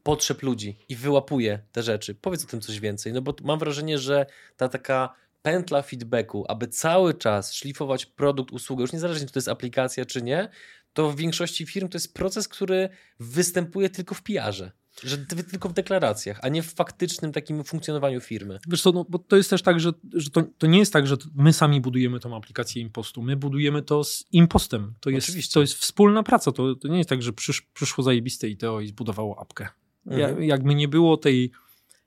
potrzeb 0.03 0.43
ludzi 0.43 0.77
i 0.89 0.95
wyłapuje 0.95 1.59
te 1.71 1.83
rzeczy. 1.83 2.15
Powiedz 2.15 2.43
o 2.43 2.47
tym 2.47 2.61
coś 2.61 2.79
więcej, 2.79 3.13
no 3.13 3.21
bo 3.21 3.33
mam 3.43 3.59
wrażenie, 3.59 3.97
że 3.97 4.25
ta 4.57 4.69
taka 4.69 5.15
pętla 5.41 5.81
feedbacku, 5.81 6.45
aby 6.47 6.67
cały 6.67 7.13
czas 7.13 7.53
szlifować 7.53 8.05
produkt, 8.05 8.51
usługę, 8.51 8.81
już 8.81 8.93
niezależnie 8.93 9.27
czy 9.27 9.33
to 9.33 9.39
jest 9.39 9.47
aplikacja 9.47 10.05
czy 10.05 10.21
nie, 10.21 10.49
to 10.93 11.11
w 11.11 11.15
większości 11.15 11.65
firm 11.65 11.89
to 11.89 11.95
jest 11.95 12.13
proces, 12.13 12.47
który 12.47 12.89
występuje 13.19 13.89
tylko 13.89 14.15
w 14.15 14.21
PR-ze. 14.23 14.71
Że 15.03 15.17
tylko 15.17 15.69
w 15.69 15.73
deklaracjach, 15.73 16.39
a 16.41 16.49
nie 16.49 16.63
w 16.63 16.73
faktycznym 16.73 17.31
takim 17.31 17.63
funkcjonowaniu 17.63 18.21
firmy. 18.21 18.59
Wiesz 18.67 18.81
co, 18.81 18.91
no, 18.91 19.05
bo 19.09 19.19
to 19.19 19.35
jest 19.35 19.49
też 19.49 19.61
tak, 19.61 19.79
że, 19.79 19.91
że 20.13 20.29
to, 20.29 20.43
to 20.57 20.67
nie 20.67 20.79
jest 20.79 20.93
tak, 20.93 21.07
że 21.07 21.17
my 21.35 21.53
sami 21.53 21.81
budujemy 21.81 22.19
tą 22.19 22.35
aplikację 22.35 22.81
Impostu. 22.81 23.21
My 23.21 23.35
budujemy 23.35 23.81
to 23.81 24.03
z 24.03 24.25
Impostem. 24.31 24.93
To 24.99 25.09
jest, 25.09 25.27
Oczywiście. 25.27 25.53
to 25.53 25.61
jest 25.61 25.73
wspólna 25.73 26.23
praca. 26.23 26.51
To, 26.51 26.75
to 26.75 26.87
nie 26.87 26.97
jest 26.97 27.09
tak, 27.09 27.21
że 27.21 27.33
przysz, 27.33 27.61
przyszło 27.61 28.03
zajebiste 28.03 28.49
ITO 28.49 28.81
i 28.81 28.87
zbudowało 28.87 29.39
apkę. 29.39 29.67
Mhm. 30.05 30.41
Ja, 30.41 30.45
jakby 30.45 30.75
nie 30.75 30.87
było 30.87 31.17
tej 31.17 31.51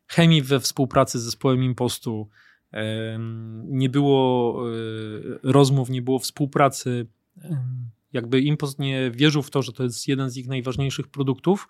chemii 0.06 0.42
we 0.42 0.60
współpracy 0.60 1.18
z 1.18 1.22
zespołem 1.22 1.62
Impostu, 1.62 2.28
nie 3.64 3.88
było 3.88 4.62
e, 4.68 4.80
rozmów, 5.42 5.90
nie 5.90 6.02
było 6.02 6.18
współpracy, 6.18 7.06
jakby 8.12 8.40
Impost 8.40 8.78
nie 8.78 9.10
wierzył 9.10 9.42
w 9.42 9.50
to, 9.50 9.62
że 9.62 9.72
to 9.72 9.82
jest 9.82 10.08
jeden 10.08 10.30
z 10.30 10.36
ich 10.36 10.48
najważniejszych 10.48 11.08
produktów, 11.08 11.68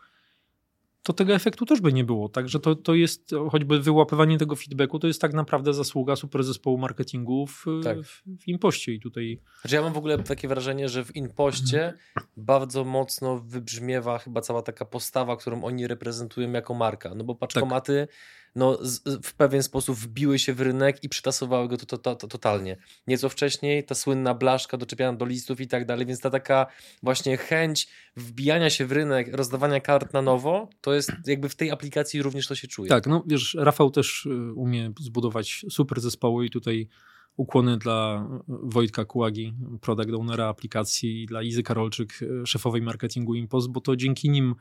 to 1.08 1.12
tego 1.12 1.34
efektu 1.34 1.66
też 1.66 1.80
by 1.80 1.92
nie 1.92 2.04
było. 2.04 2.28
Także 2.28 2.60
to, 2.60 2.74
to 2.74 2.94
jest 2.94 3.30
choćby 3.50 3.80
wyłapywanie 3.80 4.38
tego 4.38 4.56
feedbacku, 4.56 4.98
to 4.98 5.06
jest 5.06 5.20
tak 5.20 5.32
naprawdę 5.32 5.74
zasługa 5.74 6.16
super 6.16 6.44
zespołu 6.44 6.78
marketingu 6.78 7.46
w, 7.46 7.64
tak. 7.84 8.02
w, 8.02 8.22
w 8.40 8.48
Impoście 8.48 8.92
i 8.92 9.00
tutaj. 9.00 9.40
Znaczy 9.60 9.76
ja 9.76 9.82
mam 9.82 9.92
w 9.92 9.98
ogóle 9.98 10.18
takie 10.18 10.48
wrażenie, 10.48 10.88
że 10.88 11.04
w 11.04 11.16
Impoście 11.16 11.84
mhm. 11.84 11.96
bardzo 12.36 12.84
mocno 12.84 13.38
wybrzmiewa 13.38 14.18
chyba 14.18 14.40
cała 14.40 14.62
taka 14.62 14.84
postawa, 14.84 15.36
którą 15.36 15.64
oni 15.64 15.86
reprezentują 15.86 16.52
jako 16.52 16.74
marka. 16.74 17.14
No 17.14 17.24
bo 17.24 17.34
paczkomaty 17.34 18.06
tak 18.06 18.16
no, 18.58 18.78
z, 18.80 19.26
w 19.26 19.34
pewien 19.34 19.62
sposób 19.62 19.96
wbiły 19.96 20.38
się 20.38 20.54
w 20.54 20.60
rynek 20.60 21.04
i 21.04 21.08
przetasowały 21.08 21.68
go 21.68 21.76
to, 21.76 21.86
to, 21.86 21.98
to, 21.98 22.16
to, 22.16 22.28
totalnie. 22.28 22.76
Nieco 23.06 23.28
wcześniej 23.28 23.84
ta 23.84 23.94
słynna 23.94 24.34
blaszka 24.34 24.76
doczepiana 24.76 25.18
do 25.18 25.24
listów 25.24 25.60
i 25.60 25.68
tak 25.68 25.86
dalej, 25.86 26.06
więc 26.06 26.20
ta 26.20 26.30
taka 26.30 26.66
właśnie 27.02 27.36
chęć 27.36 27.88
wbijania 28.16 28.70
się 28.70 28.86
w 28.86 28.92
rynek, 28.92 29.36
rozdawania 29.36 29.80
kart 29.80 30.12
na 30.12 30.22
nowo, 30.22 30.68
to 30.80 30.94
jest 30.94 31.12
jakby 31.26 31.48
w 31.48 31.56
tej 31.56 31.70
aplikacji 31.70 32.22
również 32.22 32.46
to 32.46 32.54
się 32.54 32.68
czuje. 32.68 32.88
Tak, 32.88 33.06
no 33.06 33.24
wiesz, 33.26 33.56
Rafał 33.58 33.90
też 33.90 34.26
y, 34.26 34.52
umie 34.54 34.92
zbudować 35.00 35.64
super 35.70 36.00
zespoły 36.00 36.46
i 36.46 36.50
tutaj 36.50 36.88
ukłony 37.36 37.78
dla 37.78 38.28
Wojtka 38.48 39.04
Kułagi, 39.04 39.54
product 39.80 40.14
ownera 40.14 40.48
aplikacji, 40.48 41.26
dla 41.26 41.42
Izy 41.42 41.62
Karolczyk, 41.62 42.22
y, 42.22 42.46
szefowej 42.46 42.82
marketingu 42.82 43.34
Impost, 43.34 43.68
bo 43.68 43.80
to 43.80 43.96
dzięki 43.96 44.30
nim 44.30 44.54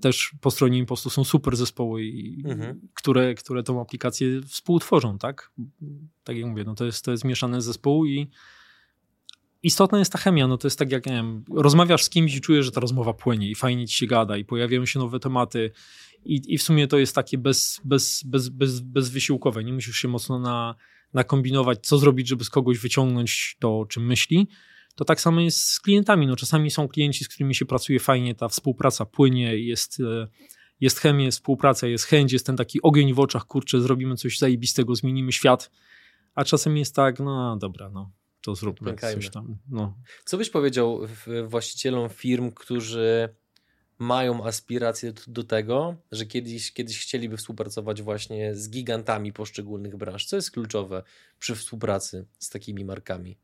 też 0.00 0.34
po 0.40 0.50
stronie 0.50 0.78
Impostu 0.78 1.10
są 1.10 1.24
super 1.24 1.56
zespoły, 1.56 2.02
mhm. 2.44 2.80
które, 2.94 3.34
które 3.34 3.62
tą 3.62 3.80
aplikację 3.80 4.40
współtworzą, 4.42 5.18
tak? 5.18 5.50
Tak 6.24 6.36
jak 6.36 6.46
mówię, 6.46 6.64
no 6.64 6.74
to 6.74 6.84
jest, 6.84 7.04
to 7.04 7.10
jest 7.10 7.24
mieszany 7.24 7.60
zespół 7.60 8.06
i 8.06 8.30
istotna 9.62 9.98
jest 9.98 10.12
ta 10.12 10.18
chemia, 10.18 10.46
no 10.46 10.58
to 10.58 10.66
jest 10.66 10.78
tak 10.78 10.92
jak, 10.92 11.06
nie 11.06 11.12
wiem, 11.12 11.44
rozmawiasz 11.54 12.04
z 12.04 12.08
kimś 12.08 12.34
i 12.34 12.40
czujesz, 12.40 12.64
że 12.64 12.70
ta 12.70 12.80
rozmowa 12.80 13.12
płynie 13.12 13.50
i 13.50 13.54
fajnie 13.54 13.86
ci 13.86 13.96
się 13.96 14.06
gada 14.06 14.36
i 14.36 14.44
pojawiają 14.44 14.86
się 14.86 14.98
nowe 14.98 15.20
tematy 15.20 15.70
i, 16.24 16.54
i 16.54 16.58
w 16.58 16.62
sumie 16.62 16.86
to 16.86 16.98
jest 16.98 17.14
takie 17.14 17.38
bez, 17.38 17.80
bez, 17.84 18.22
bez, 18.24 18.48
bez, 18.48 18.80
bezwysiłkowe, 18.80 19.64
nie 19.64 19.72
musisz 19.72 19.96
się 19.96 20.08
mocno 20.08 20.38
na, 20.38 20.74
nakombinować, 21.14 21.86
co 21.86 21.98
zrobić, 21.98 22.28
żeby 22.28 22.44
z 22.44 22.50
kogoś 22.50 22.78
wyciągnąć 22.78 23.56
to, 23.60 23.78
o 23.78 23.86
czym 23.86 24.06
myśli, 24.06 24.48
to 24.94 25.04
tak 25.04 25.20
samo 25.20 25.40
jest 25.40 25.68
z 25.68 25.80
klientami. 25.80 26.26
No, 26.26 26.36
czasami 26.36 26.70
są 26.70 26.88
klienci, 26.88 27.24
z 27.24 27.28
którymi 27.28 27.54
się 27.54 27.64
pracuje 27.64 28.00
fajnie, 28.00 28.34
ta 28.34 28.48
współpraca 28.48 29.06
płynie, 29.06 29.58
jest, 29.58 30.00
e, 30.00 30.28
jest 30.80 30.98
chemia, 30.98 31.24
jest 31.24 31.38
współpraca, 31.38 31.86
jest 31.86 32.04
chęć, 32.04 32.32
jest 32.32 32.46
ten 32.46 32.56
taki 32.56 32.82
ogień 32.82 33.14
w 33.14 33.20
oczach, 33.20 33.44
kurczę, 33.46 33.80
zrobimy 33.80 34.16
coś 34.16 34.38
zajebistego, 34.38 34.94
zmienimy 34.94 35.32
świat. 35.32 35.70
A 36.34 36.44
czasem 36.44 36.76
jest 36.76 36.94
tak, 36.94 37.20
no 37.20 37.56
dobra, 37.56 37.90
no 37.90 38.10
to 38.42 38.54
zróbmy 38.54 38.86
Pękajmy. 38.86 39.22
coś 39.22 39.30
tam. 39.30 39.58
No. 39.68 39.96
Co 40.24 40.36
byś 40.36 40.50
powiedział 40.50 41.00
właścicielom 41.46 42.08
firm, 42.08 42.50
którzy 42.50 43.28
mają 43.98 44.44
aspiracje 44.44 45.12
do 45.26 45.44
tego, 45.44 45.96
że 46.12 46.26
kiedyś, 46.26 46.72
kiedyś 46.72 47.00
chcieliby 47.00 47.36
współpracować 47.36 48.02
właśnie 48.02 48.54
z 48.54 48.70
gigantami 48.70 49.32
poszczególnych 49.32 49.96
branż? 49.96 50.26
Co 50.26 50.36
jest 50.36 50.50
kluczowe 50.50 51.02
przy 51.38 51.54
współpracy 51.54 52.26
z 52.38 52.50
takimi 52.50 52.84
markami? 52.84 53.38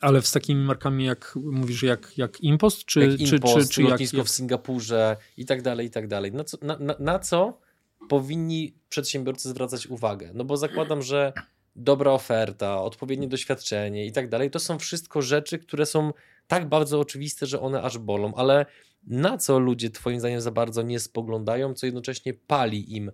Ale 0.00 0.22
z 0.22 0.32
takimi 0.32 0.64
markami, 0.64 1.04
jak 1.04 1.36
mówisz, 1.36 1.82
jak, 1.82 2.18
jak 2.18 2.40
Impost, 2.40 2.84
czy, 2.84 3.00
jak 3.00 3.28
czy, 3.28 3.34
Impost, 3.36 3.68
czy, 3.68 3.74
czy 3.74 3.82
lotnisko 3.82 4.16
jak... 4.16 4.26
w 4.26 4.30
Singapurze 4.30 5.16
i 5.36 5.46
tak 5.46 5.62
dalej, 5.62 5.86
i 5.86 5.90
tak 5.90 6.08
dalej. 6.08 6.32
Na 6.32 6.44
co, 6.44 6.58
na, 6.62 6.78
na, 6.78 6.94
na 6.98 7.18
co 7.18 7.60
powinni 8.08 8.74
przedsiębiorcy 8.88 9.48
zwracać 9.48 9.86
uwagę? 9.86 10.30
No 10.34 10.44
bo 10.44 10.56
zakładam, 10.56 11.02
że 11.02 11.32
dobra 11.76 12.12
oferta, 12.12 12.82
odpowiednie 12.82 13.28
doświadczenie 13.28 14.06
i 14.06 14.12
tak 14.12 14.28
dalej, 14.28 14.50
to 14.50 14.58
są 14.58 14.78
wszystko 14.78 15.22
rzeczy, 15.22 15.58
które 15.58 15.86
są 15.86 16.12
tak 16.46 16.68
bardzo 16.68 17.00
oczywiste, 17.00 17.46
że 17.46 17.60
one 17.60 17.82
aż 17.82 17.98
bolą, 17.98 18.34
ale 18.34 18.66
na 19.06 19.38
co 19.38 19.58
ludzie 19.58 19.90
twoim 19.90 20.20
zdaniem 20.20 20.40
za 20.40 20.50
bardzo 20.50 20.82
nie 20.82 21.00
spoglądają, 21.00 21.74
co 21.74 21.86
jednocześnie 21.86 22.34
pali 22.34 22.96
im 22.96 23.12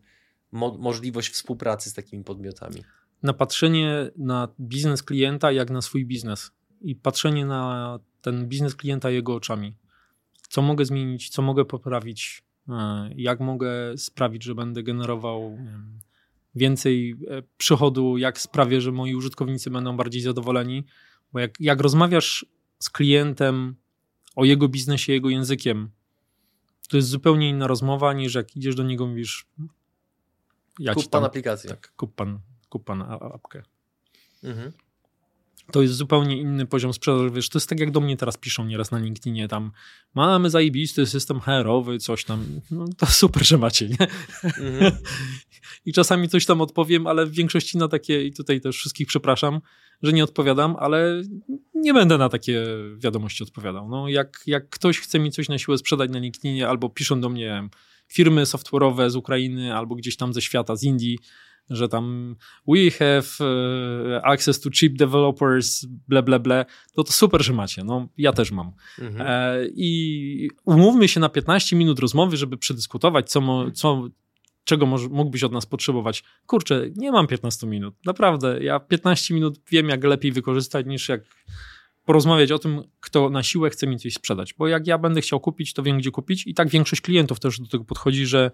mo 0.53 0.79
możliwość 0.79 1.31
współpracy 1.31 1.91
z 1.91 1.95
takimi 1.95 2.25
podmiotami? 2.25 2.85
Na 3.23 3.33
patrzenie 3.33 4.11
na 4.17 4.49
biznes 4.61 5.03
klienta 5.03 5.53
jak 5.53 5.71
na 5.71 5.83
swój 5.83 6.07
biznes 6.07 6.51
i 6.85 6.97
patrzenie 6.97 7.47
na 7.47 7.99
ten 8.21 8.49
biznes 8.49 8.75
klienta 8.75 9.11
jego 9.11 9.35
oczami. 9.35 9.75
Co 10.49 10.63
mogę 10.63 10.85
zmienić, 10.85 11.29
co 11.29 11.43
mogę 11.43 11.65
poprawić, 11.65 12.45
e, 12.69 13.11
jak 13.17 13.41
mogę 13.41 13.99
sprawić, 13.99 14.45
że 14.45 14.55
będę 14.55 14.83
generował 14.83 15.59
więcej 16.55 17.17
e, 17.31 17.43
przychodu, 17.57 18.19
jak 18.19 18.41
sprawię, 18.41 18.81
że 18.81 18.93
moi 18.93 19.15
użytkownicy 19.15 19.71
będą 19.71 19.97
bardziej 19.97 20.23
zadowoleni. 20.23 20.85
Bo 21.33 21.41
jak, 21.41 21.61
jak 21.61 21.81
rozmawiasz 21.81 22.47
z 22.79 22.91
klientem 22.91 23.77
o 24.37 24.45
jego 24.45 24.69
biznesie, 24.69 25.13
jego 25.13 25.31
językiem, 25.31 25.91
to 26.89 26.97
jest 26.97 27.09
zupełnie 27.09 27.49
inna 27.49 27.67
rozmowa 27.67 28.13
niż 28.13 28.35
jak 28.35 28.57
idziesz 28.57 28.75
do 28.75 28.83
niego 28.83 29.05
i 29.05 29.09
mówisz. 29.09 29.47
Ja 30.79 30.95
kup 30.95 31.11
pan 31.11 31.25
aplikację. 31.25 31.71
Tak, 31.71 31.93
kup 31.97 32.15
pan, 32.15 32.39
kup 32.69 32.85
pan 32.85 33.03
apkę. 33.03 33.63
Mhm 34.43 34.73
to 35.73 35.83
jest 35.83 35.95
zupełnie 35.95 36.39
inny 36.39 36.67
poziom 36.67 36.93
sprzedaży. 36.93 37.31
Wiesz, 37.31 37.49
to 37.49 37.59
jest 37.59 37.69
tak 37.69 37.81
jak 37.81 37.91
do 37.91 38.01
mnie 38.01 38.17
teraz 38.17 38.37
piszą 38.37 38.65
nieraz 38.65 38.91
na 38.91 38.99
LinkedInie 38.99 39.49
tam 39.49 39.71
mamy 40.15 40.51
zajebisty 40.51 41.07
system 41.07 41.41
HR-owy, 41.41 41.99
coś 41.99 42.25
tam. 42.25 42.45
No 42.71 42.85
to 42.97 43.07
super, 43.23 43.47
że 43.47 43.59
macie, 43.59 43.89
nie? 43.89 43.97
Mm-hmm. 43.97 44.93
I 45.87 45.93
czasami 45.93 46.29
coś 46.29 46.47
tam 46.47 46.61
odpowiem, 46.61 47.07
ale 47.07 47.27
w 47.27 47.33
większości 47.33 47.79
na 47.79 47.89
takie, 47.89 48.25
i 48.25 48.33
tutaj 48.33 48.61
też 48.61 48.77
wszystkich 48.77 49.07
przepraszam, 49.07 49.61
że 50.03 50.13
nie 50.13 50.25
odpowiadam, 50.25 50.77
ale 50.79 51.23
nie 51.75 51.95
będę 51.95 52.19
na 52.19 52.29
takie 52.29 52.67
wiadomości 52.97 53.43
odpowiadał. 53.43 53.89
No, 53.89 54.09
jak, 54.09 54.43
jak 54.47 54.69
ktoś 54.69 55.01
chce 55.01 55.19
mi 55.19 55.31
coś 55.31 55.49
na 55.49 55.59
siłę 55.59 55.79
sprzedać 55.79 56.11
na 56.11 56.19
LinkedInie 56.19 56.69
albo 56.69 56.89
piszą 56.89 57.21
do 57.21 57.29
mnie 57.29 57.69
firmy 58.09 58.43
software'owe 58.43 59.11
z 59.11 59.17
Ukrainy 59.17 59.75
albo 59.75 59.95
gdzieś 59.95 60.17
tam 60.17 60.33
ze 60.33 60.43
świata, 60.43 60.77
z 60.77 60.83
Indii, 60.83 61.19
że 61.71 61.89
tam 61.89 62.37
we 62.69 62.91
have 62.91 63.27
e, 63.41 64.23
access 64.25 64.61
to 64.61 64.71
cheap 64.71 64.93
developers, 64.93 65.87
ble, 66.09 66.23
ble, 66.23 66.41
ble, 66.41 66.65
no 66.97 67.05
to 67.05 67.13
super, 67.13 67.43
że 67.43 67.53
macie. 67.53 67.85
No, 67.85 68.09
ja 68.19 68.33
też 68.33 68.51
mam. 68.51 68.73
Mhm. 68.99 69.27
E, 69.29 69.67
I 69.75 70.51
umówmy 70.65 71.09
się 71.09 71.21
na 71.21 71.29
15 71.29 71.77
minut 71.77 71.99
rozmowy, 71.99 72.37
żeby 72.37 72.57
przedyskutować, 72.57 73.31
co, 73.31 73.71
co, 73.75 74.09
czego 74.65 74.87
może, 74.87 75.09
mógłbyś 75.09 75.45
od 75.45 75.53
nas 75.53 75.67
potrzebować. 75.67 76.25
Kurczę, 76.47 76.87
nie 76.97 77.13
mam 77.13 77.27
15 77.27 77.67
minut. 77.67 77.95
Naprawdę, 78.07 78.65
ja 78.65 78.81
15 78.81 79.35
minut 79.35 79.61
wiem, 79.71 79.89
jak 79.89 80.05
lepiej 80.05 80.33
wykorzystać, 80.33 80.87
niż 80.87 81.09
jak 81.09 81.21
porozmawiać 82.05 82.53
o 82.53 82.59
tym, 82.59 82.83
kto 83.01 83.31
na 83.31 83.43
siłę 83.43 83.71
chce 83.71 83.87
mi 83.87 83.99
coś 83.99 84.15
sprzedać. 84.15 84.55
Bo 84.55 84.69
jak 84.69 84.87
ja 84.87 84.99
będę 84.99 85.21
chciał 85.21 85.41
kupić, 85.41 85.73
to 85.73 85.83
wiem, 85.83 85.99
gdzie 85.99 86.11
kupić. 86.11 86.47
I 86.47 86.55
tak 86.55 86.69
większość 86.69 87.03
klientów 87.03 87.41
też 87.41 87.61
do 87.61 87.67
tego 87.67 87.85
podchodzi, 87.85 88.27
że 88.27 88.51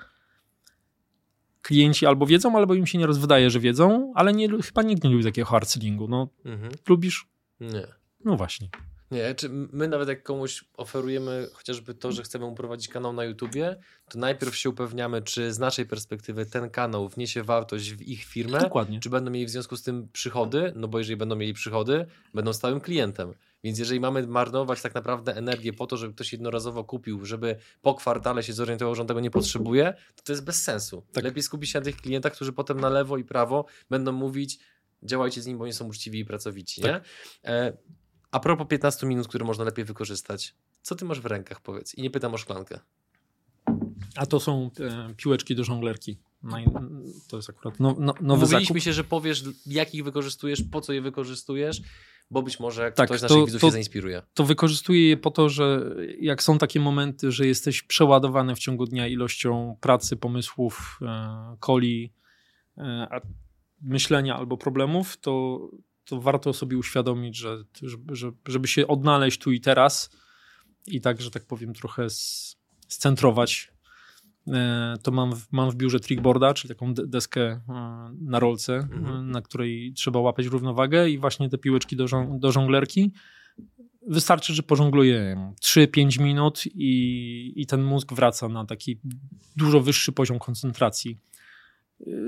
klienci 1.62 2.06
albo 2.06 2.26
wiedzą, 2.26 2.56
albo 2.56 2.74
im 2.74 2.86
się 2.86 2.98
nieraz 2.98 3.18
wydaje, 3.18 3.50
że 3.50 3.60
wiedzą, 3.60 4.12
ale 4.16 4.32
nie, 4.32 4.48
chyba 4.62 4.82
nikt 4.82 5.04
nie 5.04 5.10
lubi 5.10 5.24
takiego 5.24 5.48
hard 5.48 5.68
sellingu. 5.68 6.08
No, 6.08 6.28
mhm. 6.44 6.72
lubisz? 6.88 7.26
Nie. 7.60 7.86
No 8.24 8.36
właśnie. 8.36 8.68
Nie, 9.10 9.34
czy 9.34 9.48
my 9.48 9.88
nawet 9.88 10.08
jak 10.08 10.22
komuś 10.22 10.64
oferujemy 10.76 11.48
chociażby 11.52 11.94
to, 11.94 12.12
że 12.12 12.22
chcemy 12.22 12.44
uprowadzić 12.44 12.88
kanał 12.88 13.12
na 13.12 13.24
YouTubie, 13.24 13.76
to 14.10 14.18
najpierw 14.18 14.56
się 14.56 14.70
upewniamy, 14.70 15.22
czy 15.22 15.52
z 15.52 15.58
naszej 15.58 15.86
perspektywy 15.86 16.46
ten 16.46 16.70
kanał 16.70 17.08
wniesie 17.08 17.42
wartość 17.42 17.92
w 17.92 18.02
ich 18.02 18.24
firmę, 18.24 18.60
Dokładnie. 18.60 19.00
czy 19.00 19.10
będą 19.10 19.30
mieli 19.30 19.46
w 19.46 19.50
związku 19.50 19.76
z 19.76 19.82
tym 19.82 20.08
przychody, 20.12 20.72
no 20.76 20.88
bo 20.88 20.98
jeżeli 20.98 21.16
będą 21.16 21.36
mieli 21.36 21.54
przychody, 21.54 22.06
będą 22.34 22.52
stałym 22.52 22.80
klientem. 22.80 23.34
Więc 23.64 23.78
jeżeli 23.78 24.00
mamy 24.00 24.26
marnować 24.26 24.82
tak 24.82 24.94
naprawdę 24.94 25.36
energię 25.36 25.72
po 25.72 25.86
to, 25.86 25.96
żeby 25.96 26.14
ktoś 26.14 26.32
jednorazowo 26.32 26.84
kupił, 26.84 27.24
żeby 27.24 27.56
po 27.82 27.94
kwartale 27.94 28.42
się 28.42 28.52
zorientował, 28.52 28.94
że 28.94 29.02
on 29.02 29.08
tego 29.08 29.20
nie 29.20 29.30
potrzebuje, 29.30 29.94
to 30.16 30.22
to 30.22 30.32
jest 30.32 30.44
bez 30.44 30.62
sensu. 30.62 31.06
Tak. 31.12 31.24
Lepiej 31.24 31.42
skupić 31.42 31.70
się 31.70 31.78
na 31.78 31.84
tych 31.84 31.96
klientach, 31.96 32.32
którzy 32.32 32.52
potem 32.52 32.80
na 32.80 32.88
lewo 32.88 33.16
i 33.16 33.24
prawo 33.24 33.64
będą 33.90 34.12
mówić, 34.12 34.58
działajcie 35.02 35.42
z 35.42 35.46
nim, 35.46 35.58
bo 35.58 35.64
oni 35.64 35.72
są 35.72 35.86
uczciwi 35.86 36.18
i 36.18 36.24
pracowici. 36.24 36.80
Tak. 36.82 37.04
Nie? 37.44 37.50
E, 37.50 37.76
a 38.30 38.40
propos 38.40 38.66
15 38.68 39.06
minut, 39.06 39.28
które 39.28 39.44
można 39.44 39.64
lepiej 39.64 39.84
wykorzystać, 39.84 40.54
co 40.82 40.94
ty 40.94 41.04
masz 41.04 41.20
w 41.20 41.26
rękach, 41.26 41.60
powiedz? 41.60 41.94
I 41.94 42.02
nie 42.02 42.10
pytam 42.10 42.34
o 42.34 42.38
szklankę. 42.38 42.80
A 44.16 44.26
to 44.26 44.40
są 44.40 44.70
e, 44.80 45.14
piłeczki 45.16 45.54
do 45.54 45.64
żonglerki. 45.64 46.18
To 47.28 47.36
jest 47.36 47.50
akurat 47.50 47.80
no, 47.80 47.96
no, 47.98 48.14
nowy 48.20 48.40
Mówiliśmy 48.40 48.74
zakup. 48.74 48.82
się, 48.82 48.92
że 48.92 49.04
powiesz, 49.04 49.44
jak 49.66 49.94
ich 49.94 50.04
wykorzystujesz, 50.04 50.62
po 50.62 50.80
co 50.80 50.92
je 50.92 51.02
wykorzystujesz, 51.02 51.82
bo 52.30 52.42
być 52.42 52.60
może 52.60 52.92
tak, 52.92 53.06
ktoś 53.06 53.20
z 53.20 53.22
naszych 53.22 53.36
to, 53.38 53.46
widzów 53.46 53.60
to, 53.60 53.66
się 53.66 53.72
zainspiruje. 53.72 54.22
To 54.34 54.44
wykorzystuję 54.44 55.08
je 55.08 55.16
po 55.16 55.30
to, 55.30 55.48
że 55.48 55.94
jak 56.20 56.42
są 56.42 56.58
takie 56.58 56.80
momenty, 56.80 57.32
że 57.32 57.46
jesteś 57.46 57.82
przeładowany 57.82 58.54
w 58.54 58.58
ciągu 58.58 58.86
dnia 58.86 59.06
ilością 59.06 59.76
pracy, 59.80 60.16
pomysłów, 60.16 60.98
e, 61.02 61.56
coli, 61.60 62.12
e, 62.78 63.20
myślenia 63.82 64.36
albo 64.36 64.56
problemów, 64.56 65.16
to, 65.16 65.60
to 66.04 66.20
warto 66.20 66.52
sobie 66.52 66.78
uświadomić, 66.78 67.36
że, 67.36 67.64
że, 68.12 68.32
żeby 68.48 68.68
się 68.68 68.86
odnaleźć 68.86 69.40
tu 69.40 69.52
i 69.52 69.60
teraz 69.60 70.10
i 70.86 71.00
tak, 71.00 71.20
że 71.20 71.30
tak 71.30 71.46
powiem, 71.46 71.74
trochę 71.74 72.06
scentrować 72.88 73.72
to 75.02 75.10
mam 75.10 75.36
w, 75.36 75.52
mam 75.52 75.70
w 75.70 75.74
biurze 75.74 76.00
trickboarda, 76.00 76.54
czyli 76.54 76.74
taką 76.74 76.94
deskę 76.94 77.40
e, 77.42 77.60
na 78.20 78.38
rolce, 78.38 78.74
mhm. 78.76 79.30
na 79.30 79.42
której 79.42 79.92
trzeba 79.92 80.20
łapać 80.20 80.46
równowagę 80.46 81.10
i 81.10 81.18
właśnie 81.18 81.48
te 81.48 81.58
piłeczki 81.58 81.96
do, 81.96 82.08
żong 82.08 82.40
do 82.40 82.52
żonglerki 82.52 83.12
wystarczy, 84.08 84.54
że 84.54 84.62
pożongluję 84.62 85.52
3-5 85.62 86.20
minut 86.20 86.62
i, 86.66 87.52
i 87.56 87.66
ten 87.66 87.82
mózg 87.82 88.12
wraca 88.12 88.48
na 88.48 88.64
taki 88.64 88.98
dużo 89.56 89.80
wyższy 89.80 90.12
poziom 90.12 90.38
koncentracji. 90.38 91.18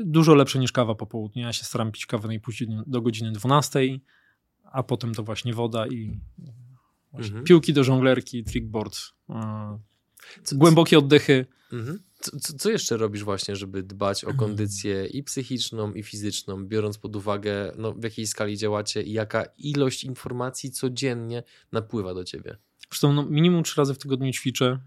Dużo 0.04 0.34
lepsze 0.34 0.58
niż 0.58 0.72
kawa 0.72 0.94
po 0.94 1.06
południu. 1.06 1.42
Ja 1.42 1.52
się 1.52 1.64
staram 1.64 1.92
pić 1.92 2.06
kawę 2.06 2.28
najpóźniej 2.28 2.70
do 2.86 3.02
godziny 3.02 3.32
12, 3.32 3.80
a 4.64 4.82
potem 4.82 5.14
to 5.14 5.22
właśnie 5.22 5.54
woda 5.54 5.86
i 5.86 6.20
mhm. 7.14 7.44
piłki 7.44 7.72
do 7.72 7.84
żonglerki, 7.84 8.44
trickboard, 8.44 8.98
głębokie 10.52 10.98
oddechy. 10.98 11.46
Mhm. 11.72 12.02
Co, 12.20 12.58
co, 12.58 12.70
jeszcze 12.70 12.96
robisz 12.96 13.24
właśnie, 13.24 13.56
żeby 13.56 13.82
dbać 13.82 14.24
o 14.24 14.34
kondycję 14.34 15.06
i 15.06 15.22
psychiczną, 15.22 15.92
i 15.92 16.02
fizyczną, 16.02 16.66
biorąc 16.66 16.98
pod 16.98 17.16
uwagę, 17.16 17.72
no, 17.78 17.92
w 17.92 18.02
jakiej 18.04 18.26
skali 18.26 18.56
działacie 18.56 19.02
i 19.02 19.12
jaka 19.12 19.44
ilość 19.58 20.04
informacji 20.04 20.70
codziennie 20.70 21.42
napływa 21.72 22.14
do 22.14 22.24
ciebie? 22.24 22.56
Zresztą 22.90 23.12
no, 23.12 23.22
minimum 23.22 23.62
trzy 23.62 23.80
razy 23.80 23.94
w 23.94 23.98
tygodniu 23.98 24.32
ćwiczę 24.32 24.78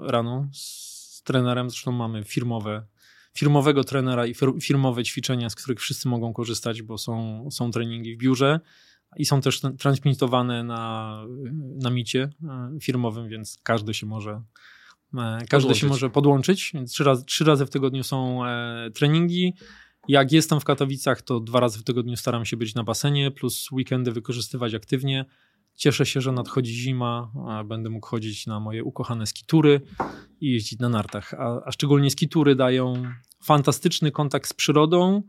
yy, 0.00 0.10
rano 0.10 0.48
z 0.52 1.22
trenerem. 1.24 1.70
Zresztą 1.70 1.92
mamy 1.92 2.24
firmowe, 2.24 2.86
firmowego 3.34 3.84
trenera 3.84 4.26
i 4.26 4.34
firmowe 4.62 5.04
ćwiczenia, 5.04 5.50
z 5.50 5.54
których 5.54 5.80
wszyscy 5.80 6.08
mogą 6.08 6.32
korzystać, 6.32 6.82
bo 6.82 6.98
są, 6.98 7.48
są 7.50 7.70
treningi 7.70 8.16
w 8.16 8.18
biurze 8.18 8.60
i 9.16 9.24
są 9.24 9.40
też 9.40 9.60
transmitowane 9.78 10.64
na, 10.64 11.24
na 11.82 11.90
micie 11.90 12.30
yy, 12.72 12.80
firmowym, 12.80 13.28
więc 13.28 13.58
każdy 13.62 13.94
się 13.94 14.06
może 14.06 14.42
E, 15.18 15.38
każdy 15.38 15.48
podłączyć. 15.48 15.78
się 15.78 15.86
może 15.86 16.10
podłączyć, 16.10 16.70
więc 16.74 16.92
trzy 16.92 17.04
razy, 17.04 17.24
trzy 17.24 17.44
razy 17.44 17.66
w 17.66 17.70
tygodniu 17.70 18.04
są 18.04 18.46
e, 18.46 18.90
treningi. 18.94 19.54
Jak 20.08 20.32
jestem 20.32 20.60
w 20.60 20.64
Katowicach, 20.64 21.22
to 21.22 21.40
dwa 21.40 21.60
razy 21.60 21.78
w 21.78 21.84
tygodniu 21.84 22.16
staram 22.16 22.44
się 22.44 22.56
być 22.56 22.74
na 22.74 22.84
basenie, 22.84 23.30
plus 23.30 23.70
weekendy 23.72 24.12
wykorzystywać 24.12 24.74
aktywnie. 24.74 25.24
Cieszę 25.74 26.06
się, 26.06 26.20
że 26.20 26.32
nadchodzi 26.32 26.74
zima, 26.74 27.32
będę 27.64 27.90
mógł 27.90 28.06
chodzić 28.06 28.46
na 28.46 28.60
moje 28.60 28.84
ukochane 28.84 29.26
skitury 29.26 29.80
i 30.40 30.52
jeździć 30.52 30.78
na 30.78 30.88
nartach. 30.88 31.34
A, 31.34 31.64
a 31.64 31.72
szczególnie 31.72 32.10
skitury 32.10 32.54
dają 32.54 33.02
fantastyczny 33.44 34.10
kontakt 34.10 34.50
z 34.50 34.52
przyrodą, 34.52 35.22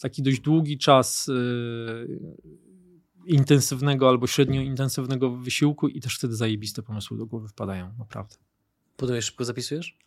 taki 0.00 0.22
dość 0.22 0.40
długi 0.40 0.78
czas 0.78 1.30
intensywnego 3.26 4.08
albo 4.08 4.26
średnio 4.26 4.60
intensywnego 4.60 5.30
wysiłku 5.30 5.88
i 5.88 6.00
też 6.00 6.16
wtedy 6.16 6.36
zajebiste 6.36 6.82
pomysły 6.82 7.18
do 7.18 7.26
głowy 7.26 7.48
wpadają, 7.48 7.92
naprawdę. 7.98 8.36
Potem 8.96 9.22
szybko 9.22 9.44
zapisujesz? 9.44 9.98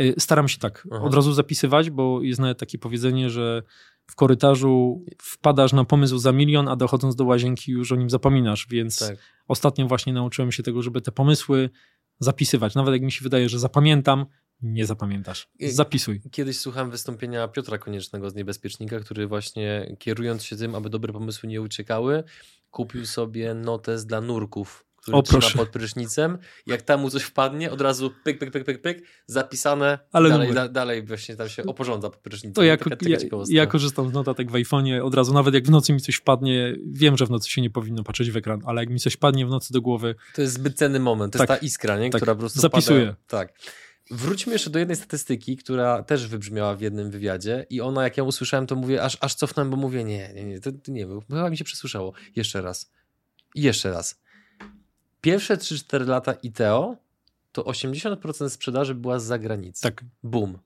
Y, 0.00 0.14
staram 0.18 0.48
się 0.48 0.58
tak 0.58 0.88
Aha. 0.92 1.04
od 1.04 1.14
razu 1.14 1.32
zapisywać, 1.32 1.90
bo 1.90 2.22
jest 2.22 2.40
nawet 2.40 2.58
takie 2.58 2.78
powiedzenie, 2.78 3.30
że 3.30 3.62
w 4.06 4.14
korytarzu 4.14 5.04
wpadasz 5.22 5.72
na 5.72 5.84
pomysł 5.84 6.18
za 6.18 6.32
milion, 6.32 6.68
a 6.68 6.76
dochodząc 6.76 7.16
do 7.16 7.24
łazienki 7.24 7.72
już 7.72 7.92
o 7.92 7.96
nim 7.96 8.10
zapominasz, 8.10 8.66
więc 8.70 8.98
tak. 8.98 9.18
ostatnio 9.48 9.86
właśnie 9.86 10.12
nauczyłem 10.12 10.52
się 10.52 10.62
tego, 10.62 10.82
żeby 10.82 11.00
te 11.00 11.12
pomysły 11.12 11.70
zapisywać. 12.18 12.74
Nawet 12.74 12.92
jak 12.92 13.02
mi 13.02 13.12
się 13.12 13.22
wydaje, 13.22 13.48
że 13.48 13.58
zapamiętam, 13.58 14.26
nie 14.62 14.86
zapamiętasz. 14.86 15.48
Zapisuj. 15.60 16.20
Kiedyś 16.30 16.58
słuchałem 16.58 16.90
wystąpienia 16.90 17.48
Piotra 17.48 17.78
Koniecznego 17.78 18.30
z 18.30 18.34
Niebezpiecznika, 18.34 19.00
który 19.00 19.26
właśnie 19.26 19.96
kierując 19.98 20.44
się 20.44 20.56
tym, 20.56 20.74
aby 20.74 20.90
dobre 20.90 21.12
pomysły 21.12 21.48
nie 21.48 21.62
uciekały, 21.62 22.24
kupił 22.70 23.06
sobie 23.06 23.54
notes 23.54 24.06
dla 24.06 24.20
nurków 24.20 24.86
który 25.06 25.18
o, 25.18 25.22
trzyma 25.22 25.64
pod 25.64 25.68
prysznicem. 25.68 26.38
Jak 26.66 26.82
tam 26.82 27.00
mu 27.00 27.10
coś 27.10 27.22
wpadnie, 27.22 27.72
od 27.72 27.80
razu 27.80 28.10
pyk, 28.24 28.38
pyk, 28.38 28.50
pyk, 28.50 28.64
pyk, 28.64 28.82
pyk, 28.82 29.02
zapisane, 29.26 29.98
Ale 30.12 30.28
dalej, 30.28 30.54
da, 30.54 30.68
dalej 30.68 31.02
właśnie 31.06 31.36
tam 31.36 31.48
się 31.48 31.62
oporządza 31.62 32.10
pod 32.10 32.20
prysznicem. 32.20 32.52
To 32.52 32.62
ja, 32.62 32.76
taka, 32.76 32.90
taka 32.90 33.10
ja, 33.10 33.18
ja 33.48 33.66
korzystam 33.66 34.10
z 34.10 34.12
notatek 34.12 34.50
w 34.50 34.54
iPhone'ie, 34.54 35.02
od 35.02 35.14
razu 35.14 35.34
nawet 35.34 35.54
jak 35.54 35.66
w 35.66 35.70
nocy 35.70 35.92
mi 35.92 36.00
coś 36.00 36.14
wpadnie, 36.14 36.76
wiem, 36.86 37.16
że 37.16 37.26
w 37.26 37.30
nocy 37.30 37.50
się 37.50 37.60
nie 37.60 37.70
powinno 37.70 38.04
patrzeć 38.04 38.30
w 38.30 38.36
ekran, 38.36 38.60
ale 38.64 38.82
jak 38.82 38.90
mi 38.90 39.00
coś 39.00 39.12
wpadnie 39.12 39.46
w 39.46 39.48
nocy 39.48 39.72
do 39.72 39.80
głowy... 39.80 40.14
To 40.34 40.42
jest 40.42 40.54
zbyt 40.54 40.76
cenny 40.76 41.00
moment, 41.00 41.32
to 41.32 41.38
tak, 41.38 41.50
jest 41.50 41.60
ta 41.60 41.66
iskra, 41.66 41.98
nie? 41.98 42.10
Tak, 42.10 42.18
która 42.18 42.34
po 42.34 42.40
prostu 42.40 42.60
Zapisuję. 42.60 43.14
Tak. 43.26 43.52
Wróćmy 44.10 44.52
jeszcze 44.52 44.70
do 44.70 44.78
jednej 44.78 44.96
statystyki, 44.96 45.56
która 45.56 46.02
też 46.02 46.26
wybrzmiała 46.26 46.76
w 46.76 46.80
jednym 46.80 47.10
wywiadzie 47.10 47.66
i 47.70 47.80
ona, 47.80 48.02
jak 48.02 48.16
ją 48.16 48.24
usłyszałem, 48.24 48.66
to 48.66 48.76
mówię, 48.76 49.02
aż, 49.02 49.18
aż 49.20 49.34
cofnąłem, 49.34 49.70
bo 49.70 49.76
mówię, 49.76 50.04
nie, 50.04 50.32
nie, 50.34 50.44
nie, 50.44 50.60
to, 50.60 50.72
to 50.72 50.92
nie, 50.92 51.06
bo 51.06 51.20
chyba 51.20 51.50
mi 51.50 51.56
się 51.56 51.64
przesłyszało. 51.64 52.12
Jeszcze 52.36 52.62
raz. 52.62 52.90
I 53.54 53.62
jeszcze 53.62 53.90
raz 53.90 54.26
pierwsze 55.26 55.56
3-4 55.56 56.06
lata 56.08 56.32
ITEO 56.32 56.96
to 57.52 57.62
80% 57.62 58.48
sprzedaży 58.48 58.94
była 58.94 59.18
z 59.18 59.24
zagranicy. 59.24 59.82
Tak. 59.82 60.04
Boom. 60.22 60.58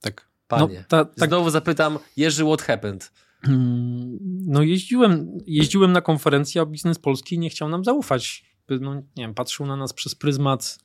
Tak. 0.00 0.28
Panie. 0.48 0.78
No, 0.78 0.84
ta, 0.88 1.04
tak. 1.04 1.28
Znowu 1.28 1.50
zapytam, 1.50 1.98
Jerzy, 2.16 2.44
what 2.44 2.62
happened? 2.62 3.12
Hmm, 3.42 4.18
no 4.46 4.62
jeździłem, 4.62 5.38
jeździłem 5.46 5.92
na 5.92 6.00
konferencję, 6.00 6.60
a 6.62 6.66
biznes 6.66 6.98
polski 6.98 7.38
nie 7.38 7.50
chciał 7.50 7.68
nam 7.68 7.84
zaufać. 7.84 8.44
No, 8.68 8.94
nie 8.94 9.02
wiem, 9.16 9.34
patrzył 9.34 9.66
na 9.66 9.76
nas 9.76 9.92
przez 9.92 10.14
pryzmat 10.14 10.78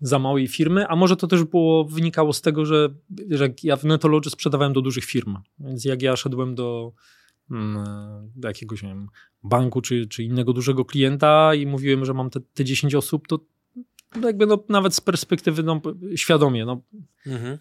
za 0.00 0.18
małej 0.18 0.48
firmy, 0.48 0.86
a 0.88 0.96
może 0.96 1.16
to 1.16 1.26
też 1.26 1.44
było, 1.44 1.84
wynikało 1.84 2.32
z 2.32 2.40
tego, 2.40 2.66
że, 2.66 2.88
że 3.30 3.48
ja 3.62 3.76
w 3.76 3.84
Netology 3.84 4.30
sprzedawałem 4.30 4.72
do 4.72 4.82
dużych 4.82 5.04
firm, 5.04 5.36
więc 5.58 5.84
jak 5.84 6.02
ja 6.02 6.16
szedłem 6.16 6.54
do 6.54 6.92
Mm, 7.50 8.30
do 8.36 8.48
jakiegoś 8.48 8.82
nie 8.82 8.88
wiem, 8.88 9.08
banku 9.42 9.80
czy, 9.80 10.06
czy 10.06 10.22
innego 10.22 10.52
dużego 10.52 10.84
klienta 10.84 11.54
i 11.54 11.66
mówiłem, 11.66 12.04
że 12.04 12.14
mam 12.14 12.30
te, 12.30 12.40
te 12.54 12.64
10 12.64 12.94
osób, 12.94 13.28
to 13.28 13.40
no 14.20 14.26
jakby 14.26 14.46
no, 14.46 14.64
nawet 14.68 14.94
z 14.94 15.00
perspektywy 15.00 15.62
no, 15.62 15.80
świadomie, 16.16 16.64
no, 16.64 16.82
mhm. 17.26 17.58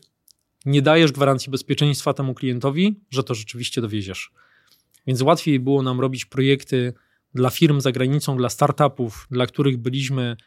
nie 0.65 0.81
dajesz 0.81 1.11
gwarancji 1.11 1.51
bezpieczeństwa 1.51 2.13
temu 2.13 2.33
klientowi, 2.33 2.99
że 3.09 3.23
to 3.23 3.35
rzeczywiście 3.35 3.81
dowieziesz. 3.81 4.31
Więc 5.07 5.21
łatwiej 5.21 5.59
było 5.59 5.83
nam 5.83 5.99
robić 5.99 6.25
projekty 6.25 6.93
dla 7.33 7.49
firm 7.49 7.81
za 7.81 7.91
granicą, 7.91 8.37
dla 8.37 8.49
startupów, 8.49 9.27
dla 9.31 9.47
których 9.47 9.77
byliśmy 9.77 10.37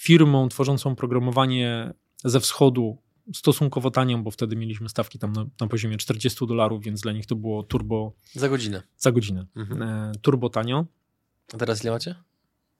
firmą 0.00 0.48
tworzącą 0.48 0.96
programowanie 0.96 1.92
ze 2.24 2.40
wschodu, 2.40 2.98
stosunkowo 3.34 3.90
tanią, 3.90 4.22
bo 4.22 4.30
wtedy 4.30 4.56
mieliśmy 4.56 4.88
stawki 4.88 5.18
tam 5.18 5.32
na, 5.32 5.46
na, 5.60 5.66
poziomie 5.66 5.96
40 5.96 6.46
dolarów, 6.46 6.82
więc 6.82 7.00
dla 7.00 7.12
nich 7.12 7.26
to 7.26 7.36
było 7.36 7.62
turbo. 7.62 8.12
Za 8.32 8.48
godzinę. 8.48 8.82
Za 8.96 9.12
godzinę. 9.12 9.46
Mhm. 9.56 9.82
E, 9.82 10.12
turbo 10.22 10.50
tanio. 10.50 10.86
A 11.54 11.56
teraz 11.56 11.82
ile 11.82 11.92
macie? 11.92 12.14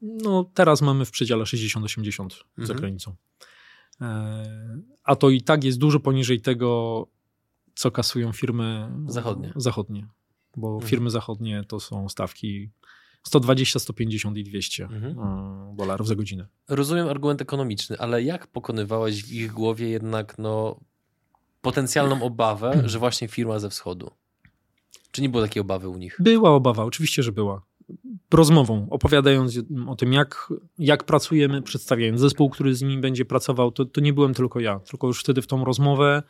No, 0.03 0.51
teraz 0.55 0.83
mamy 0.83 1.05
w 1.05 1.11
przedziale 1.11 1.45
60-80 1.45 2.23
mhm. 2.23 2.41
za 2.59 2.75
granicą. 2.75 3.15
E, 4.01 4.79
a 5.05 5.17
to 5.17 5.31
i 5.31 5.43
tak 5.43 5.65
jest 5.65 5.79
dużo 5.79 6.01
poniżej 6.01 6.41
tego, 6.41 7.07
co 7.75 7.91
kasują 7.91 8.33
firmy 8.33 8.91
zachodnie. 9.07 9.53
zachodnie 9.57 10.07
bo 10.57 10.75
mhm. 10.75 10.91
firmy 10.91 11.11
zachodnie 11.11 11.65
to 11.69 11.81
są 11.81 12.09
stawki 12.09 12.71
120, 13.23 13.79
150 13.79 14.37
i 14.37 14.45
200 14.45 14.85
mhm. 14.85 15.19
E, 15.19 15.75
dolarów 15.77 16.09
za 16.09 16.15
godzinę. 16.15 16.47
Rozumiem 16.69 17.09
argument 17.09 17.43
ekonomiczny, 17.43 17.99
ale 17.99 18.23
jak 18.23 18.47
pokonywałeś 18.47 19.25
w 19.25 19.33
ich 19.33 19.53
głowie 19.53 19.89
jednak 19.89 20.39
no, 20.39 20.81
potencjalną 21.61 22.23
obawę, 22.23 22.83
że 22.89 22.99
właśnie 22.99 23.29
firma 23.29 23.59
ze 23.59 23.71
wschodu? 23.71 24.11
Czy 25.11 25.23
nie 25.23 25.29
było 25.29 25.43
takiej 25.43 25.61
obawy 25.61 25.89
u 25.89 25.97
nich? 25.97 26.17
Była 26.19 26.51
obawa, 26.51 26.85
oczywiście, 26.85 27.23
że 27.23 27.33
była. 27.33 27.63
Rozmową, 28.33 28.87
opowiadając 28.91 29.59
o 29.87 29.97
tym, 29.97 30.13
jak, 30.13 30.53
jak 30.79 31.05
pracujemy, 31.05 31.63
przedstawiając 31.63 32.21
zespół, 32.21 32.51
który 32.51 32.75
z 32.75 32.83
nimi 32.83 32.99
będzie 32.99 33.25
pracował, 33.25 33.73
to, 33.73 33.85
to 33.85 34.01
nie 34.01 34.13
byłem 34.13 34.35
tylko 34.35 34.61
ja, 34.61 34.81
tylko 34.81 35.07
już 35.07 35.21
wtedy 35.21 35.43
w 35.43 35.47
tą 35.47 35.65
rozmowę, 35.65 36.23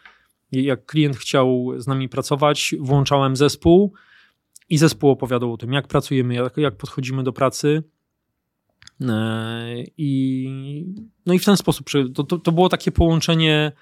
jak 0.53 0.87
klient 0.87 1.17
chciał 1.17 1.73
z 1.77 1.87
nami 1.87 2.09
pracować, 2.09 2.75
włączałem 2.81 3.37
zespół, 3.37 3.93
i 4.71 4.79
zespół 4.79 5.11
opowiadał 5.11 5.53
o 5.53 5.57
tym, 5.57 5.73
jak 5.73 5.89
pracujemy, 5.89 6.35
jak, 6.35 6.57
jak 6.57 6.77
podchodzimy 6.77 7.23
do 7.23 7.33
pracy. 7.33 7.83
E, 9.01 9.85
I, 9.97 10.95
no 11.27 11.35
i 11.35 11.39
w 11.39 11.45
ten 11.45 11.57
sposób 11.57 11.87
to, 12.15 12.25
to, 12.25 12.39
to 12.39 12.53
było 12.53 12.69
takie 12.69 12.93
połączenie 12.93 13.73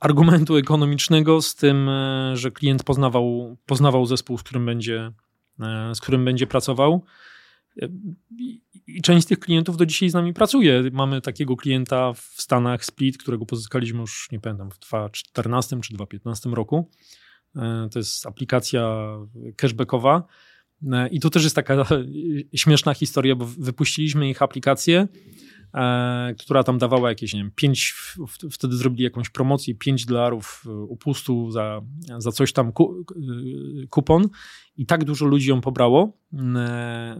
argumentu 0.00 0.56
ekonomicznego 0.56 1.42
z 1.42 1.54
tym, 1.54 1.88
e, 1.88 2.32
że 2.36 2.50
klient 2.50 2.82
poznawał, 2.84 3.56
poznawał 3.66 4.06
zespół, 4.06 4.38
z 4.38 4.42
którym 4.42 4.66
będzie, 4.66 5.12
e, 5.60 5.94
z 5.94 6.00
którym 6.00 6.24
będzie 6.24 6.46
pracował. 6.46 7.04
I 8.86 9.02
część 9.02 9.24
z 9.24 9.28
tych 9.28 9.38
klientów 9.38 9.76
do 9.76 9.86
dzisiaj 9.86 10.10
z 10.10 10.14
nami 10.14 10.34
pracuje. 10.34 10.82
Mamy 10.92 11.20
takiego 11.20 11.56
klienta 11.56 12.12
w 12.12 12.18
Stanach, 12.18 12.84
Split, 12.84 13.18
którego 13.18 13.46
pozyskaliśmy 13.46 14.00
już, 14.00 14.28
nie 14.32 14.40
pamiętam, 14.40 14.70
w 14.70 14.78
2014 14.78 15.80
czy 15.80 15.94
2015 15.94 16.50
roku. 16.50 16.90
E, 17.56 17.88
to 17.92 17.98
jest 17.98 18.26
aplikacja 18.26 19.08
cashbackowa. 19.56 20.26
E, 20.92 21.08
I 21.08 21.20
tu 21.20 21.30
też 21.30 21.44
jest 21.44 21.56
taka 21.56 21.86
śmieszna 22.54 22.94
historia, 22.94 23.34
bo 23.34 23.44
wypuściliśmy 23.44 24.30
ich 24.30 24.42
aplikację, 24.42 25.08
e, 25.74 26.34
która 26.38 26.64
tam 26.64 26.78
dawała 26.78 27.08
jakieś, 27.08 27.34
nie 27.34 27.40
wiem, 27.40 27.50
5, 27.54 27.94
wtedy 28.52 28.76
zrobili 28.76 29.04
jakąś 29.04 29.28
promocję, 29.28 29.74
5 29.74 30.06
dolarów 30.06 30.64
upustu 30.88 31.50
za, 31.50 31.80
za 32.18 32.32
coś 32.32 32.52
tam, 32.52 32.72
ku, 32.72 33.04
kupon. 33.90 34.28
I 34.76 34.86
tak 34.86 35.04
dużo 35.04 35.26
ludzi 35.26 35.50
ją 35.50 35.60
pobrało 35.60 36.12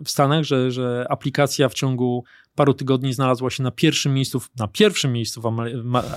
w 0.05 0.11
Stanach, 0.11 0.44
że, 0.44 0.70
że 0.70 1.07
aplikacja 1.09 1.68
w 1.68 1.74
ciągu 1.74 2.24
paru 2.55 2.74
tygodni 2.74 3.12
znalazła 3.12 3.51
się 3.51 3.62
na 3.62 3.70
pierwszym 3.70 4.14
miejscu, 4.14 4.40
na 4.59 4.68
pierwszym 4.68 5.12
miejscu 5.12 5.40
w 5.40 5.46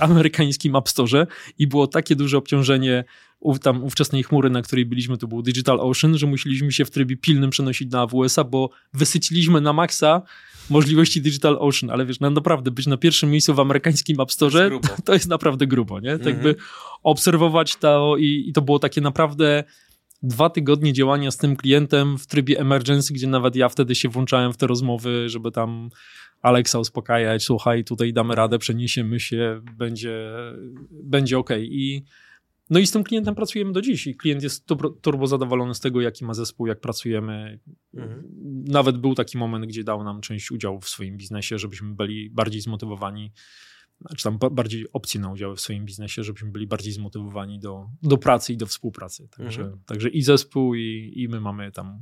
amerykańskim 0.00 0.76
App 0.76 0.88
Store 0.88 1.26
i 1.58 1.66
było 1.66 1.86
takie 1.86 2.16
duże 2.16 2.38
obciążenie 2.38 3.04
tam 3.62 3.84
ówczesnej 3.84 4.22
chmury, 4.22 4.50
na 4.50 4.62
której 4.62 4.86
byliśmy, 4.86 5.18
to 5.18 5.26
był 5.26 5.42
Digital 5.42 5.80
Ocean, 5.80 6.18
że 6.18 6.26
musieliśmy 6.26 6.72
się 6.72 6.84
w 6.84 6.90
trybie 6.90 7.16
pilnym 7.16 7.50
przenosić 7.50 7.90
na 7.90 8.00
AWS-a, 8.00 8.44
bo 8.44 8.70
wysyciliśmy 8.92 9.60
na 9.60 9.72
maksa 9.72 10.22
możliwości 10.72 11.22
Digital 11.22 11.56
Ocean, 11.60 11.90
ale 11.90 12.06
wiesz, 12.06 12.20
no 12.20 12.30
naprawdę 12.30 12.70
być 12.70 12.86
na 12.86 12.96
pierwszym 12.96 13.30
miejscu 13.30 13.54
w 13.54 13.60
amerykańskim 13.60 14.20
App 14.20 14.32
Store 14.32 14.70
to, 14.70 15.02
to 15.04 15.12
jest 15.12 15.28
naprawdę 15.28 15.66
grubo, 15.66 16.00
nie? 16.00 16.18
Tak 16.18 16.34
mhm. 16.34 16.54
obserwować 17.02 17.76
to 17.76 18.16
i, 18.18 18.44
i 18.48 18.52
to 18.52 18.62
było 18.62 18.78
takie 18.78 19.00
naprawdę 19.00 19.64
dwa 20.22 20.50
tygodnie 20.50 20.92
działania 20.92 21.30
z 21.30 21.36
tym 21.36 21.56
klientem 21.56 22.18
w 22.18 22.26
trybie 22.26 22.60
emergency, 22.60 23.14
gdzie 23.14 23.26
nawet 23.26 23.56
ja 23.56 23.68
wtedy 23.68 23.94
się 23.94 24.08
włączałem 24.08 24.52
w 24.52 24.56
te 24.56 24.66
rozmowy, 24.66 25.28
żeby 25.28 25.50
tam 25.50 25.90
Alexa 26.42 26.78
uspokajać, 26.78 27.44
słuchaj, 27.44 27.84
tutaj 27.84 28.12
damy 28.12 28.34
radę, 28.34 28.58
przeniesiemy 28.58 29.20
się, 29.20 29.60
będzie, 29.78 30.32
będzie 30.90 31.38
ok. 31.38 31.50
I 31.60 32.04
no 32.72 32.78
i 32.78 32.86
z 32.86 32.90
tym 32.90 33.04
klientem 33.04 33.34
pracujemy 33.34 33.72
do 33.72 33.80
dziś 33.80 34.06
i 34.06 34.14
klient 34.14 34.42
jest 34.42 34.66
turbo 35.02 35.26
zadowolony 35.26 35.74
z 35.74 35.80
tego, 35.80 36.00
jaki 36.00 36.24
ma 36.24 36.34
zespół, 36.34 36.66
jak 36.66 36.80
pracujemy. 36.80 37.60
Mhm. 37.94 38.22
Nawet 38.68 38.98
był 38.98 39.14
taki 39.14 39.38
moment, 39.38 39.66
gdzie 39.66 39.84
dał 39.84 40.04
nam 40.04 40.20
część 40.20 40.50
udziału 40.50 40.80
w 40.80 40.88
swoim 40.88 41.16
biznesie, 41.16 41.58
żebyśmy 41.58 41.94
byli 41.94 42.30
bardziej 42.30 42.60
zmotywowani, 42.60 43.32
czy 44.16 44.24
tam 44.24 44.38
bardziej 44.52 44.92
opcji 44.92 45.20
na 45.20 45.32
udział 45.32 45.56
w 45.56 45.60
swoim 45.60 45.84
biznesie, 45.84 46.22
żebyśmy 46.22 46.50
byli 46.50 46.66
bardziej 46.66 46.92
zmotywowani 46.92 47.58
do, 47.58 47.88
do 48.02 48.18
pracy 48.18 48.52
i 48.52 48.56
do 48.56 48.66
współpracy. 48.66 49.28
Także, 49.36 49.62
mhm. 49.62 49.80
także 49.86 50.08
i 50.08 50.22
zespół, 50.22 50.74
i, 50.74 51.12
i 51.16 51.28
my 51.28 51.40
mamy 51.40 51.72
tam 51.72 52.00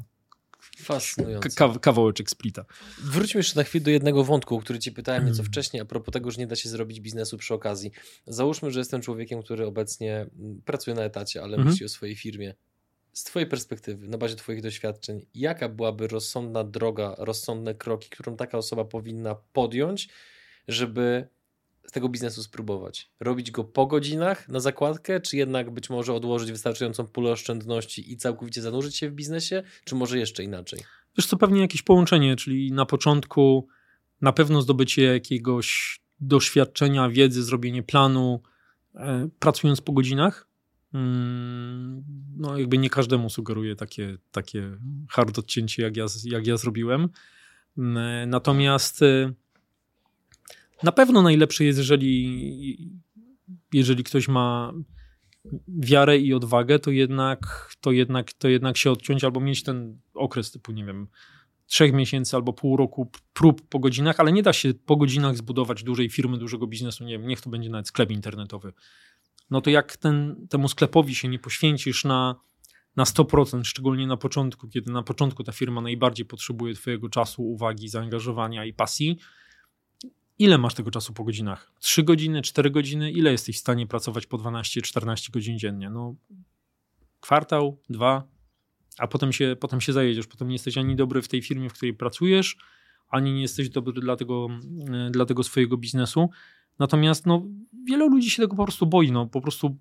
Fascynujące. 0.81 1.51
Ka 1.51 1.79
kawałeczek 1.81 2.31
splita. 2.31 2.65
Wróćmy 2.99 3.39
jeszcze 3.39 3.61
na 3.61 3.65
chwilę 3.65 3.85
do 3.85 3.91
jednego 3.91 4.25
wątku, 4.25 4.57
o 4.57 4.61
który 4.61 4.79
ci 4.79 4.93
pytałem 4.93 5.27
nieco 5.27 5.43
wcześniej, 5.43 5.81
a 5.81 5.85
propos 5.85 6.13
tego, 6.13 6.31
że 6.31 6.39
nie 6.39 6.47
da 6.47 6.57
się 6.57 6.69
zrobić 6.69 7.01
biznesu 7.01 7.39
przy 7.39 7.55
okazji. 7.55 7.91
Załóżmy, 8.27 8.71
że 8.71 8.79
jestem 8.79 9.01
człowiekiem, 9.01 9.43
który 9.43 9.67
obecnie 9.67 10.27
mm, 10.39 10.63
pracuje 10.65 10.97
na 10.97 11.03
etacie, 11.03 11.43
ale 11.43 11.57
mhm. 11.57 11.69
myśli 11.69 11.87
o 11.87 11.89
swojej 11.89 12.17
firmie. 12.17 12.55
Z 13.13 13.25
twojej 13.25 13.49
perspektywy, 13.49 14.09
na 14.09 14.19
bazie 14.19 14.37
twoich 14.37 14.63
doświadczeń, 14.63 15.27
jaka 15.35 15.69
byłaby 15.69 16.09
rozsądna 16.09 16.65
droga, 16.65 17.15
rozsądne 17.19 17.75
kroki, 17.75 18.11
którą 18.11 18.37
taka 18.37 18.59
osoba 18.59 18.85
powinna 18.85 19.37
podjąć, 19.53 20.09
żeby 20.69 21.29
tego 21.91 22.09
biznesu 22.09 22.43
spróbować? 22.43 23.11
Robić 23.21 23.51
go 23.51 23.65
po 23.65 23.87
godzinach 23.87 24.49
na 24.49 24.61
zakładkę, 24.61 25.21
czy 25.21 25.37
jednak 25.37 25.71
być 25.71 25.91
może 25.91 26.15
odłożyć 26.15 26.53
wystarczającą 26.53 27.07
pulę 27.07 27.31
oszczędności 27.31 28.13
i 28.13 28.17
całkowicie 28.17 28.63
zanurzyć 28.63 28.97
się 28.97 29.11
w 29.11 29.13
biznesie, 29.13 29.63
czy 29.85 29.95
może 29.95 30.19
jeszcze 30.19 30.45
inaczej? 30.45 30.81
Wiesz 31.19 31.27
co, 31.27 31.37
pewnie 31.37 31.61
jakieś 31.61 31.83
połączenie, 31.83 32.37
czyli 32.37 32.73
na 32.73 32.87
początku 32.87 33.69
na 34.21 34.33
pewno 34.33 34.63
zdobycie 34.63 35.03
jakiegoś 35.03 36.01
doświadczenia, 36.21 37.09
wiedzy, 37.09 37.43
zrobienie 37.43 37.83
planu, 37.83 38.43
e, 38.95 39.29
pracując 39.39 39.81
po 39.81 39.93
godzinach. 39.93 40.47
Mm, 40.95 42.05
no, 42.37 42.59
jakby 42.59 42.79
nie 42.79 42.91
każdemu 42.91 43.31
sugeruję 43.31 43.77
takie, 43.77 44.19
takie 44.31 44.77
hard 45.09 45.39
odcięcie, 45.39 45.83
jak 45.83 45.97
ja, 45.97 46.07
jak 46.25 46.47
ja 46.47 46.57
zrobiłem. 46.57 47.09
Mm, 47.79 48.31
natomiast 48.31 49.03
e, 49.03 49.33
na 50.83 50.93
pewno 50.93 51.23
najlepsze 51.23 51.65
jest, 51.65 51.79
jeżeli, 51.79 53.01
jeżeli 53.73 54.05
ktoś 54.05 54.29
ma 54.29 54.73
wiarę 55.69 56.19
i 56.19 56.35
odwagę, 56.35 56.79
to 56.79 56.91
jednak, 56.91 57.71
to, 57.81 57.93
jednak, 57.93 58.33
to 58.33 58.49
jednak 58.49 58.77
się 58.77 58.91
odciąć 58.91 59.25
albo 59.25 59.41
mieć 59.41 59.63
ten 59.63 60.01
okres 60.15 60.51
typu, 60.51 60.73
nie 60.73 60.85
wiem, 60.85 61.09
trzech 61.67 61.93
miesięcy 61.93 62.37
albo 62.37 62.53
pół 62.53 62.77
roku 62.77 63.11
prób 63.33 63.69
po 63.69 63.79
godzinach, 63.79 64.21
ale 64.21 64.33
nie 64.33 64.43
da 64.43 64.53
się 64.53 64.75
po 64.75 64.97
godzinach 64.97 65.37
zbudować 65.37 65.83
dużej 65.83 66.11
firmy, 66.11 66.39
dużego 66.39 66.67
biznesu, 66.67 67.05
nie 67.05 67.19
wiem, 67.19 67.29
niech 67.29 67.41
to 67.41 67.51
będzie 67.51 67.71
nawet 67.71 67.89
sklep 67.89 68.11
internetowy. 68.11 68.73
No 69.51 69.61
to 69.61 69.71
jak 69.71 69.97
ten, 69.97 70.47
temu 70.51 70.69
sklepowi 70.69 71.15
się 71.15 71.29
nie 71.29 71.39
poświęcisz 71.39 72.05
na, 72.05 72.41
na 72.97 73.05
100%, 73.05 73.65
szczególnie 73.65 74.07
na 74.07 74.17
początku, 74.17 74.69
kiedy 74.69 74.93
na 74.93 75.03
początku 75.03 75.45
ta 75.45 75.53
firma 75.53 75.81
najbardziej 75.81 76.27
potrzebuje 76.27 76.75
twojego 76.75 77.09
czasu, 77.09 77.43
uwagi, 77.43 77.89
zaangażowania 77.89 78.65
i 78.65 78.73
pasji, 78.73 79.19
Ile 80.41 80.59
masz 80.59 80.75
tego 80.75 80.91
czasu 80.91 81.13
po 81.13 81.25
godzinach? 81.25 81.73
3 81.79 82.03
godziny, 82.03 82.43
4 82.43 82.71
godziny? 82.71 83.13
Ile 83.13 83.33
jesteś 83.33 83.57
w 83.57 83.61
stanie 83.61 83.87
pracować 83.87 84.27
po 84.27 84.39
12-14 84.39 85.31
godzin 85.31 85.59
dziennie? 85.59 85.91
No, 85.91 86.15
kwartał, 87.21 87.81
dwa, 87.91 88.29
a 88.99 89.07
potem 89.07 89.33
się, 89.33 89.57
potem 89.61 89.81
się 89.81 89.93
zajedziesz. 89.93 90.27
Potem 90.27 90.49
nie 90.49 90.55
jesteś 90.55 90.79
ani 90.79 90.97
dobry 90.97 91.23
w 91.23 91.29
tej 91.29 91.43
firmie, 91.43 91.71
w 91.71 91.73
której 91.73 91.95
pracujesz, 91.95 92.57
ani 93.09 93.33
nie 93.33 93.43
jesteś 93.43 93.69
dobry 93.69 94.01
dla 94.01 94.17
tego, 94.17 94.49
e, 94.93 95.11
dla 95.11 95.25
tego 95.25 95.43
swojego 95.43 95.77
biznesu. 95.77 96.31
Natomiast 96.79 97.27
no, 97.27 97.47
wielu 97.85 98.09
ludzi 98.09 98.31
się 98.31 98.43
tego 98.43 98.57
po 98.57 98.65
prostu 98.65 98.87
boi. 98.87 99.13
No, 99.13 99.27
po 99.27 99.41
prostu 99.41 99.77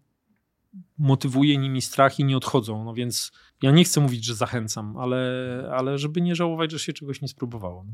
motywuje 0.98 1.58
nimi 1.58 1.82
strach 1.82 2.20
i 2.20 2.24
nie 2.24 2.38
odchodzą. 2.38 2.84
No 2.84 2.94
więc 2.94 3.32
ja 3.62 3.72
nie 3.72 3.84
chcę 3.84 4.02
mówić, 4.02 4.26
że 4.26 4.36
zachęcam, 4.36 4.98
ale, 4.98 5.72
ale 5.74 5.98
żeby 5.98 6.22
nie 6.22 6.36
żałować, 6.36 6.72
że 6.72 6.80
się 6.80 6.94
czegoś 6.94 7.22
nie 7.22 7.28
spróbowało. 7.28 7.84
No. 7.84 7.94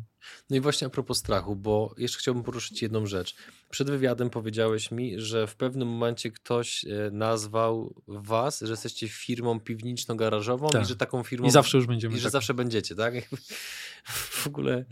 no 0.50 0.56
i 0.56 0.60
właśnie 0.60 0.88
a 0.88 0.90
propos 0.90 1.18
strachu, 1.18 1.56
bo 1.56 1.96
jeszcze 1.98 2.20
chciałbym 2.20 2.44
poruszyć 2.44 2.82
jedną 2.82 3.06
rzecz. 3.06 3.36
Przed 3.70 3.90
wywiadem 3.90 4.30
powiedziałeś 4.30 4.92
mi, 4.92 5.20
że 5.20 5.48
w 5.48 5.56
pewnym 5.56 5.88
momencie 5.88 6.32
ktoś 6.32 6.86
e, 6.86 7.12
nazwał 7.12 8.02
was, 8.08 8.60
że 8.60 8.72
jesteście 8.72 9.08
firmą 9.08 9.60
piwniczno-garażową 9.60 10.70
tak. 10.70 10.84
i 10.84 10.86
że 10.86 10.96
taką 10.96 11.24
firmą... 11.24 11.48
I 11.48 11.52
zawsze 11.52 11.78
już 11.78 11.88
będziemy. 11.88 12.16
I 12.16 12.18
że 12.18 12.24
tak. 12.24 12.32
zawsze 12.32 12.54
będziecie, 12.54 12.96
tak? 12.96 13.14
W 14.44 14.48
ogóle... 14.48 14.86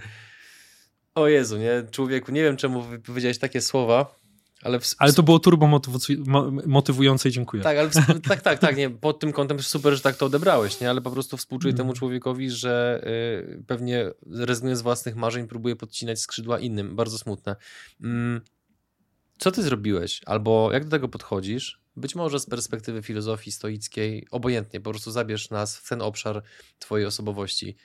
O 1.15 1.27
Jezu, 1.27 1.57
nie? 1.57 1.83
Człowieku, 1.91 2.31
nie 2.31 2.43
wiem 2.43 2.57
czemu 2.57 2.83
powiedziałeś 3.05 3.37
takie 3.37 3.61
słowa, 3.61 4.22
ale, 4.63 4.79
w... 4.79 4.95
ale 4.97 5.13
to 5.13 5.23
było 5.23 5.39
turbo 5.39 5.79
motywujące 6.65 7.29
i 7.29 7.31
dziękuję. 7.31 7.63
Tak, 7.63 7.77
ale 7.77 7.89
w... 7.89 7.93
tak, 8.29 8.41
tak, 8.41 8.59
tak, 8.59 8.77
nie, 8.77 8.89
pod 8.89 9.19
tym 9.19 9.31
kątem 9.31 9.59
super, 9.59 9.93
że 9.93 10.01
tak 10.01 10.15
to 10.15 10.25
odebrałeś, 10.25 10.79
nie? 10.79 10.89
ale 10.89 11.01
po 11.01 11.11
prostu 11.11 11.37
współczuję 11.37 11.73
temu 11.73 11.93
człowiekowi, 11.93 12.49
że 12.49 13.03
y, 13.51 13.63
pewnie 13.67 14.11
rezygnuje 14.25 14.75
z 14.75 14.81
własnych 14.81 15.15
marzeń, 15.15 15.47
próbuje 15.47 15.75
podcinać 15.75 16.19
skrzydła 16.19 16.59
innym. 16.59 16.95
Bardzo 16.95 17.17
smutne. 17.17 17.55
Mm. 18.01 18.41
Co 19.37 19.51
ty 19.51 19.63
zrobiłeś? 19.63 20.21
Albo 20.25 20.69
jak 20.73 20.83
do 20.83 20.91
tego 20.91 21.09
podchodzisz? 21.09 21.81
Być 21.95 22.15
może 22.15 22.39
z 22.39 22.45
perspektywy 22.45 23.01
filozofii 23.01 23.51
stoickiej, 23.51 24.27
obojętnie, 24.31 24.81
po 24.81 24.89
prostu 24.89 25.11
zabierz 25.11 25.49
nas 25.49 25.77
w 25.77 25.89
ten 25.89 26.01
obszar 26.01 26.43
twojej 26.79 27.05
osobowości. 27.05 27.75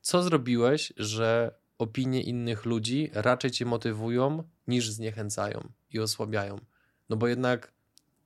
Co 0.00 0.22
zrobiłeś, 0.22 0.92
że 0.96 1.54
opinie 1.80 2.22
innych 2.22 2.64
ludzi 2.64 3.10
raczej 3.12 3.50
cię 3.50 3.64
motywują 3.64 4.44
niż 4.66 4.90
zniechęcają 4.90 5.68
i 5.90 5.98
osłabiają. 5.98 6.60
No 7.08 7.16
bo 7.16 7.28
jednak 7.28 7.72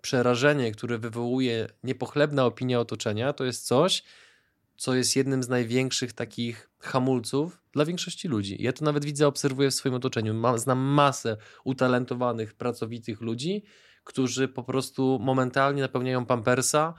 przerażenie, 0.02 0.72
które 0.72 0.98
wywołuje 0.98 1.68
niepochlebna 1.84 2.44
opinia 2.44 2.80
otoczenia, 2.80 3.32
to 3.32 3.44
jest 3.44 3.66
coś, 3.66 4.02
co 4.76 4.94
jest 4.94 5.16
jednym 5.16 5.42
z 5.42 5.48
największych 5.48 6.12
takich 6.12 6.70
hamulców 6.78 7.62
dla 7.72 7.84
większości 7.84 8.28
ludzi. 8.28 8.56
Ja 8.62 8.72
to 8.72 8.84
nawet 8.84 9.04
widzę, 9.04 9.26
obserwuję 9.26 9.70
w 9.70 9.74
swoim 9.74 9.94
otoczeniu. 9.94 10.34
Mam, 10.34 10.58
znam 10.58 10.78
masę 10.78 11.36
utalentowanych, 11.64 12.54
pracowitych 12.54 13.20
ludzi, 13.20 13.64
którzy 14.04 14.48
po 14.48 14.62
prostu 14.62 15.18
momentalnie 15.22 15.82
napełniają 15.82 16.26
pampersa, 16.26 16.94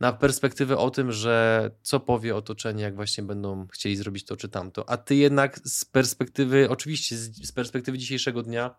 na 0.00 0.12
perspektywę 0.12 0.78
o 0.78 0.90
tym, 0.90 1.12
że 1.12 1.70
co 1.82 2.00
powie 2.00 2.36
otoczenie, 2.36 2.82
jak 2.82 2.96
właśnie 2.96 3.24
będą 3.24 3.66
chcieli 3.66 3.96
zrobić 3.96 4.24
to 4.24 4.36
czy 4.36 4.48
tamto. 4.48 4.90
A 4.90 4.96
ty 4.96 5.14
jednak 5.14 5.58
z 5.58 5.84
perspektywy, 5.84 6.70
oczywiście 6.70 7.16
z 7.16 7.52
perspektywy 7.52 7.98
dzisiejszego 7.98 8.42
dnia, 8.42 8.74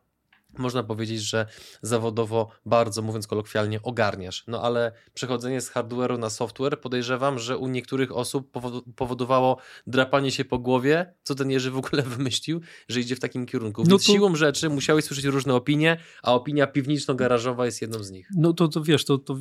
można 0.59 0.83
powiedzieć, 0.83 1.21
że 1.21 1.47
zawodowo 1.81 2.49
bardzo, 2.65 3.01
mówiąc 3.01 3.27
kolokwialnie, 3.27 3.81
ogarniasz. 3.81 4.43
No 4.47 4.61
ale 4.61 4.91
przechodzenie 5.13 5.61
z 5.61 5.71
hardware'u 5.71 6.19
na 6.19 6.29
software 6.29 6.81
podejrzewam, 6.81 7.39
że 7.39 7.57
u 7.57 7.67
niektórych 7.67 8.11
osób 8.11 8.51
powodowało 8.95 9.57
drapanie 9.87 10.31
się 10.31 10.45
po 10.45 10.59
głowie, 10.59 11.13
co 11.23 11.35
ten 11.35 11.51
Jerzy 11.51 11.71
w 11.71 11.77
ogóle 11.77 12.03
wymyślił, 12.17 12.61
że 12.89 12.99
idzie 12.99 13.15
w 13.15 13.19
takim 13.19 13.45
kierunku. 13.45 13.83
No 13.83 13.89
Więc 13.89 14.05
to... 14.05 14.13
siłą 14.13 14.35
rzeczy 14.35 14.69
musiałeś 14.69 15.05
słyszeć 15.05 15.25
różne 15.25 15.55
opinie, 15.55 15.97
a 16.23 16.33
opinia 16.33 16.67
piwniczno-garażowa 16.67 17.65
jest 17.65 17.81
jedną 17.81 18.03
z 18.03 18.11
nich. 18.11 18.29
No 18.35 18.53
to, 18.53 18.67
to 18.67 18.83
wiesz, 18.83 19.05
to, 19.05 19.17
to 19.17 19.37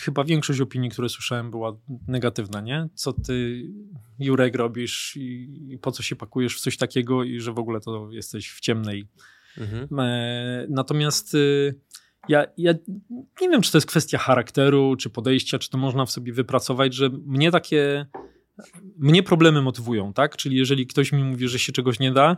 chyba 0.00 0.24
większość 0.24 0.60
opinii, 0.60 0.90
które 0.90 1.08
słyszałem 1.08 1.50
była 1.50 1.76
negatywna, 2.08 2.60
nie? 2.60 2.88
Co 2.94 3.12
ty, 3.12 3.66
Jurek, 4.18 4.56
robisz 4.56 5.16
i 5.16 5.78
po 5.82 5.92
co 5.92 6.02
się 6.02 6.16
pakujesz 6.16 6.56
w 6.56 6.60
coś 6.60 6.76
takiego 6.76 7.24
i 7.24 7.40
że 7.40 7.52
w 7.52 7.58
ogóle 7.58 7.80
to 7.80 8.08
jesteś 8.10 8.52
w 8.52 8.60
ciemnej 8.60 9.06
Mhm. 9.58 10.00
E, 10.00 10.66
natomiast 10.68 11.34
y, 11.34 11.74
ja, 12.28 12.46
ja 12.56 12.72
nie 13.40 13.48
wiem, 13.48 13.62
czy 13.62 13.72
to 13.72 13.78
jest 13.78 13.86
kwestia 13.86 14.18
charakteru, 14.18 14.96
czy 14.96 15.10
podejścia, 15.10 15.58
czy 15.58 15.70
to 15.70 15.78
można 15.78 16.06
w 16.06 16.10
sobie 16.10 16.32
wypracować, 16.32 16.94
że 16.94 17.10
mnie 17.26 17.50
takie. 17.50 18.06
Mnie 18.98 19.22
problemy 19.22 19.62
motywują, 19.62 20.12
tak? 20.12 20.36
Czyli 20.36 20.56
jeżeli 20.56 20.86
ktoś 20.86 21.12
mi 21.12 21.24
mówi, 21.24 21.48
że 21.48 21.58
się 21.58 21.72
czegoś 21.72 21.98
nie 21.98 22.12
da, 22.12 22.36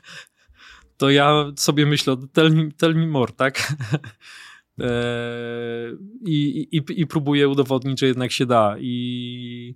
to 0.98 1.10
ja 1.10 1.44
sobie 1.56 1.86
myślę, 1.86 2.16
tell 2.32 2.52
me, 2.52 2.68
tell 2.76 2.94
me 2.94 3.06
more, 3.06 3.32
tak? 3.32 3.58
E, 4.80 4.92
I, 6.26 6.68
i, 6.72 7.00
I 7.00 7.06
próbuję 7.06 7.48
udowodnić, 7.48 8.00
że 8.00 8.06
jednak 8.06 8.32
się 8.32 8.46
da. 8.46 8.76
I 8.80 9.74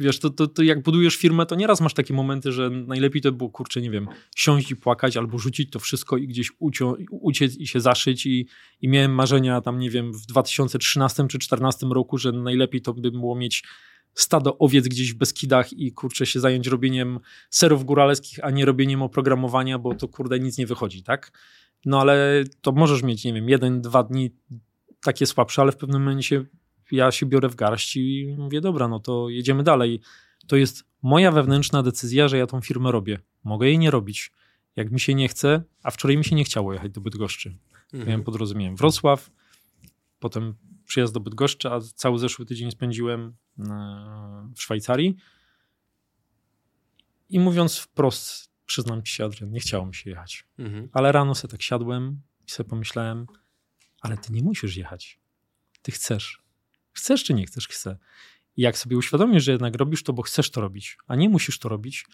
wiesz, 0.00 0.18
to, 0.18 0.30
to, 0.30 0.46
to 0.46 0.62
jak 0.62 0.82
budujesz 0.82 1.16
firmę, 1.16 1.46
to 1.46 1.54
nieraz 1.54 1.80
masz 1.80 1.94
takie 1.94 2.14
momenty, 2.14 2.52
że 2.52 2.70
najlepiej 2.70 3.22
to 3.22 3.32
było, 3.32 3.50
kurczę, 3.50 3.80
nie 3.80 3.90
wiem, 3.90 4.08
siąść 4.36 4.70
i 4.70 4.76
płakać 4.76 5.16
albo 5.16 5.38
rzucić 5.38 5.70
to 5.70 5.78
wszystko 5.78 6.16
i 6.16 6.28
gdzieś 6.28 6.52
ucio, 6.58 6.96
uciec 7.10 7.56
i 7.56 7.66
się 7.66 7.80
zaszyć 7.80 8.26
i, 8.26 8.46
i 8.80 8.88
miałem 8.88 9.14
marzenia 9.14 9.60
tam, 9.60 9.78
nie 9.78 9.90
wiem, 9.90 10.12
w 10.12 10.26
2013 10.26 11.16
czy 11.16 11.38
2014 11.38 11.86
roku, 11.86 12.18
że 12.18 12.32
najlepiej 12.32 12.82
to 12.82 12.94
by 12.94 13.10
było 13.10 13.36
mieć 13.36 13.64
stado 14.14 14.58
owiec 14.58 14.88
gdzieś 14.88 15.12
w 15.12 15.16
Beskidach 15.16 15.72
i 15.72 15.92
kurczę 15.92 16.26
się 16.26 16.40
zająć 16.40 16.66
robieniem 16.66 17.20
serów 17.50 17.84
góraleckich, 17.84 18.44
a 18.44 18.50
nie 18.50 18.64
robieniem 18.64 19.02
oprogramowania, 19.02 19.78
bo 19.78 19.94
to 19.94 20.08
kurde 20.08 20.40
nic 20.40 20.58
nie 20.58 20.66
wychodzi, 20.66 21.02
tak? 21.02 21.32
No 21.86 22.00
ale 22.00 22.44
to 22.60 22.72
możesz 22.72 23.02
mieć, 23.02 23.24
nie 23.24 23.32
wiem, 23.32 23.48
jeden, 23.48 23.80
dwa 23.80 24.02
dni 24.02 24.30
takie 25.02 25.26
słabsze, 25.26 25.62
ale 25.62 25.72
w 25.72 25.76
pewnym 25.76 26.02
momencie 26.02 26.44
ja 26.92 27.12
się 27.12 27.26
biorę 27.26 27.48
w 27.48 27.54
garść 27.54 27.96
i 27.96 28.34
mówię, 28.38 28.60
dobra, 28.60 28.88
no 28.88 29.00
to 29.00 29.28
jedziemy 29.28 29.62
dalej. 29.62 30.00
To 30.46 30.56
jest 30.56 30.84
moja 31.02 31.32
wewnętrzna 31.32 31.82
decyzja, 31.82 32.28
że 32.28 32.38
ja 32.38 32.46
tą 32.46 32.60
firmę 32.60 32.92
robię. 32.92 33.18
Mogę 33.44 33.66
jej 33.66 33.78
nie 33.78 33.90
robić. 33.90 34.32
Jak 34.76 34.90
mi 34.90 35.00
się 35.00 35.14
nie 35.14 35.28
chce, 35.28 35.62
a 35.82 35.90
wczoraj 35.90 36.16
mi 36.16 36.24
się 36.24 36.36
nie 36.36 36.44
chciało 36.44 36.72
jechać 36.72 36.92
do 36.92 37.00
Bydgoszczy. 37.00 37.56
Mhm. 37.84 38.08
Miałem 38.08 38.24
pod 38.24 38.36
rozumieniem 38.36 38.76
Wrocław, 38.76 39.30
potem 40.18 40.54
przyjazd 40.84 41.14
do 41.14 41.20
Bydgoszczy, 41.20 41.70
a 41.70 41.80
cały 41.80 42.18
zeszły 42.18 42.46
tydzień 42.46 42.70
spędziłem 42.70 43.34
e, 43.58 43.64
w 44.56 44.62
Szwajcarii. 44.62 45.16
I 47.30 47.40
mówiąc 47.40 47.78
wprost, 47.78 48.50
przyznam 48.66 49.02
ci 49.02 49.14
się, 49.14 49.24
Adrian, 49.24 49.50
nie 49.50 49.60
chciało 49.60 49.86
mi 49.86 49.94
się 49.94 50.10
jechać. 50.10 50.44
Mhm. 50.58 50.88
Ale 50.92 51.12
rano 51.12 51.34
sobie 51.34 51.52
tak 51.52 51.62
siadłem 51.62 52.20
i 52.46 52.50
sobie 52.50 52.68
pomyślałem, 52.70 53.26
ale 54.00 54.16
ty 54.16 54.32
nie 54.32 54.42
musisz 54.42 54.76
jechać. 54.76 55.18
Ty 55.82 55.92
chcesz. 55.92 56.43
Chcesz 56.94 57.24
czy 57.24 57.34
nie 57.34 57.46
chcesz? 57.46 57.68
Chcę. 57.68 57.96
I 58.56 58.62
jak 58.62 58.78
sobie 58.78 58.96
uświadomisz, 58.96 59.44
że 59.44 59.52
jednak 59.52 59.74
robisz 59.76 60.02
to, 60.02 60.12
bo 60.12 60.22
chcesz 60.22 60.50
to 60.50 60.60
robić, 60.60 60.98
a 61.06 61.16
nie 61.16 61.28
musisz 61.28 61.58
to 61.58 61.68
robić, 61.68 62.06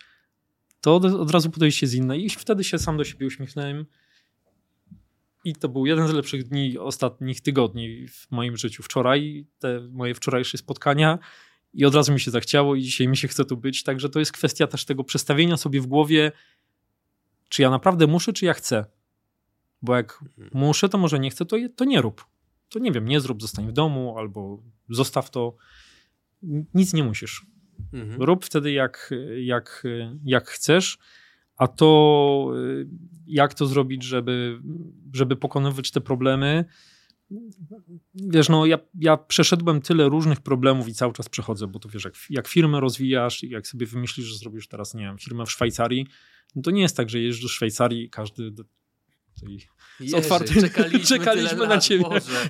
to 0.81 0.97
od, 0.97 1.05
od 1.05 1.31
razu 1.31 1.51
podejście 1.51 1.87
jest 1.87 1.95
inne. 1.95 2.19
I 2.19 2.31
wtedy 2.31 2.65
się 2.65 2.79
sam 2.79 2.97
do 2.97 3.05
siebie 3.05 3.27
uśmiechnąłem. 3.27 3.87
I 5.45 5.55
to 5.55 5.69
był 5.69 5.87
jeden 5.87 6.09
z 6.09 6.13
lepszych 6.13 6.49
dni 6.49 6.79
ostatnich 6.79 7.41
tygodni 7.41 8.09
w 8.09 8.31
moim 8.31 8.57
życiu. 8.57 8.83
Wczoraj, 8.83 9.47
te 9.59 9.81
moje 9.81 10.15
wczorajsze 10.15 10.59
spotkania, 10.59 11.19
i 11.75 11.85
od 11.85 11.95
razu 11.95 12.13
mi 12.13 12.21
się 12.21 12.31
zachciało, 12.31 12.75
i 12.75 12.83
dzisiaj 12.83 13.09
mi 13.09 13.17
się 13.17 13.29
chce 13.29 13.45
tu 13.45 13.57
być. 13.57 13.83
Także 13.83 14.09
to 14.09 14.19
jest 14.19 14.33
kwestia 14.33 14.67
też 14.67 14.85
tego 14.85 15.05
przestawienia 15.05 15.57
sobie 15.57 15.81
w 15.81 15.87
głowie, 15.87 16.33
czy 17.49 17.63
ja 17.63 17.71
naprawdę 17.71 18.07
muszę, 18.07 18.33
czy 18.33 18.45
ja 18.45 18.55
chcę. 18.55 18.85
Bo 19.83 19.97
jak 19.97 20.19
mhm. 20.23 20.51
muszę, 20.55 20.89
to 20.89 20.99
może 20.99 21.19
nie 21.19 21.31
chcę, 21.31 21.47
to, 21.47 21.57
to 21.77 21.85
nie 21.85 22.01
rób 22.01 22.25
to 22.71 22.79
nie 22.79 22.93
wiem, 22.93 23.09
nie 23.09 23.21
zrób, 23.21 23.43
zostań 23.43 23.69
w 23.69 23.73
domu 23.73 24.19
albo 24.19 24.63
zostaw 24.89 25.31
to. 25.31 25.57
Nic 26.75 26.93
nie 26.93 27.05
musisz. 27.05 27.47
Mhm. 27.93 28.23
Rób 28.23 28.45
wtedy 28.45 28.73
jak, 28.73 29.15
jak, 29.37 29.83
jak 30.25 30.49
chcesz, 30.49 30.99
a 31.57 31.69
to 31.69 32.53
jak 33.27 33.55
to 33.55 33.67
zrobić, 33.67 34.03
żeby, 34.03 34.61
żeby 35.13 35.37
pokonywać 35.37 35.91
te 35.91 36.01
problemy. 36.01 36.65
Wiesz, 38.15 38.49
no 38.49 38.67
ja, 38.67 38.79
ja 39.01 39.17
przeszedłem 39.17 39.81
tyle 39.81 40.09
różnych 40.09 40.41
problemów 40.41 40.89
i 40.89 40.95
cały 40.95 41.13
czas 41.13 41.29
przechodzę, 41.29 41.67
bo 41.67 41.79
to 41.79 41.89
wiesz, 41.89 42.05
jak, 42.05 42.15
jak 42.31 42.49
firmę 42.49 42.81
rozwijasz 42.81 43.43
i 43.43 43.51
jak 43.51 43.67
sobie 43.67 43.87
wymyślisz, 43.87 44.27
że 44.27 44.39
zrobisz 44.39 44.69
teraz, 44.69 44.95
nie 44.95 45.03
wiem, 45.03 45.19
firmę 45.19 45.47
w 45.47 45.51
Szwajcarii, 45.51 46.07
no 46.57 46.63
to 46.63 46.71
nie 46.71 46.83
jest 46.83 46.97
tak, 46.97 47.11
że 47.11 47.21
jeżdżasz 47.21 47.43
do 47.43 47.49
Szwajcarii, 47.49 48.11
każdy 48.11 48.53
Jerzy, 49.43 49.67
z 50.01 50.15
otwartym, 50.15 50.61
czekaliśmy, 50.61 51.19
czekaliśmy 51.19 51.67
na 51.67 51.79
ciebie. 51.79 52.05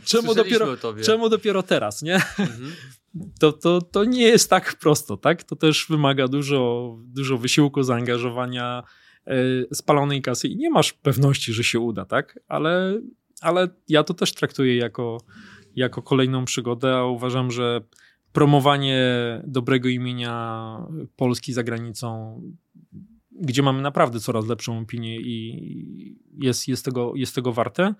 czemu, 0.04 0.34
dopiero, 0.34 0.76
czemu 1.04 1.28
dopiero 1.28 1.62
teraz, 1.62 2.02
nie? 2.02 2.14
Mhm. 2.14 2.72
To, 3.40 3.52
to, 3.52 3.82
to 3.82 4.04
nie 4.04 4.22
jest 4.22 4.50
tak 4.50 4.74
prosto, 4.74 5.16
tak? 5.16 5.42
To 5.44 5.56
też 5.56 5.86
wymaga 5.88 6.28
dużo, 6.28 6.96
dużo 7.04 7.38
wysiłku, 7.38 7.82
zaangażowania, 7.82 8.82
yy, 9.26 9.68
spalonej 9.72 10.22
kasy 10.22 10.48
i 10.48 10.56
nie 10.56 10.70
masz 10.70 10.92
pewności, 10.92 11.52
że 11.52 11.64
się 11.64 11.80
uda, 11.80 12.04
tak? 12.04 12.38
Ale, 12.48 13.00
ale 13.40 13.68
ja 13.88 14.04
to 14.04 14.14
też 14.14 14.34
traktuję 14.34 14.76
jako, 14.76 15.20
jako 15.76 16.02
kolejną 16.02 16.44
przygodę, 16.44 16.96
a 16.96 17.04
uważam, 17.04 17.50
że 17.50 17.80
promowanie 18.32 19.00
dobrego 19.46 19.88
imienia 19.88 20.76
Polski 21.16 21.52
za 21.52 21.62
granicą 21.62 22.40
gdzie 23.40 23.62
mamy 23.62 23.82
naprawdę 23.82 24.20
coraz 24.20 24.46
lepszą 24.46 24.78
opinię 24.78 25.20
i 25.20 26.16
jest, 26.38 26.68
jest, 26.68 26.84
tego, 26.84 27.12
jest 27.16 27.34
tego 27.34 27.52
warte. 27.52 27.94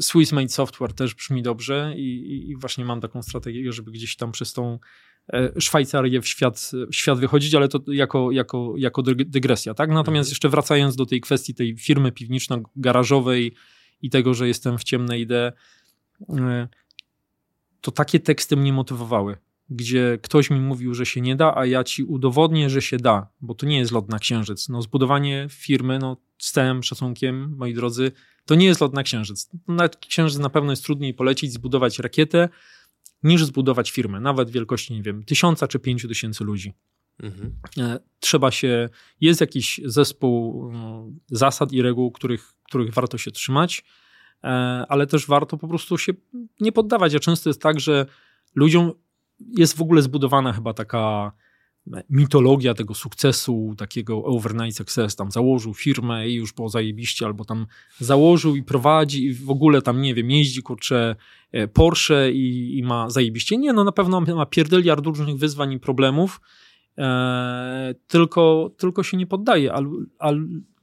Swiss 0.00 0.32
Made 0.32 0.48
Software 0.48 0.92
też 0.92 1.14
brzmi 1.14 1.42
dobrze 1.42 1.94
i, 1.96 2.50
i, 2.50 2.56
właśnie 2.56 2.84
mam 2.84 3.00
taką 3.00 3.22
strategię, 3.22 3.72
żeby 3.72 3.90
gdzieś 3.90 4.16
tam 4.16 4.32
przez 4.32 4.52
tą 4.52 4.78
e, 5.32 5.60
Szwajcarię 5.60 6.20
w 6.20 6.28
świat, 6.28 6.70
w 6.90 6.94
świat 6.94 7.18
wychodzić, 7.18 7.54
ale 7.54 7.68
to 7.68 7.80
jako, 7.86 8.30
jako, 8.30 8.74
jako 8.76 9.02
dygresja. 9.02 9.74
Tak? 9.74 9.88
Natomiast 9.88 10.26
mhm. 10.26 10.32
jeszcze 10.32 10.48
wracając 10.48 10.96
do 10.96 11.06
tej 11.06 11.20
kwestii 11.20 11.54
tej 11.54 11.76
firmy 11.76 12.12
piwniczno-garażowej 12.12 13.50
i 14.02 14.10
tego, 14.10 14.34
że 14.34 14.48
jestem 14.48 14.78
w 14.78 14.84
ciemnej 14.84 15.20
idee, 15.20 15.52
to 17.80 17.90
takie 17.90 18.20
teksty 18.20 18.56
mnie 18.56 18.72
motywowały 18.72 19.36
gdzie 19.70 20.18
ktoś 20.22 20.50
mi 20.50 20.60
mówił, 20.60 20.94
że 20.94 21.06
się 21.06 21.20
nie 21.20 21.36
da, 21.36 21.56
a 21.56 21.66
ja 21.66 21.84
ci 21.84 22.04
udowodnię, 22.04 22.70
że 22.70 22.82
się 22.82 22.96
da, 22.96 23.28
bo 23.40 23.54
to 23.54 23.66
nie 23.66 23.78
jest 23.78 23.92
lot 23.92 24.08
na 24.08 24.18
księżyc. 24.18 24.68
No, 24.68 24.82
zbudowanie 24.82 25.46
firmy, 25.50 25.98
no, 25.98 26.16
z 26.38 26.52
całym 26.52 26.82
szacunkiem, 26.82 27.56
moi 27.56 27.74
drodzy, 27.74 28.12
to 28.46 28.54
nie 28.54 28.66
jest 28.66 28.80
lot 28.80 28.94
na 28.94 29.02
księżyc. 29.02 29.50
Na 29.68 29.88
księżyc 29.88 30.38
na 30.38 30.50
pewno 30.50 30.72
jest 30.72 30.84
trudniej 30.84 31.14
polecić, 31.14 31.52
zbudować 31.52 31.98
rakietę, 31.98 32.48
niż 33.22 33.44
zbudować 33.44 33.90
firmę, 33.90 34.20
nawet 34.20 34.50
wielkości, 34.50 34.94
nie 34.94 35.02
wiem, 35.02 35.24
tysiąca 35.24 35.68
czy 35.68 35.78
pięciu 35.78 36.08
tysięcy 36.08 36.44
ludzi. 36.44 36.72
Mhm. 37.22 37.54
E, 37.78 38.00
trzeba 38.20 38.50
się, 38.50 38.88
jest 39.20 39.40
jakiś 39.40 39.80
zespół 39.84 40.70
no, 40.72 41.06
zasad 41.26 41.72
i 41.72 41.82
reguł, 41.82 42.12
których, 42.12 42.54
których 42.64 42.94
warto 42.94 43.18
się 43.18 43.30
trzymać, 43.30 43.84
e, 44.44 44.46
ale 44.88 45.06
też 45.06 45.26
warto 45.26 45.56
po 45.56 45.68
prostu 45.68 45.98
się 45.98 46.12
nie 46.60 46.72
poddawać. 46.72 47.14
A 47.14 47.18
często 47.18 47.50
jest 47.50 47.62
tak, 47.62 47.80
że 47.80 48.06
ludziom 48.54 48.92
jest 49.40 49.76
w 49.76 49.82
ogóle 49.82 50.02
zbudowana 50.02 50.52
chyba 50.52 50.74
taka 50.74 51.32
mitologia 52.10 52.74
tego 52.74 52.94
sukcesu, 52.94 53.74
takiego 53.78 54.24
overnight 54.24 54.76
success, 54.76 55.16
tam 55.16 55.30
założył 55.30 55.74
firmę 55.74 56.28
i 56.28 56.34
już 56.34 56.52
było 56.52 56.68
zajebiście, 56.68 57.26
albo 57.26 57.44
tam 57.44 57.66
założył 57.98 58.56
i 58.56 58.62
prowadzi 58.62 59.24
i 59.24 59.34
w 59.34 59.50
ogóle 59.50 59.82
tam, 59.82 60.02
nie 60.02 60.14
wiem, 60.14 60.30
jeździ, 60.30 60.62
kurczę, 60.62 61.16
e, 61.52 61.68
Porsche 61.68 62.32
i, 62.32 62.78
i 62.78 62.82
ma 62.82 63.10
zajebiście. 63.10 63.56
Nie, 63.56 63.72
no 63.72 63.84
na 63.84 63.92
pewno 63.92 64.20
ma 64.20 64.46
pierdyliard 64.46 65.06
różnych 65.06 65.36
wyzwań 65.36 65.72
i 65.72 65.80
problemów, 65.80 66.40
e, 66.98 67.94
tylko, 68.06 68.70
tylko 68.76 69.02
się 69.02 69.16
nie 69.16 69.26
poddaje, 69.26 69.72
a, 69.72 69.80
a 70.18 70.32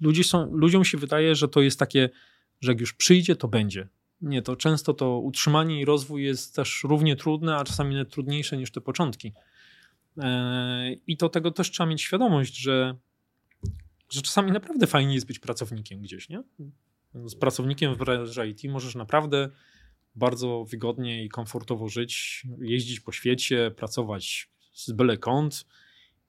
ludzie 0.01 0.23
są, 0.23 0.55
ludziom 0.55 0.85
się 0.85 0.97
wydaje, 0.97 1.35
że 1.35 1.47
to 1.47 1.61
jest 1.61 1.79
takie, 1.79 2.09
że 2.61 2.71
jak 2.71 2.79
już 2.79 2.93
przyjdzie, 2.93 3.35
to 3.35 3.47
będzie. 3.47 3.89
Nie, 4.21 4.41
to 4.41 4.55
często 4.55 4.93
to 4.93 5.19
utrzymanie 5.19 5.81
i 5.81 5.85
rozwój 5.85 6.23
jest 6.23 6.55
też 6.55 6.83
równie 6.83 7.15
trudne, 7.15 7.55
a 7.55 7.63
czasami 7.63 7.95
nawet 7.95 8.09
trudniejsze 8.09 8.57
niż 8.57 8.71
te 8.71 8.81
początki. 8.81 9.33
E, 10.17 10.93
I 11.07 11.17
to 11.17 11.29
tego 11.29 11.51
też 11.51 11.71
trzeba 11.71 11.89
mieć 11.89 12.01
świadomość, 12.01 12.57
że, 12.57 12.95
że 14.09 14.21
czasami 14.21 14.51
naprawdę 14.51 14.87
fajnie 14.87 15.13
jest 15.13 15.27
być 15.27 15.39
pracownikiem 15.39 16.01
gdzieś, 16.01 16.29
nie? 16.29 16.43
Z 17.25 17.35
pracownikiem 17.35 17.95
w 17.95 17.97
branży 17.97 18.47
IT 18.47 18.63
możesz 18.71 18.95
naprawdę 18.95 19.49
bardzo 20.15 20.65
wygodnie 20.65 21.23
i 21.23 21.29
komfortowo 21.29 21.89
żyć, 21.89 22.43
jeździć 22.61 22.99
po 22.99 23.11
świecie, 23.11 23.71
pracować 23.71 24.49
z 24.73 24.91
byle 24.91 25.17
kąt, 25.17 25.65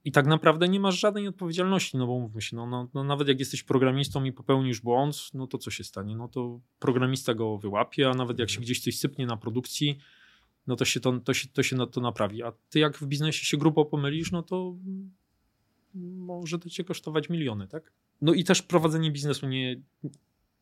i 0.05 0.12
tak 0.12 0.26
naprawdę 0.26 0.68
nie 0.68 0.80
masz 0.80 1.00
żadnej 1.00 1.28
odpowiedzialności, 1.28 1.96
no 1.96 2.07
bo 2.07 2.18
mówmy 2.18 2.42
się, 2.42 2.57
no, 2.57 2.66
no, 2.66 2.88
no, 2.94 3.05
nawet 3.05 3.28
jak 3.28 3.38
jesteś 3.38 3.62
programistą 3.62 4.24
i 4.24 4.32
popełnisz 4.32 4.80
błąd, 4.80 5.16
no 5.34 5.46
to 5.46 5.59
co 5.59 5.70
się 5.70 5.84
stanie? 5.84 6.16
No 6.16 6.28
to 6.28 6.61
programista 6.78 7.34
go 7.34 7.59
wyłapie, 7.59 8.11
a 8.11 8.14
nawet 8.14 8.38
jak 8.38 8.50
się 8.50 8.61
gdzieś 8.61 8.80
coś 8.80 8.98
sypnie 8.98 9.26
na 9.26 9.36
produkcji, 9.36 9.98
no 10.66 10.76
to 10.76 10.84
się 10.84 11.00
to, 11.00 11.20
to, 11.20 11.34
się, 11.34 11.48
to 11.48 11.62
się 11.62 11.86
to 11.86 12.00
naprawi. 12.00 12.42
A 12.42 12.53
ty 12.70 12.78
jak 12.78 12.98
w 12.98 13.07
biznesie 13.07 13.46
się 13.46 13.57
grubo 13.57 13.84
pomylisz, 13.84 14.32
no 14.32 14.42
to 14.42 14.76
może 15.94 16.59
to 16.59 16.70
cię 16.70 16.84
kosztować 16.84 17.28
miliony, 17.28 17.68
tak? 17.68 17.92
No 18.20 18.34
i 18.34 18.44
też 18.44 18.62
prowadzenie 18.62 19.11
biznesu 19.11 19.48
nie, 19.48 19.82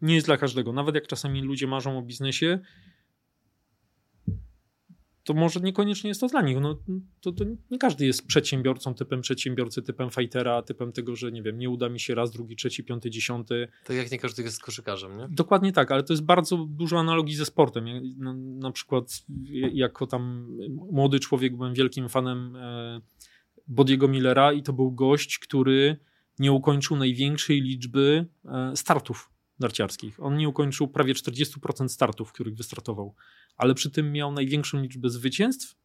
nie 0.02 0.14
jest 0.14 0.26
dla 0.26 0.36
każdego. 0.36 0.72
Nawet 0.72 0.94
jak 0.94 1.06
czasami 1.06 1.42
ludzie 1.42 1.66
marzą 1.66 1.98
o 1.98 2.02
biznesie, 2.02 2.58
to 5.30 5.34
może 5.34 5.60
niekoniecznie 5.60 6.08
jest 6.08 6.20
to 6.20 6.26
dla 6.26 6.42
nich. 6.42 6.60
No, 6.60 6.78
to, 7.20 7.32
to, 7.32 7.44
nie 7.70 7.78
każdy 7.78 8.06
jest 8.06 8.26
przedsiębiorcą, 8.26 8.94
typem 8.94 9.20
przedsiębiorcy, 9.20 9.82
typem 9.82 10.10
fightera, 10.10 10.62
typem 10.62 10.92
tego, 10.92 11.16
że 11.16 11.32
nie 11.32 11.42
wiem, 11.42 11.58
nie 11.58 11.70
uda 11.70 11.88
mi 11.88 12.00
się 12.00 12.14
raz, 12.14 12.30
drugi, 12.30 12.56
trzeci, 12.56 12.84
piąty, 12.84 13.10
dziesiąty. 13.10 13.68
Tak 13.84 13.96
jak 13.96 14.10
nie 14.10 14.18
każdy 14.18 14.42
jest 14.42 14.62
koszykarzem, 14.62 15.18
nie? 15.18 15.28
Dokładnie 15.30 15.72
tak, 15.72 15.90
ale 15.90 16.02
to 16.02 16.12
jest 16.12 16.24
bardzo 16.24 16.56
dużo 16.56 16.98
analogii 16.98 17.36
ze 17.36 17.44
sportem. 17.44 17.84
Na, 18.18 18.34
na 18.34 18.72
przykład 18.72 19.22
jako 19.72 20.06
tam 20.06 20.48
młody 20.92 21.20
człowiek 21.20 21.56
byłem 21.56 21.74
wielkim 21.74 22.08
fanem 22.08 22.56
e, 22.56 23.00
Bodiego 23.68 24.08
Millera 24.08 24.52
i 24.52 24.62
to 24.62 24.72
był 24.72 24.92
gość, 24.92 25.38
który 25.38 25.96
nie 26.38 26.52
ukończył 26.52 26.96
największej 26.96 27.62
liczby 27.62 28.26
e, 28.44 28.76
startów 28.76 29.30
narciarskich. 29.60 30.20
On 30.22 30.36
nie 30.36 30.48
ukończył 30.48 30.88
prawie 30.88 31.14
40% 31.14 31.88
startów, 31.88 32.28
w 32.28 32.32
których 32.32 32.54
wystartował 32.54 33.14
ale 33.60 33.74
przy 33.74 33.90
tym 33.90 34.12
miał 34.12 34.32
największą 34.32 34.82
liczbę 34.82 35.10
zwycięstw 35.10 35.76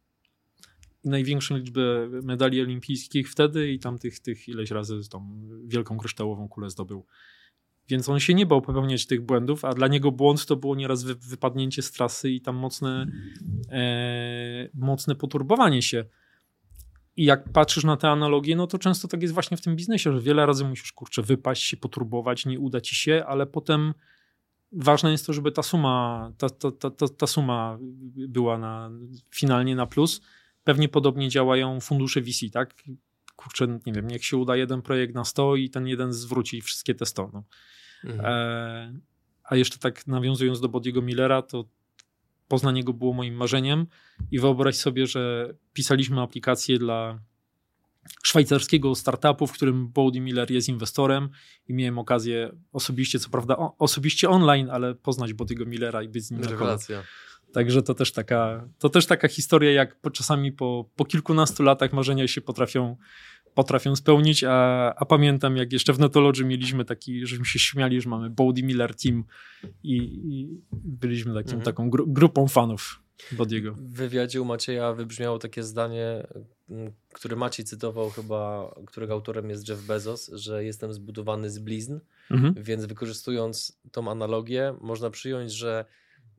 największą 1.04 1.56
liczbę 1.56 2.08
medali 2.22 2.60
olimpijskich 2.60 3.30
wtedy 3.30 3.72
i 3.72 3.78
tam 3.78 3.98
tych, 3.98 4.20
tych 4.20 4.48
ileś 4.48 4.70
razy 4.70 5.08
tą 5.08 5.48
wielką 5.64 5.98
kryształową 5.98 6.48
kulę 6.48 6.70
zdobył. 6.70 7.06
Więc 7.88 8.08
on 8.08 8.20
się 8.20 8.34
nie 8.34 8.46
bał 8.46 8.62
popełniać 8.62 9.06
tych 9.06 9.20
błędów, 9.20 9.64
a 9.64 9.72
dla 9.72 9.88
niego 9.88 10.12
błąd 10.12 10.46
to 10.46 10.56
było 10.56 10.76
nieraz 10.76 11.02
wy, 11.02 11.14
wypadnięcie 11.14 11.82
z 11.82 11.92
trasy 11.92 12.30
i 12.30 12.40
tam 12.40 12.56
mocne, 12.56 13.06
e, 13.70 14.68
mocne 14.74 15.14
poturbowanie 15.14 15.82
się. 15.82 16.04
I 17.16 17.24
jak 17.24 17.52
patrzysz 17.52 17.84
na 17.84 17.96
te 17.96 18.08
analogie, 18.08 18.56
no 18.56 18.66
to 18.66 18.78
często 18.78 19.08
tak 19.08 19.22
jest 19.22 19.34
właśnie 19.34 19.56
w 19.56 19.60
tym 19.60 19.76
biznesie, 19.76 20.12
że 20.12 20.20
wiele 20.20 20.46
razy 20.46 20.64
musisz 20.64 20.92
kurczę 20.92 21.22
wypaść, 21.22 21.62
się 21.62 21.76
poturbować, 21.76 22.46
nie 22.46 22.60
uda 22.60 22.80
ci 22.80 22.94
się, 22.94 23.24
ale 23.26 23.46
potem 23.46 23.94
ważne 24.72 25.10
jest 25.10 25.26
to, 25.26 25.32
żeby 25.32 25.52
ta 25.52 25.62
suma, 25.62 26.32
ta, 26.38 26.50
ta, 26.50 26.70
ta, 26.70 26.90
ta, 26.90 27.08
ta 27.08 27.26
suma 27.26 27.78
była 28.28 28.58
na, 28.58 28.90
finalnie 29.30 29.76
na 29.76 29.86
plus. 29.86 30.20
Pewnie 30.64 30.88
podobnie 30.88 31.28
działają 31.28 31.80
fundusze 31.80 32.20
VC, 32.20 32.50
tak? 32.52 32.74
Kurczę, 33.36 33.78
nie 33.86 33.92
wiem, 33.92 34.10
jak 34.10 34.22
się 34.22 34.36
uda 34.36 34.56
jeden 34.56 34.82
projekt 34.82 35.14
na 35.14 35.24
100 35.24 35.56
i 35.56 35.70
ten 35.70 35.86
jeden 35.86 36.12
zwróci 36.12 36.62
wszystkie 36.62 36.94
te 36.94 37.06
100. 37.06 37.30
No. 37.32 37.44
Mhm. 38.04 38.26
E, 38.26 39.00
a 39.44 39.56
jeszcze 39.56 39.78
tak 39.78 40.06
nawiązując 40.06 40.60
do 40.60 40.68
Bodiego 40.68 41.02
Millera, 41.02 41.42
to 41.42 41.64
poznanie 42.48 42.84
go 42.84 42.92
było 42.92 43.12
moim 43.12 43.34
marzeniem 43.34 43.86
i 44.30 44.38
wyobraź 44.38 44.76
sobie, 44.76 45.06
że 45.06 45.54
pisaliśmy 45.72 46.20
aplikację 46.20 46.78
dla 46.78 47.20
szwajcarskiego 48.22 48.94
startupu, 48.94 49.46
w 49.46 49.52
którym 49.52 49.88
Body 49.88 50.20
Miller 50.20 50.50
jest 50.50 50.68
inwestorem 50.68 51.28
i 51.68 51.74
miałem 51.74 51.98
okazję 51.98 52.50
osobiście, 52.72 53.18
co 53.18 53.30
prawda 53.30 53.56
o, 53.56 53.76
osobiście 53.78 54.28
online, 54.30 54.70
ale 54.70 54.94
poznać 54.94 55.34
Body'ego 55.34 55.66
Millera 55.66 56.02
i 56.02 56.08
być 56.08 56.24
z 56.24 56.30
nim 56.30 56.44
Rewelacja. 56.44 57.02
Także 57.52 57.82
to 57.82 57.94
też 57.94 58.12
taka, 58.12 58.68
to 58.78 58.88
też 58.88 59.06
taka 59.06 59.28
historia, 59.28 59.72
jak 59.72 60.00
po, 60.00 60.10
czasami 60.10 60.52
po, 60.52 60.90
po 60.96 61.04
kilkunastu 61.04 61.62
latach 61.62 61.92
marzenia 61.92 62.28
się 62.28 62.40
potrafią 62.40 62.96
potrafią 63.56 63.96
spełnić, 63.96 64.44
a, 64.44 64.94
a 64.96 65.04
pamiętam 65.04 65.56
jak 65.56 65.72
jeszcze 65.72 65.92
w 65.92 65.98
Netology 65.98 66.44
mieliśmy 66.44 66.84
taki, 66.84 67.26
żeśmy 67.26 67.44
się 67.44 67.58
śmiali, 67.58 68.00
że 68.00 68.08
mamy 68.08 68.30
Body 68.30 68.62
Miller 68.62 68.94
Team 68.94 69.24
i, 69.82 69.96
i 69.96 70.60
byliśmy 70.72 71.34
takim, 71.34 71.58
mhm. 71.58 71.62
taką 71.64 71.90
gru, 71.90 72.06
grupą 72.06 72.48
fanów 72.48 73.02
Body'ego. 73.32 73.72
W 73.74 73.96
wywiadzie 73.96 74.42
u 74.42 74.44
Macieja 74.44 74.92
wybrzmiało 74.92 75.38
takie 75.38 75.62
zdanie, 75.62 76.26
które 77.12 77.36
Maciej 77.36 77.64
cytował 77.64 78.10
chyba, 78.10 78.74
którego 78.86 79.12
autorem 79.12 79.50
jest 79.50 79.68
Jeff 79.68 79.86
Bezos, 79.86 80.30
że 80.34 80.64
jestem 80.64 80.92
zbudowany 80.92 81.50
z 81.50 81.58
blizn, 81.58 81.98
mhm. 82.30 82.54
więc 82.58 82.84
wykorzystując 82.84 83.80
tą 83.92 84.10
analogię, 84.10 84.74
można 84.80 85.10
przyjąć, 85.10 85.52
że 85.52 85.84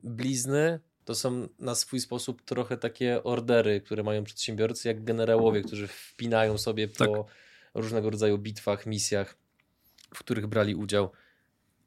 blizny 0.02 0.80
to 1.08 1.14
są 1.14 1.48
na 1.58 1.74
swój 1.74 2.00
sposób 2.00 2.42
trochę 2.42 2.76
takie 2.76 3.24
ordery, 3.24 3.80
które 3.80 4.02
mają 4.02 4.24
przedsiębiorcy, 4.24 4.88
jak 4.88 5.04
generałowie, 5.04 5.62
którzy 5.62 5.86
wpinają 5.88 6.58
sobie 6.58 6.88
po 6.88 7.24
tak. 7.24 7.34
różnego 7.74 8.10
rodzaju 8.10 8.38
bitwach, 8.38 8.86
misjach, 8.86 9.36
w 10.14 10.18
których 10.18 10.46
brali 10.46 10.74
udział. 10.74 11.12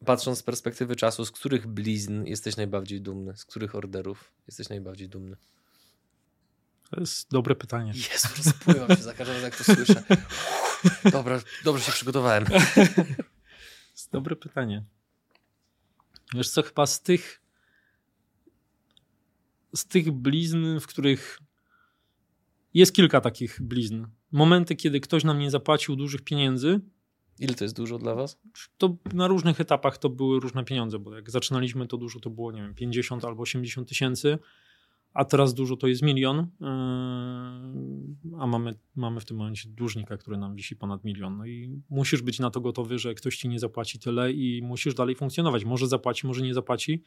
Patrząc 0.05 0.37
z 0.37 0.43
perspektywy 0.43 0.95
czasu, 0.95 1.25
z 1.25 1.31
których 1.31 1.67
blizn 1.67 2.25
jesteś 2.25 2.57
najbardziej 2.57 3.01
dumny? 3.01 3.37
Z 3.37 3.45
których 3.45 3.75
orderów 3.75 4.31
jesteś 4.47 4.69
najbardziej 4.69 5.09
dumny? 5.09 5.37
To 6.89 6.99
jest 6.99 7.31
dobre 7.31 7.55
pytanie. 7.55 7.93
Jezu, 8.11 8.27
rozpływam 8.37 8.89
się 8.89 9.03
za 9.03 9.13
każdym 9.13 9.35
razem, 9.35 9.51
jak 9.51 9.57
to 9.57 9.63
słyszę. 9.63 10.03
Dobra, 11.11 11.41
dobrze 11.63 11.83
się 11.83 11.91
przygotowałem. 11.91 12.45
To 12.45 12.53
jest 13.91 14.11
dobre 14.11 14.35
pytanie. 14.35 14.83
Wiesz 16.33 16.49
co, 16.49 16.63
chyba 16.63 16.85
z 16.85 17.01
tych 17.01 17.40
z 19.75 19.85
tych 19.85 20.11
blizn, 20.11 20.79
w 20.79 20.87
których 20.87 21.39
jest 22.73 22.95
kilka 22.95 23.21
takich 23.21 23.61
blizn. 23.61 24.05
Momenty, 24.31 24.75
kiedy 24.75 24.99
ktoś 24.99 25.23
nam 25.23 25.39
nie 25.39 25.51
zapłacił 25.51 25.95
dużych 25.95 26.21
pieniędzy. 26.21 26.79
Ile 27.39 27.53
to 27.53 27.63
jest 27.65 27.75
dużo 27.75 27.97
dla 27.97 28.15
was? 28.15 28.39
To 28.77 28.97
na 29.13 29.27
różnych 29.27 29.61
etapach 29.61 29.97
to 29.97 30.09
były 30.09 30.39
różne 30.39 30.63
pieniądze, 30.63 30.99
bo 30.99 31.15
jak 31.15 31.31
zaczynaliśmy 31.31 31.87
to 31.87 31.97
dużo 31.97 32.19
to 32.19 32.29
było, 32.29 32.51
nie 32.51 32.61
wiem, 32.61 32.73
50 32.73 33.25
albo 33.25 33.41
80 33.41 33.89
tysięcy, 33.89 34.37
a 35.13 35.25
teraz 35.25 35.53
dużo 35.53 35.77
to 35.77 35.87
jest 35.87 36.01
milion, 36.01 36.37
yy, 36.37 36.67
a 38.39 38.47
mamy, 38.47 38.75
mamy 38.95 39.19
w 39.19 39.25
tym 39.25 39.37
momencie 39.37 39.69
dłużnika, 39.69 40.17
który 40.17 40.37
nam 40.37 40.55
wisi 40.55 40.75
ponad 40.75 41.03
milion. 41.03 41.37
No 41.37 41.45
i 41.45 41.81
musisz 41.89 42.21
być 42.21 42.39
na 42.39 42.49
to 42.49 42.61
gotowy, 42.61 42.99
że 42.99 43.13
ktoś 43.13 43.37
ci 43.37 43.49
nie 43.49 43.59
zapłaci 43.59 43.99
tyle 43.99 44.31
i 44.31 44.61
musisz 44.63 44.93
dalej 44.93 45.15
funkcjonować. 45.15 45.65
Może 45.65 45.87
zapłaci, 45.87 46.27
może 46.27 46.41
nie 46.41 46.53
zapłaci, 46.53 47.03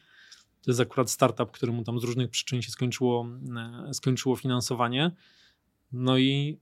to 0.65 0.71
jest 0.71 0.81
akurat 0.81 1.11
startup, 1.11 1.51
któremu 1.51 1.85
tam 1.85 2.01
z 2.01 2.05
różnych 2.05 2.31
przyczyn 2.31 2.63
się 2.63 2.71
skończyło, 2.71 3.29
e, 3.89 3.95
skończyło 3.95 4.37
finansowanie. 4.37 5.11
No 5.93 6.19
i 6.19 6.59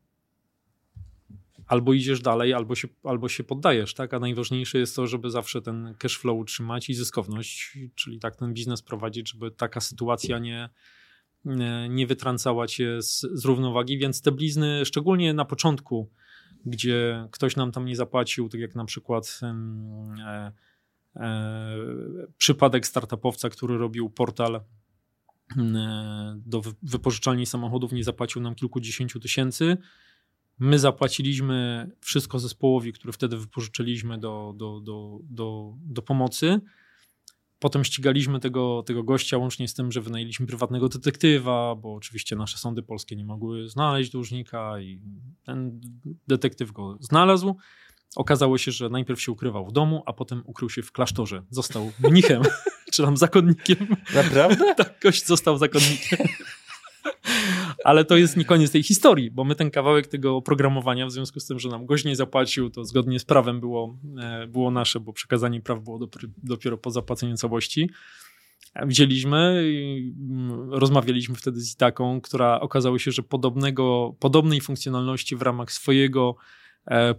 albo 1.67 1.93
idziesz 1.93 2.21
dalej, 2.21 2.53
albo 2.53 2.75
się, 2.75 2.89
albo 3.05 3.29
się 3.29 3.45
poddajesz, 3.45 3.95
tak? 3.95 4.15
A 4.15 4.19
najważniejsze 4.19 4.79
jest 4.79 4.97
to, 4.97 5.07
żeby 5.07 5.31
zawsze 5.31 5.63
ten 5.63 5.95
cash 5.99 6.19
flow 6.19 6.39
utrzymać 6.39 6.91
i 6.91 6.95
zyskowność, 6.95 7.79
czyli 7.95 8.19
tak 8.19 8.37
ten 8.37 8.55
biznes 8.55 8.83
prowadzić, 8.83 9.33
żeby 9.33 9.51
taka 9.51 9.81
sytuacja 9.81 10.39
nie, 10.39 10.69
nie, 11.45 11.89
nie 11.91 12.07
wytrącała 12.07 12.67
cię 12.67 13.03
z, 13.03 13.21
z 13.21 13.45
równowagi, 13.45 13.99
więc 13.99 14.23
te 14.23 14.33
blizny, 14.33 14.85
szczególnie 14.85 15.35
na 15.35 15.45
początku, 15.45 16.11
gdzie 16.67 17.29
ktoś 17.31 17.57
nam 17.57 17.73
tam 17.73 17.85
nie 17.85 17.97
zapłacił, 17.97 18.49
tak 18.49 18.61
jak 18.61 18.75
na 18.75 18.85
przykład 18.85 19.41
e, 19.43 19.55
E, 20.21 20.53
przypadek 22.37 22.87
startupowca, 22.87 23.49
który 23.49 23.79
robił 23.79 24.11
portal 24.11 24.61
e, 25.57 26.41
do 26.47 26.63
wypożyczalni 26.83 27.47
samochodów, 27.47 27.93
nie 27.93 28.05
zapłacił 28.05 28.43
nam 28.43 28.55
kilkudziesięciu 28.55 29.21
tysięcy. 29.21 29.77
My 30.59 30.79
zapłaciliśmy 30.79 31.91
wszystko 32.01 32.39
zespołowi, 32.39 32.93
który 32.93 33.13
wtedy 33.13 33.37
wypożyczyliśmy 33.37 34.19
do, 34.19 34.55
do, 34.57 34.81
do, 34.81 35.19
do, 35.23 35.75
do 35.83 36.03
pomocy. 36.03 36.61
Potem 37.59 37.85
ścigaliśmy 37.85 38.41
tego, 38.41 38.83
tego 38.87 39.03
gościa, 39.03 39.39
łącznie 39.39 39.69
z 39.69 39.75
tym, 39.75 39.93
że 39.93 40.01
wynajęliśmy 40.01 40.47
prywatnego 40.47 40.89
detektywa, 40.89 41.75
bo 41.75 41.95
oczywiście 41.95 42.37
nasze 42.37 42.59
sądy 42.59 42.83
polskie 42.83 43.17
nie 43.17 43.25
mogły 43.25 43.69
znaleźć 43.69 44.11
dłużnika 44.11 44.81
i 44.81 45.01
ten 45.45 45.81
detektyw 46.29 46.73
go 46.73 46.97
znalazł. 47.01 47.57
Okazało 48.17 48.59
się, 48.59 48.73
że 48.73 48.89
najpierw 48.89 49.21
się 49.21 49.33
ukrywał 49.33 49.67
w 49.67 49.73
domu, 49.73 50.03
a 50.07 50.13
potem 50.13 50.43
ukrył 50.47 50.71
się 50.71 50.83
w 50.83 50.93
klasztorze. 50.93 51.43
Został 51.51 51.93
mnichem, 52.11 52.43
czy 52.93 53.03
tam 53.03 53.17
zakonnikiem. 53.17 53.97
Naprawdę? 54.15 54.75
tak, 54.85 55.01
gość 55.03 55.27
został 55.27 55.59
zakonnikiem. 55.59 56.19
Ale 57.85 58.05
to 58.05 58.17
jest 58.17 58.37
nie 58.37 58.45
koniec 58.45 58.71
tej 58.71 58.83
historii, 58.83 59.31
bo 59.31 59.45
my 59.45 59.55
ten 59.55 59.71
kawałek 59.71 60.07
tego 60.07 60.37
oprogramowania, 60.37 61.07
w 61.07 61.13
związku 61.13 61.41
z 61.41 61.47
tym, 61.47 61.59
że 61.59 61.69
nam 61.69 61.87
gość 61.87 62.05
nie 62.05 62.17
zapłacił, 62.17 62.71
to 62.71 62.85
zgodnie 62.85 63.19
z 63.19 63.25
prawem 63.25 63.61
było, 63.61 63.99
e, 64.23 64.47
było 64.47 64.71
nasze, 64.71 65.01
bo 65.01 65.13
przekazanie 65.13 65.61
praw 65.61 65.83
było 65.83 66.09
dopiero 66.43 66.79
po 66.79 66.91
zapłaceniu 66.91 67.37
całości. 67.37 67.91
Wzięliśmy 68.87 69.63
i 69.65 70.15
mm, 70.31 70.71
rozmawialiśmy 70.71 71.35
wtedy 71.35 71.61
z 71.61 71.75
Itaką, 71.75 72.21
która 72.21 72.61
okazało 72.61 72.99
się, 72.99 73.13
że 73.13 73.23
podobnego, 73.23 74.15
podobnej 74.21 74.61
funkcjonalności 74.61 75.37
w 75.37 75.43
ramach 75.43 75.73
swojego 75.73 76.37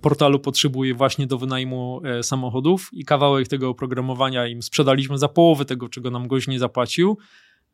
portalu 0.01 0.39
potrzebuje 0.39 0.93
właśnie 0.93 1.27
do 1.27 1.37
wynajmu 1.37 2.01
e, 2.05 2.23
samochodów 2.23 2.89
i 2.93 3.05
kawałek 3.05 3.47
tego 3.47 3.69
oprogramowania 3.69 4.47
im 4.47 4.61
sprzedaliśmy 4.61 5.17
za 5.17 5.27
połowę 5.27 5.65
tego, 5.65 5.89
czego 5.89 6.11
nam 6.11 6.27
gość 6.27 6.47
nie 6.47 6.59
zapłacił. 6.59 7.17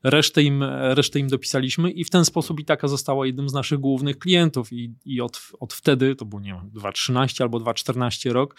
Resztę 0.03 0.43
im, 0.43 0.63
resztę 0.69 1.19
im 1.19 1.27
dopisaliśmy 1.27 1.91
i 1.91 2.03
w 2.03 2.09
ten 2.09 2.25
sposób 2.25 2.59
Itaka 2.59 2.87
została 2.87 3.25
jednym 3.25 3.49
z 3.49 3.53
naszych 3.53 3.79
głównych 3.79 4.19
klientów. 4.19 4.73
I, 4.73 4.93
i 5.05 5.21
od, 5.21 5.41
od 5.59 5.73
wtedy, 5.73 6.15
to 6.15 6.25
było 6.25 6.41
nie 6.41 6.53
wiem, 6.53 6.71
2.13 6.71 7.43
albo 7.43 7.57
2.14 7.57 8.31
rok, 8.31 8.55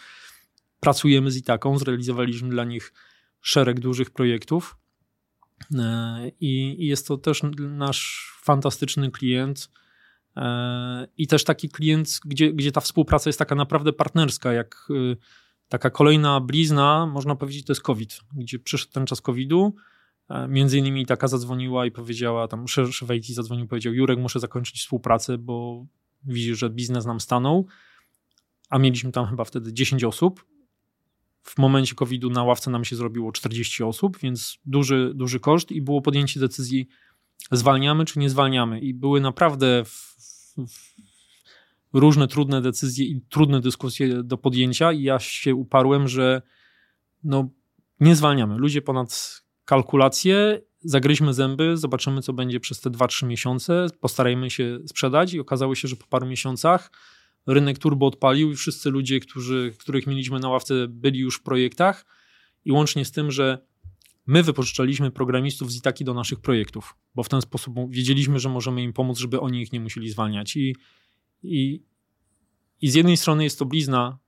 pracujemy 0.80 1.30
z 1.30 1.36
Itaką, 1.36 1.78
zrealizowaliśmy 1.78 2.48
dla 2.48 2.64
nich 2.64 2.92
szereg 3.40 3.80
dużych 3.80 4.10
projektów. 4.10 4.76
E, 5.78 6.30
i, 6.40 6.84
i 6.84 6.86
jest 6.86 7.06
to 7.06 7.18
też 7.18 7.40
nasz 7.58 8.32
fantastyczny 8.42 9.10
klient, 9.10 9.70
i 11.16 11.26
też 11.26 11.44
taki 11.44 11.68
klient, 11.68 12.20
gdzie, 12.24 12.52
gdzie 12.52 12.72
ta 12.72 12.80
współpraca 12.80 13.28
jest 13.28 13.38
taka 13.38 13.54
naprawdę 13.54 13.92
partnerska, 13.92 14.52
jak 14.52 14.88
y, 14.90 15.16
taka 15.68 15.90
kolejna 15.90 16.40
blizna, 16.40 17.06
można 17.06 17.36
powiedzieć, 17.36 17.66
to 17.66 17.72
jest 17.72 17.82
COVID, 17.82 18.20
gdzie 18.32 18.58
przyszedł 18.58 18.92
ten 18.92 19.06
czas 19.06 19.20
COVID-u. 19.20 19.74
E, 20.28 20.48
między 20.48 20.78
innymi 20.78 21.06
taka 21.06 21.28
zadzwoniła 21.28 21.86
i 21.86 21.90
powiedziała, 21.90 22.48
tam 22.48 22.68
szef 22.68 23.10
IT 23.16 23.26
zadzwonił 23.26 23.66
powiedział, 23.66 23.94
Jurek, 23.94 24.18
muszę 24.18 24.40
zakończyć 24.40 24.80
współpracę, 24.80 25.38
bo 25.38 25.86
widzi, 26.24 26.54
że 26.54 26.70
biznes 26.70 27.06
nam 27.06 27.20
stanął, 27.20 27.66
a 28.70 28.78
mieliśmy 28.78 29.12
tam 29.12 29.26
chyba 29.26 29.44
wtedy 29.44 29.72
10 29.72 30.04
osób. 30.04 30.44
W 31.42 31.58
momencie 31.58 31.94
COVID-u 31.94 32.30
na 32.30 32.44
ławce 32.44 32.70
nam 32.70 32.84
się 32.84 32.96
zrobiło 32.96 33.32
40 33.32 33.82
osób, 33.84 34.18
więc 34.18 34.58
duży, 34.64 35.12
duży 35.14 35.40
koszt 35.40 35.72
i 35.72 35.82
było 35.82 36.02
podjęcie 36.02 36.40
decyzji, 36.40 36.88
zwalniamy 37.52 38.04
czy 38.04 38.18
nie 38.18 38.30
zwalniamy. 38.30 38.80
I 38.80 38.94
były 38.94 39.20
naprawdę 39.20 39.84
w, 39.84 40.16
różne 41.92 42.28
trudne 42.28 42.62
decyzje 42.62 43.06
i 43.06 43.20
trudne 43.28 43.60
dyskusje 43.60 44.22
do 44.22 44.38
podjęcia 44.38 44.92
i 44.92 45.02
ja 45.02 45.18
się 45.18 45.54
uparłem, 45.54 46.08
że 46.08 46.42
no, 47.24 47.50
nie 48.00 48.16
zwalniamy. 48.16 48.58
Ludzie 48.58 48.82
ponad 48.82 49.42
kalkulacje, 49.64 50.62
zagryźmy 50.80 51.34
zęby, 51.34 51.76
zobaczymy, 51.76 52.22
co 52.22 52.32
będzie 52.32 52.60
przez 52.60 52.80
te 52.80 52.90
2-3 52.90 53.26
miesiące, 53.26 53.86
postarajmy 54.00 54.50
się 54.50 54.78
sprzedać 54.86 55.34
i 55.34 55.40
okazało 55.40 55.74
się, 55.74 55.88
że 55.88 55.96
po 55.96 56.06
paru 56.06 56.26
miesiącach 56.26 56.90
rynek 57.46 57.78
turbo 57.78 58.06
odpalił 58.06 58.50
i 58.50 58.56
wszyscy 58.56 58.90
ludzie, 58.90 59.20
którzy, 59.20 59.74
których 59.78 60.06
mieliśmy 60.06 60.40
na 60.40 60.48
ławce, 60.48 60.74
byli 60.88 61.18
już 61.18 61.36
w 61.36 61.42
projektach 61.42 62.06
i 62.64 62.72
łącznie 62.72 63.04
z 63.04 63.12
tym, 63.12 63.30
że 63.30 63.69
my 64.30 64.42
wypożyczaliśmy 64.42 65.10
programistów 65.10 65.72
z 65.72 65.76
Itaki 65.76 66.04
do 66.04 66.14
naszych 66.14 66.40
projektów, 66.40 66.94
bo 67.14 67.22
w 67.22 67.28
ten 67.28 67.40
sposób 67.40 67.74
wiedzieliśmy, 67.88 68.38
że 68.38 68.48
możemy 68.48 68.82
im 68.82 68.92
pomóc, 68.92 69.18
żeby 69.18 69.40
oni 69.40 69.62
ich 69.62 69.72
nie 69.72 69.80
musieli 69.80 70.10
zwalniać. 70.10 70.56
I, 70.56 70.76
i, 71.42 71.82
i 72.80 72.90
z 72.90 72.94
jednej 72.94 73.16
strony 73.16 73.44
jest 73.44 73.58
to 73.58 73.64
blizna, 73.64 74.18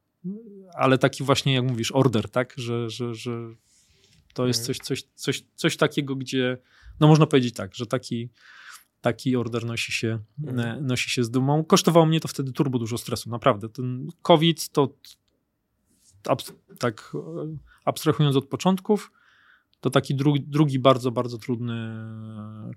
ale 0.75 0.99
taki 0.99 1.25
właśnie, 1.25 1.55
jak 1.55 1.65
mówisz, 1.65 1.93
order, 1.93 2.31
tak, 2.31 2.55
że, 2.57 2.91
że, 2.91 3.15
że 3.15 3.55
to 4.35 4.47
jest 4.47 4.61
mhm. 4.61 4.75
coś, 4.75 4.79
coś, 4.79 5.03
coś, 5.15 5.45
coś 5.55 5.77
takiego, 5.77 6.17
gdzie, 6.17 6.59
no 7.01 7.09
można 7.09 7.27
powiedzieć 7.27 7.55
tak, 7.55 7.75
że 7.75 7.87
taki, 7.87 8.29
taki 9.01 9.37
order 9.37 9.65
nosi 9.65 9.93
się, 9.93 10.19
mhm. 10.45 10.87
nosi 10.87 11.11
się 11.11 11.25
z 11.25 11.31
dumą. 11.31 11.65
Kosztowało 11.65 12.07
mnie 12.07 12.21
to 12.21 12.29
wtedy 12.29 12.53
turbo 12.53 12.79
dużo 12.79 12.99
stresu, 12.99 13.31
naprawdę. 13.31 13.69
Ten 13.69 14.09
COVID 14.23 14.69
to 14.69 14.95
ab, 16.29 16.43
tak 16.79 17.13
abstrahując 17.85 18.37
od 18.37 18.47
początków, 18.47 19.11
to 19.83 19.91
taki 19.91 20.15
drugi, 20.15 20.41
drugi 20.41 20.79
bardzo, 20.79 21.11
bardzo 21.11 21.39
trudny 21.39 21.75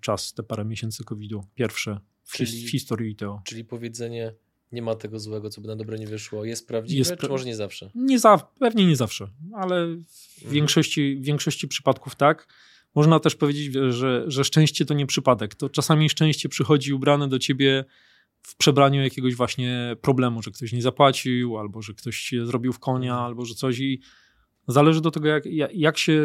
czas, 0.01 0.34
te 0.34 0.43
parę 0.43 0.66
miesięcy 0.66 1.03
COVID-u. 1.03 1.43
Pierwsze 1.56 1.99
w, 2.24 2.34
czyli, 2.38 2.66
w 2.66 2.72
historii 2.72 3.12
ITO. 3.12 3.41
Czyli 3.45 3.66
powiedzenie 3.66 4.34
nie 4.72 4.82
ma 4.82 4.95
tego 4.95 5.20
złego, 5.20 5.49
co 5.49 5.62
by 5.62 5.68
na 5.68 5.76
dobre 5.76 5.99
nie 5.99 6.08
wyszło. 6.08 6.45
Jest 6.45 6.68
prawdziwe, 6.68 6.97
jest 6.97 7.16
czy 7.22 7.30
może 7.30 7.45
nie 7.45 7.56
zawsze? 7.56 7.91
Nie 7.95 8.20
za, 8.20 8.38
pewnie 8.60 8.86
nie 8.86 8.95
zawsze, 8.95 9.28
ale 9.53 9.88
w 9.88 10.36
mhm. 10.38 10.53
większości, 10.53 11.16
w 11.16 11.26
większości 11.26 11.68
przypadków 11.68 12.16
tak. 12.16 12.47
Można 12.95 13.20
też 13.20 13.36
powiedzieć, 13.36 13.74
że, 13.89 14.24
że 14.28 14.43
szczęście 14.43 14.86
to 14.86 14.93
nie 14.93 15.06
przypadek. 15.06 15.56
To 15.56 15.70
czasami 15.70 16.10
szczęście 16.10 16.49
przychodzi 16.49 16.93
ubrane 16.93 17.28
do 17.28 17.39
ciebie 17.39 17.86
w 18.41 18.56
przebraniu 18.56 19.03
jakiegoś 19.03 19.36
właśnie 19.36 19.95
problemu, 20.01 20.41
że 20.41 20.51
ktoś 20.51 20.74
nie 20.74 20.82
zapłacił, 20.82 21.58
albo 21.58 21.82
że 21.82 21.93
ktoś 21.93 22.16
się 22.16 22.45
zrobił 22.45 22.74
w 22.74 22.80
konia, 22.80 23.12
mhm. 23.12 23.26
albo 23.26 23.45
że 23.45 23.53
coś 23.53 23.80
i 23.80 24.01
zależy 24.68 25.01
do 25.01 25.12
tego, 25.12 25.28
jak, 25.28 25.43
jak 25.74 25.97
się 25.97 26.22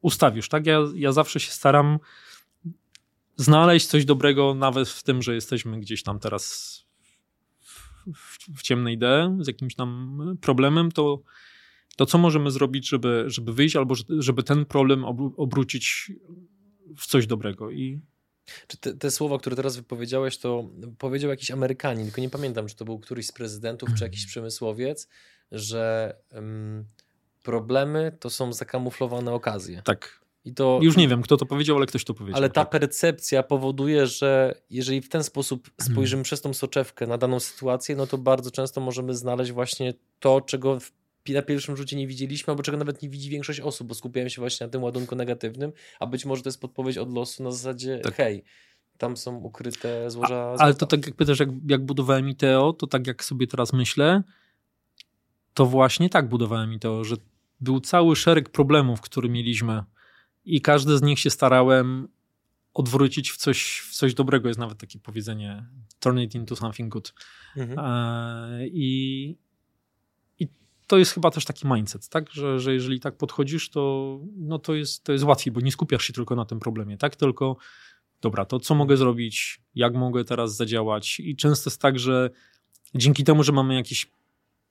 ustawisz, 0.00 0.48
tak? 0.48 0.66
Ja, 0.66 0.80
ja 0.94 1.12
zawsze 1.12 1.40
się 1.40 1.52
staram 1.52 1.98
znaleźć 3.36 3.86
coś 3.86 4.04
dobrego 4.04 4.54
nawet 4.54 4.88
w 4.88 5.02
tym, 5.02 5.22
że 5.22 5.34
jesteśmy 5.34 5.80
gdzieś 5.80 6.02
tam 6.02 6.18
teraz 6.18 6.74
w, 8.14 8.58
w 8.58 8.62
ciemnej 8.62 8.94
idei, 8.94 9.36
z 9.40 9.46
jakimś 9.46 9.74
tam 9.74 10.18
problemem, 10.40 10.92
to, 10.92 11.22
to 11.96 12.06
co 12.06 12.18
możemy 12.18 12.50
zrobić, 12.50 12.88
żeby, 12.88 13.24
żeby 13.26 13.52
wyjść, 13.52 13.76
albo 13.76 13.94
żeby 14.18 14.42
ten 14.42 14.64
problem 14.66 15.04
obrócić 15.36 16.12
w 16.96 17.06
coś 17.06 17.26
dobrego. 17.26 17.70
I 17.70 18.00
czy 18.66 18.76
te, 18.76 18.94
te, 18.94 19.10
słowa, 19.10 19.38
które 19.38 19.56
teraz 19.56 19.76
wypowiedziałeś, 19.76 20.38
to 20.38 20.70
powiedział 20.98 21.30
jakiś 21.30 21.50
Amerykanin, 21.50 22.04
tylko 22.04 22.20
nie 22.20 22.30
pamiętam, 22.30 22.66
czy 22.66 22.76
to 22.76 22.84
był 22.84 22.98
któryś 22.98 23.26
z 23.26 23.32
prezydentów, 23.32 23.88
czy 23.98 24.04
jakiś 24.04 24.26
przemysłowiec, 24.26 25.08
że 25.52 26.14
um, 26.32 26.84
problemy 27.42 28.16
to 28.20 28.30
są 28.30 28.52
zakamuflowane 28.52 29.32
okazje. 29.32 29.82
Tak. 29.84 30.18
I 30.44 30.54
to, 30.54 30.78
Już 30.82 30.96
nie 30.96 31.08
wiem, 31.08 31.22
kto 31.22 31.36
to 31.36 31.46
powiedział, 31.46 31.76
ale 31.76 31.86
ktoś 31.86 32.04
to 32.04 32.14
powiedział. 32.14 32.36
Ale 32.36 32.48
ta 32.48 32.64
tak. 32.64 32.70
percepcja 32.70 33.42
powoduje, 33.42 34.06
że 34.06 34.54
jeżeli 34.70 35.00
w 35.00 35.08
ten 35.08 35.24
sposób 35.24 35.70
spojrzymy 35.80 36.22
przez 36.22 36.40
tą 36.40 36.54
soczewkę 36.54 37.06
na 37.06 37.18
daną 37.18 37.40
sytuację, 37.40 37.96
no 37.96 38.06
to 38.06 38.18
bardzo 38.18 38.50
często 38.50 38.80
możemy 38.80 39.14
znaleźć 39.14 39.52
właśnie 39.52 39.94
to, 40.20 40.40
czego 40.40 40.78
na 41.28 41.42
pierwszym 41.42 41.76
rzucie 41.76 41.96
nie 41.96 42.06
widzieliśmy, 42.06 42.50
albo 42.50 42.62
czego 42.62 42.78
nawet 42.78 43.02
nie 43.02 43.08
widzi 43.08 43.30
większość 43.30 43.60
osób, 43.60 43.88
bo 43.88 43.94
skupiają 43.94 44.28
się 44.28 44.42
właśnie 44.42 44.66
na 44.66 44.70
tym 44.70 44.82
ładunku 44.82 45.16
negatywnym, 45.16 45.72
a 46.00 46.06
być 46.06 46.24
może 46.24 46.42
to 46.42 46.48
jest 46.48 46.60
podpowiedź 46.60 46.98
od 46.98 47.14
losu 47.14 47.42
na 47.42 47.50
zasadzie, 47.50 47.98
tak. 47.98 48.14
hej, 48.14 48.44
tam 48.98 49.16
są 49.16 49.36
ukryte 49.36 50.10
złoża. 50.10 50.36
A, 50.36 50.56
ale 50.56 50.74
to 50.74 50.86
tak 50.86 51.06
jak 51.06 51.16
pytasz, 51.16 51.40
jak, 51.40 51.48
jak 51.68 51.84
budowałem 51.84 52.28
ITO, 52.28 52.72
to 52.72 52.86
tak 52.86 53.06
jak 53.06 53.24
sobie 53.24 53.46
teraz 53.46 53.72
myślę, 53.72 54.22
to 55.58 55.66
właśnie 55.66 56.10
tak 56.10 56.28
budowałem 56.28 56.72
ITO, 56.72 57.04
że 57.04 57.16
był 57.60 57.80
cały 57.80 58.16
szereg 58.16 58.48
problemów, 58.48 59.00
które 59.00 59.28
mieliśmy 59.28 59.84
i 60.44 60.60
każdy 60.60 60.98
z 60.98 61.02
nich 61.02 61.18
się 61.18 61.30
starałem 61.30 62.08
odwrócić 62.74 63.30
w 63.30 63.36
coś, 63.36 63.80
w 63.90 63.94
coś 63.94 64.14
dobrego. 64.14 64.48
Jest 64.48 64.60
nawet 64.60 64.78
takie 64.78 64.98
powiedzenie 64.98 65.66
turn 66.00 66.18
it 66.18 66.34
into 66.34 66.56
something 66.56 66.92
good. 66.92 67.14
Mhm. 67.56 67.78
E, 67.78 68.66
I, 68.66 69.36
I 70.38 70.48
to 70.86 70.98
jest 70.98 71.12
chyba 71.12 71.30
też 71.30 71.44
taki 71.44 71.66
mindset, 71.66 72.08
tak? 72.08 72.30
Że, 72.30 72.60
że 72.60 72.74
jeżeli 72.74 73.00
tak 73.00 73.16
podchodzisz, 73.16 73.70
to, 73.70 74.18
no 74.36 74.58
to, 74.58 74.74
jest, 74.74 75.04
to 75.04 75.12
jest 75.12 75.24
łatwiej, 75.24 75.52
bo 75.52 75.60
nie 75.60 75.72
skupiasz 75.72 76.04
się 76.04 76.12
tylko 76.12 76.36
na 76.36 76.44
tym 76.44 76.60
problemie, 76.60 76.96
tak? 76.96 77.16
Tylko 77.16 77.56
dobra, 78.20 78.44
to 78.44 78.60
co 78.60 78.74
mogę 78.74 78.96
zrobić, 78.96 79.60
jak 79.74 79.94
mogę 79.94 80.24
teraz 80.24 80.56
zadziałać 80.56 81.20
i 81.20 81.36
często 81.36 81.70
jest 81.70 81.80
tak, 81.80 81.98
że 81.98 82.30
dzięki 82.94 83.24
temu, 83.24 83.42
że 83.42 83.52
mamy 83.52 83.74
jakiś 83.74 84.17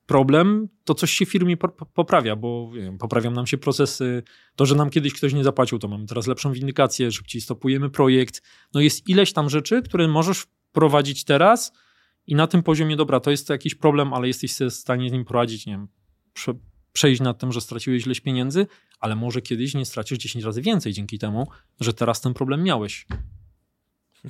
problem, 0.07 0.67
to 0.83 0.93
coś 0.93 1.11
się 1.11 1.25
w 1.25 1.29
firmie 1.29 1.57
poprawia, 1.93 2.35
bo 2.35 2.71
wiem, 2.71 2.97
poprawią 2.97 3.31
nam 3.31 3.47
się 3.47 3.57
procesy. 3.57 4.23
To, 4.55 4.65
że 4.65 4.75
nam 4.75 4.89
kiedyś 4.89 5.13
ktoś 5.13 5.33
nie 5.33 5.43
zapłacił, 5.43 5.79
to 5.79 5.87
mamy 5.87 6.05
teraz 6.05 6.27
lepszą 6.27 6.51
windykację, 6.51 7.11
szybciej 7.11 7.41
stopujemy 7.41 7.89
projekt. 7.89 8.41
No 8.73 8.81
jest 8.81 9.09
ileś 9.09 9.33
tam 9.33 9.49
rzeczy, 9.49 9.81
które 9.81 10.07
możesz 10.07 10.39
wprowadzić 10.39 11.23
teraz 11.23 11.73
i 12.27 12.35
na 12.35 12.47
tym 12.47 12.63
poziomie, 12.63 12.95
dobra, 12.95 13.19
to 13.19 13.31
jest 13.31 13.47
to 13.47 13.53
jakiś 13.53 13.75
problem, 13.75 14.13
ale 14.13 14.27
jesteś 14.27 14.55
w 14.55 14.71
stanie 14.71 15.09
z 15.09 15.11
nim 15.11 15.25
poradzić, 15.25 15.65
nie 15.65 15.73
wiem, 15.73 15.87
prze, 16.33 16.53
przejść 16.93 17.21
nad 17.21 17.39
tym, 17.39 17.51
że 17.51 17.61
straciłeś 17.61 18.05
ileś 18.05 18.21
pieniędzy, 18.21 18.67
ale 18.99 19.15
może 19.15 19.41
kiedyś 19.41 19.73
nie 19.73 19.85
stracisz 19.85 20.17
10 20.17 20.45
razy 20.45 20.61
więcej 20.61 20.93
dzięki 20.93 21.19
temu, 21.19 21.47
że 21.79 21.93
teraz 21.93 22.21
ten 22.21 22.33
problem 22.33 22.63
miałeś. 22.63 23.07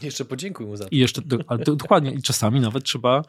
Jeszcze 0.02 0.26
podziękuj 0.26 0.66
mu 0.66 0.78
za 0.78 0.84
to. 0.84 0.90
I 0.92 0.98
jeszcze, 0.98 1.22
ale 1.48 1.64
to, 1.64 1.76
dokładnie, 1.76 2.12
i 2.12 2.22
czasami 2.22 2.60
nawet 2.60 2.84
trzeba 2.84 3.24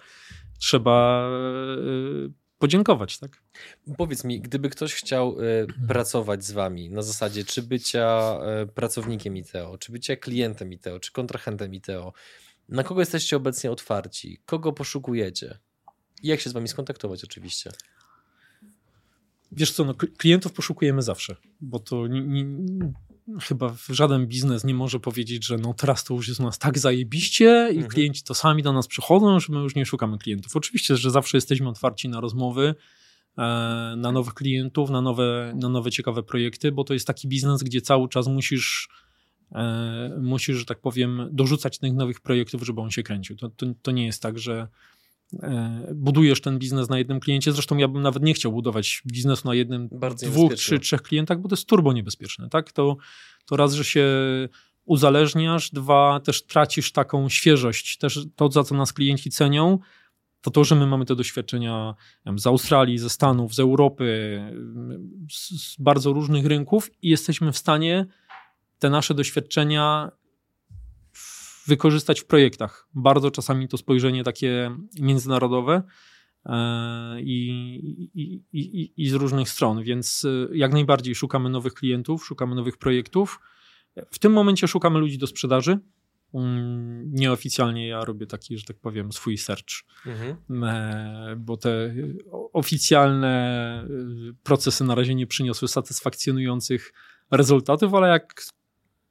trzeba 0.59 1.29
e, 1.29 2.33
podziękować, 2.59 3.19
tak? 3.19 3.43
Powiedz 3.97 4.25
mi, 4.25 4.41
gdyby 4.41 4.71
ktoś 4.71 4.95
chciał 4.95 5.37
e, 5.41 5.67
pracować 5.89 6.45
z 6.45 6.53
wami 6.53 6.91
na 6.91 7.03
zasadzie 7.03 7.45
czy 7.45 7.63
bycia 7.63 8.39
e, 8.43 8.67
pracownikiem 8.67 9.37
ITEO, 9.37 9.79
czy 9.79 9.93
bycia 9.93 10.17
klientem 10.17 10.73
ITEO, 10.73 11.01
czy 11.01 11.13
kontrahentem 11.13 11.75
ITEO, 11.75 12.13
na 12.69 12.85
kogo 12.85 13.01
jesteście 13.01 13.37
obecnie 13.37 13.71
otwarci? 13.71 14.41
Kogo 14.47 14.73
poszukujecie? 14.73 15.59
I 16.23 16.29
jak 16.29 16.41
się 16.41 16.51
z 16.51 16.53
wami 16.53 16.69
skontaktować 16.69 17.25
oczywiście? 17.25 17.71
Wiesz 19.53 19.73
co, 19.73 19.85
no, 19.85 19.95
klientów 19.95 20.53
poszukujemy 20.53 21.03
zawsze, 21.03 21.37
bo 21.61 21.79
to 21.79 22.07
nie, 22.07 22.23
nie, 22.23 22.45
chyba 23.43 23.74
żaden 23.89 24.26
biznes 24.26 24.64
nie 24.64 24.74
może 24.74 25.01
powiedzieć, 25.01 25.47
że 25.47 25.57
no 25.57 25.74
teraz 25.74 26.05
to 26.05 26.14
już 26.14 26.29
jest 26.29 26.41
u 26.41 26.43
nas 26.43 26.59
tak 26.59 26.79
zajebiście 26.79 27.68
i 27.72 27.74
mhm. 27.74 27.89
klienci 27.89 28.22
to 28.22 28.35
sami 28.35 28.62
do 28.62 28.72
nas 28.72 28.87
przychodzą, 28.87 29.41
że 29.41 29.53
my 29.53 29.59
już 29.59 29.74
nie 29.74 29.87
szukamy 29.87 30.18
klientów. 30.18 30.57
Oczywiście, 30.57 30.97
że 30.97 31.11
zawsze 31.11 31.37
jesteśmy 31.37 31.68
otwarci 31.68 32.09
na 32.09 32.20
rozmowy, 32.20 32.74
e, 33.39 33.43
na 33.97 34.12
nowych 34.12 34.35
klientów, 34.35 34.91
na 34.91 35.03
nowe, 35.03 35.53
na 35.57 35.68
nowe 35.68 35.91
ciekawe 35.91 36.22
projekty, 36.22 36.72
bo 36.72 36.85
to 36.85 36.95
jest 36.95 37.07
taki 37.07 37.29
biznes, 37.29 37.62
gdzie 37.62 37.81
cały 37.81 38.09
czas 38.09 38.26
musisz 38.26 38.89
e, 39.53 40.18
musisz, 40.20 40.57
że 40.57 40.64
tak 40.64 40.81
powiem, 40.81 41.29
dorzucać 41.33 41.79
tych 41.79 41.93
nowych 41.93 42.20
projektów, 42.20 42.62
żeby 42.62 42.81
on 42.81 42.91
się 42.91 43.03
kręcił. 43.03 43.37
To, 43.37 43.49
to, 43.49 43.66
to 43.83 43.91
nie 43.91 44.07
jest 44.07 44.22
tak, 44.22 44.39
że 44.39 44.68
budujesz 45.95 46.41
ten 46.41 46.59
biznes 46.59 46.89
na 46.89 46.99
jednym 46.99 47.20
kliencie. 47.20 47.53
Zresztą 47.53 47.76
ja 47.76 47.89
bym 47.89 48.03
nawet 48.03 48.22
nie 48.22 48.35
chciał 48.35 48.53
budować 48.53 49.03
biznesu 49.07 49.49
na 49.49 49.55
jednym, 49.55 49.89
Bardzo 49.93 50.26
dwóch, 50.26 50.55
trzy, 50.55 50.79
trzech 50.79 51.03
klientach, 51.03 51.41
bo 51.41 51.49
to 51.49 51.55
jest 51.55 51.66
turbo 51.66 51.93
niebezpieczne. 51.93 52.49
Tak? 52.49 52.72
To, 52.72 52.97
to 53.47 53.57
raz, 53.57 53.74
że 53.74 53.85
się 53.85 54.07
uzależniasz, 54.85 55.70
dwa, 55.70 56.20
też 56.20 56.47
tracisz 56.47 56.93
taką 56.93 57.29
świeżość. 57.29 57.99
Też 57.99 58.26
to, 58.37 58.51
za 58.51 58.64
co 58.64 58.74
nas 58.74 58.93
klienci 58.93 59.31
cenią, 59.31 59.79
to 60.41 60.51
to, 60.51 60.64
że 60.64 60.74
my 60.74 60.87
mamy 60.87 61.05
te 61.05 61.16
doświadczenia 61.16 61.95
wiem, 62.26 62.39
z 62.39 62.47
Australii, 62.47 62.99
ze 62.99 63.11
Stanów, 63.11 63.55
z 63.55 63.61
Europy, 63.61 64.41
z, 65.31 65.62
z 65.62 65.76
bardzo 65.81 66.12
różnych 66.12 66.47
rynków 66.47 66.91
i 67.03 67.09
jesteśmy 67.09 67.53
w 67.53 67.59
stanie 67.59 68.07
te 68.79 68.91
nasze 68.91 69.14
doświadczenia 69.14 70.11
wykorzystać 71.69 72.21
w 72.21 72.25
projektach. 72.25 72.89
Bardzo 72.95 73.31
czasami 73.31 73.69
to 73.69 73.79
spojrzenie 73.79 74.25
takie 74.25 74.77
międzynarodowe 75.01 75.83
e, 76.47 77.21
i, 77.21 77.49
i, 78.14 78.43
i, 78.53 78.93
i 78.97 79.09
z 79.09 79.12
różnych 79.14 79.49
stron, 79.49 79.83
więc 79.83 80.25
e, 80.25 80.57
jak 80.57 80.73
najbardziej 80.73 81.14
szukamy 81.14 81.51
nowych 81.51 81.75
klientów, 81.75 82.27
szukamy 82.27 82.55
nowych 82.55 82.77
projektów. 82.77 83.41
W 84.11 84.19
tym 84.19 84.33
momencie 84.33 84.69
szukamy 84.69 84.99
ludzi 84.99 85.19
do 85.19 85.27
sprzedaży. 85.27 85.79
Mm, 86.35 87.14
nieoficjalnie 87.14 87.89
ja 87.89 88.05
robię 88.05 88.27
taki, 88.27 88.59
że 88.59 88.64
tak 88.64 88.77
powiem, 88.77 89.12
swój 89.12 89.39
search, 89.39 89.85
mhm. 90.07 90.64
E, 90.64 91.37
bo 91.37 91.57
te 91.57 91.95
oficjalne 92.53 93.89
procesy 94.43 94.85
na 94.85 94.95
razie 94.95 95.14
nie 95.14 95.27
przyniosły 95.27 95.69
satysfakcjonujących 95.69 96.93
rezultatów, 97.31 97.95
ale 97.95 98.09
jak 98.09 98.43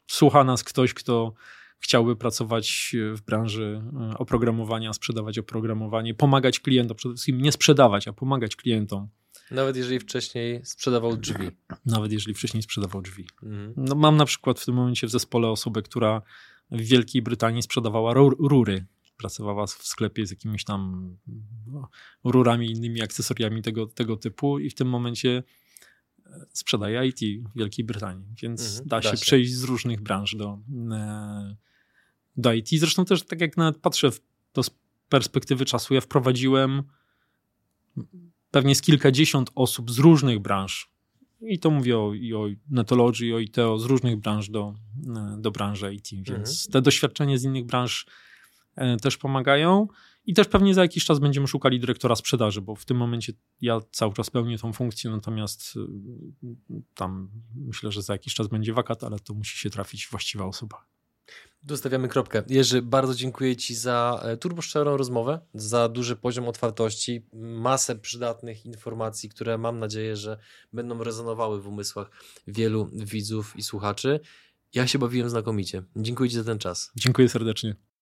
słucha 0.08 0.44
nas 0.44 0.64
ktoś, 0.64 0.94
kto 0.94 1.34
chciałby 1.80 2.16
pracować 2.16 2.96
w 3.14 3.22
branży 3.22 3.82
e, 4.12 4.18
oprogramowania, 4.18 4.94
sprzedawać 4.94 5.40
oprogramowanie, 5.40 6.14
pomagać 6.14 6.60
klientom, 6.60 6.98
przede 6.98 7.16
wszystkim 7.16 7.42
nie 7.42 7.52
sprzedawać, 7.52 8.08
a 8.08 8.14
pomagać 8.14 8.56
klientom 8.56 9.10
Nawet 9.52 9.78
jeżeli 9.78 10.00
wcześniej 10.00 10.66
sprzedawał 10.66 11.18
drzwi. 11.18 11.52
Nawet 11.86 12.12
jeżeli 12.12 12.34
wcześniej 12.34 12.64
sprzedawał 12.64 13.02
drzwi. 13.02 13.28
Mhm. 13.44 13.74
No, 13.78 13.96
mam 13.96 14.18
na 14.18 14.26
przykład 14.26 14.60
w 14.60 14.66
tym 14.66 14.76
momencie 14.76 15.08
w 15.08 15.12
zespole 15.12 15.48
osobę, 15.48 15.82
która 15.82 16.22
w 16.72 16.82
Wielkiej 16.82 17.22
Brytanii 17.22 17.62
sprzedawała 17.62 18.14
rury. 18.40 18.86
Pracowała 19.18 19.68
w 19.68 19.72
sklepie 19.72 20.26
z 20.26 20.32
jakimiś 20.32 20.64
tam 20.64 21.12
no, 21.68 21.90
rurami, 22.24 22.72
innymi 22.72 23.02
akcesoriami 23.02 23.62
tego, 23.62 23.88
tego 23.88 24.18
typu 24.18 24.60
i 24.60 24.70
w 24.70 24.76
tym 24.76 24.90
momencie 24.90 25.44
e, 26.26 26.46
sprzedaje 26.54 27.08
IT 27.08 27.20
w 27.20 27.58
Wielkiej 27.58 27.86
Brytanii, 27.86 28.26
więc 28.42 28.62
mhm, 28.62 28.88
da, 28.88 29.02
się 29.02 29.10
da, 29.10 29.16
się 29.16 29.22
przejść 29.22 29.54
z 29.54 29.64
różnych 29.64 30.02
branż 30.02 30.36
do, 30.36 30.60
e, 30.92 31.58
do 32.38 32.54
IT. 32.54 32.70
Zresztą 32.72 33.06
też 33.06 33.24
tak 33.24 33.42
jak 33.42 33.58
nawet 33.58 33.78
patrzę 33.78 34.12
w 34.12 34.22
to 34.52 34.64
z 34.64 34.72
perspektywy 35.10 35.66
czasu, 35.66 35.94
ja 35.94 36.02
wprowadziłem 36.02 36.84
pewnie 38.52 38.76
z 38.76 38.82
kilkadziesiąt 38.82 39.52
osób 39.56 39.92
z 39.92 40.00
różnych 40.00 40.40
branż 40.40 40.98
i 41.42 41.60
to 41.60 41.70
mówię 41.70 42.00
o, 42.00 42.14
i 42.14 42.34
o 42.34 42.48
netologii, 42.70 43.28
i 43.28 43.34
o 43.34 43.40
ITO, 43.40 43.80
z 43.80 43.86
różnych 43.86 44.18
branż 44.18 44.50
do, 44.50 44.74
e, 45.16 45.38
do 45.40 45.52
branży 45.52 45.94
IT, 45.94 46.10
więc 46.12 46.30
mhm. 46.30 46.72
te 46.72 46.82
doświadczenia 46.82 47.38
z 47.38 47.44
innych 47.44 47.66
branż 47.66 48.06
e, 48.76 48.98
też 48.98 49.18
pomagają. 49.18 49.88
I 50.26 50.34
też 50.34 50.48
pewnie 50.48 50.74
za 50.74 50.82
jakiś 50.82 51.06
czas 51.06 51.20
będziemy 51.20 51.48
szukali 51.48 51.80
dyrektora 51.80 52.16
sprzedaży, 52.16 52.62
bo 52.62 52.76
w 52.76 52.86
tym 52.86 52.98
momencie 52.98 53.34
ja 53.62 53.80
cały 53.92 54.14
czas 54.14 54.30
pełnię 54.30 54.58
tą 54.58 54.74
funkcję, 54.74 55.12
natomiast 55.12 55.74
e, 56.44 56.48
tam 56.94 57.30
myślę, 57.56 57.92
że 57.92 58.02
za 58.02 58.14
jakiś 58.14 58.34
czas 58.34 58.48
będzie 58.48 58.74
wakat, 58.74 59.04
ale 59.04 59.20
to 59.20 59.34
musi 59.34 59.58
się 59.58 59.70
trafić 59.70 60.08
właściwa 60.12 60.46
osoba. 60.46 60.86
Dostawiamy 61.68 62.08
kropkę. 62.08 62.44
Jerzy, 62.50 62.82
bardzo 62.82 63.16
dziękuję 63.16 63.56
Ci 63.56 63.76
za 63.76 64.24
turboszczerą 64.40 64.98
rozmowę, 64.98 65.40
za 65.54 65.90
duży 65.90 66.16
poziom 66.16 66.48
otwartości, 66.48 67.26
masę 67.34 67.96
przydatnych 67.96 68.66
informacji, 68.66 69.30
które 69.30 69.58
mam 69.58 69.80
nadzieję, 69.80 70.16
że 70.16 70.38
będą 70.74 71.04
rezonowały 71.04 71.62
w 71.62 71.68
umysłach 71.68 72.12
wielu 72.48 72.90
widzów 72.94 73.54
i 73.56 73.64
słuchaczy. 73.64 74.20
Ja 74.74 74.88
się 74.88 75.00
bawiłem 75.00 75.30
znakomicie. 75.30 75.84
Dziękuję 75.96 76.30
Ci 76.30 76.36
za 76.36 76.44
ten 76.44 76.60
czas. 76.60 76.92
Dziękuję 76.96 77.30
serdecznie. 77.30 77.76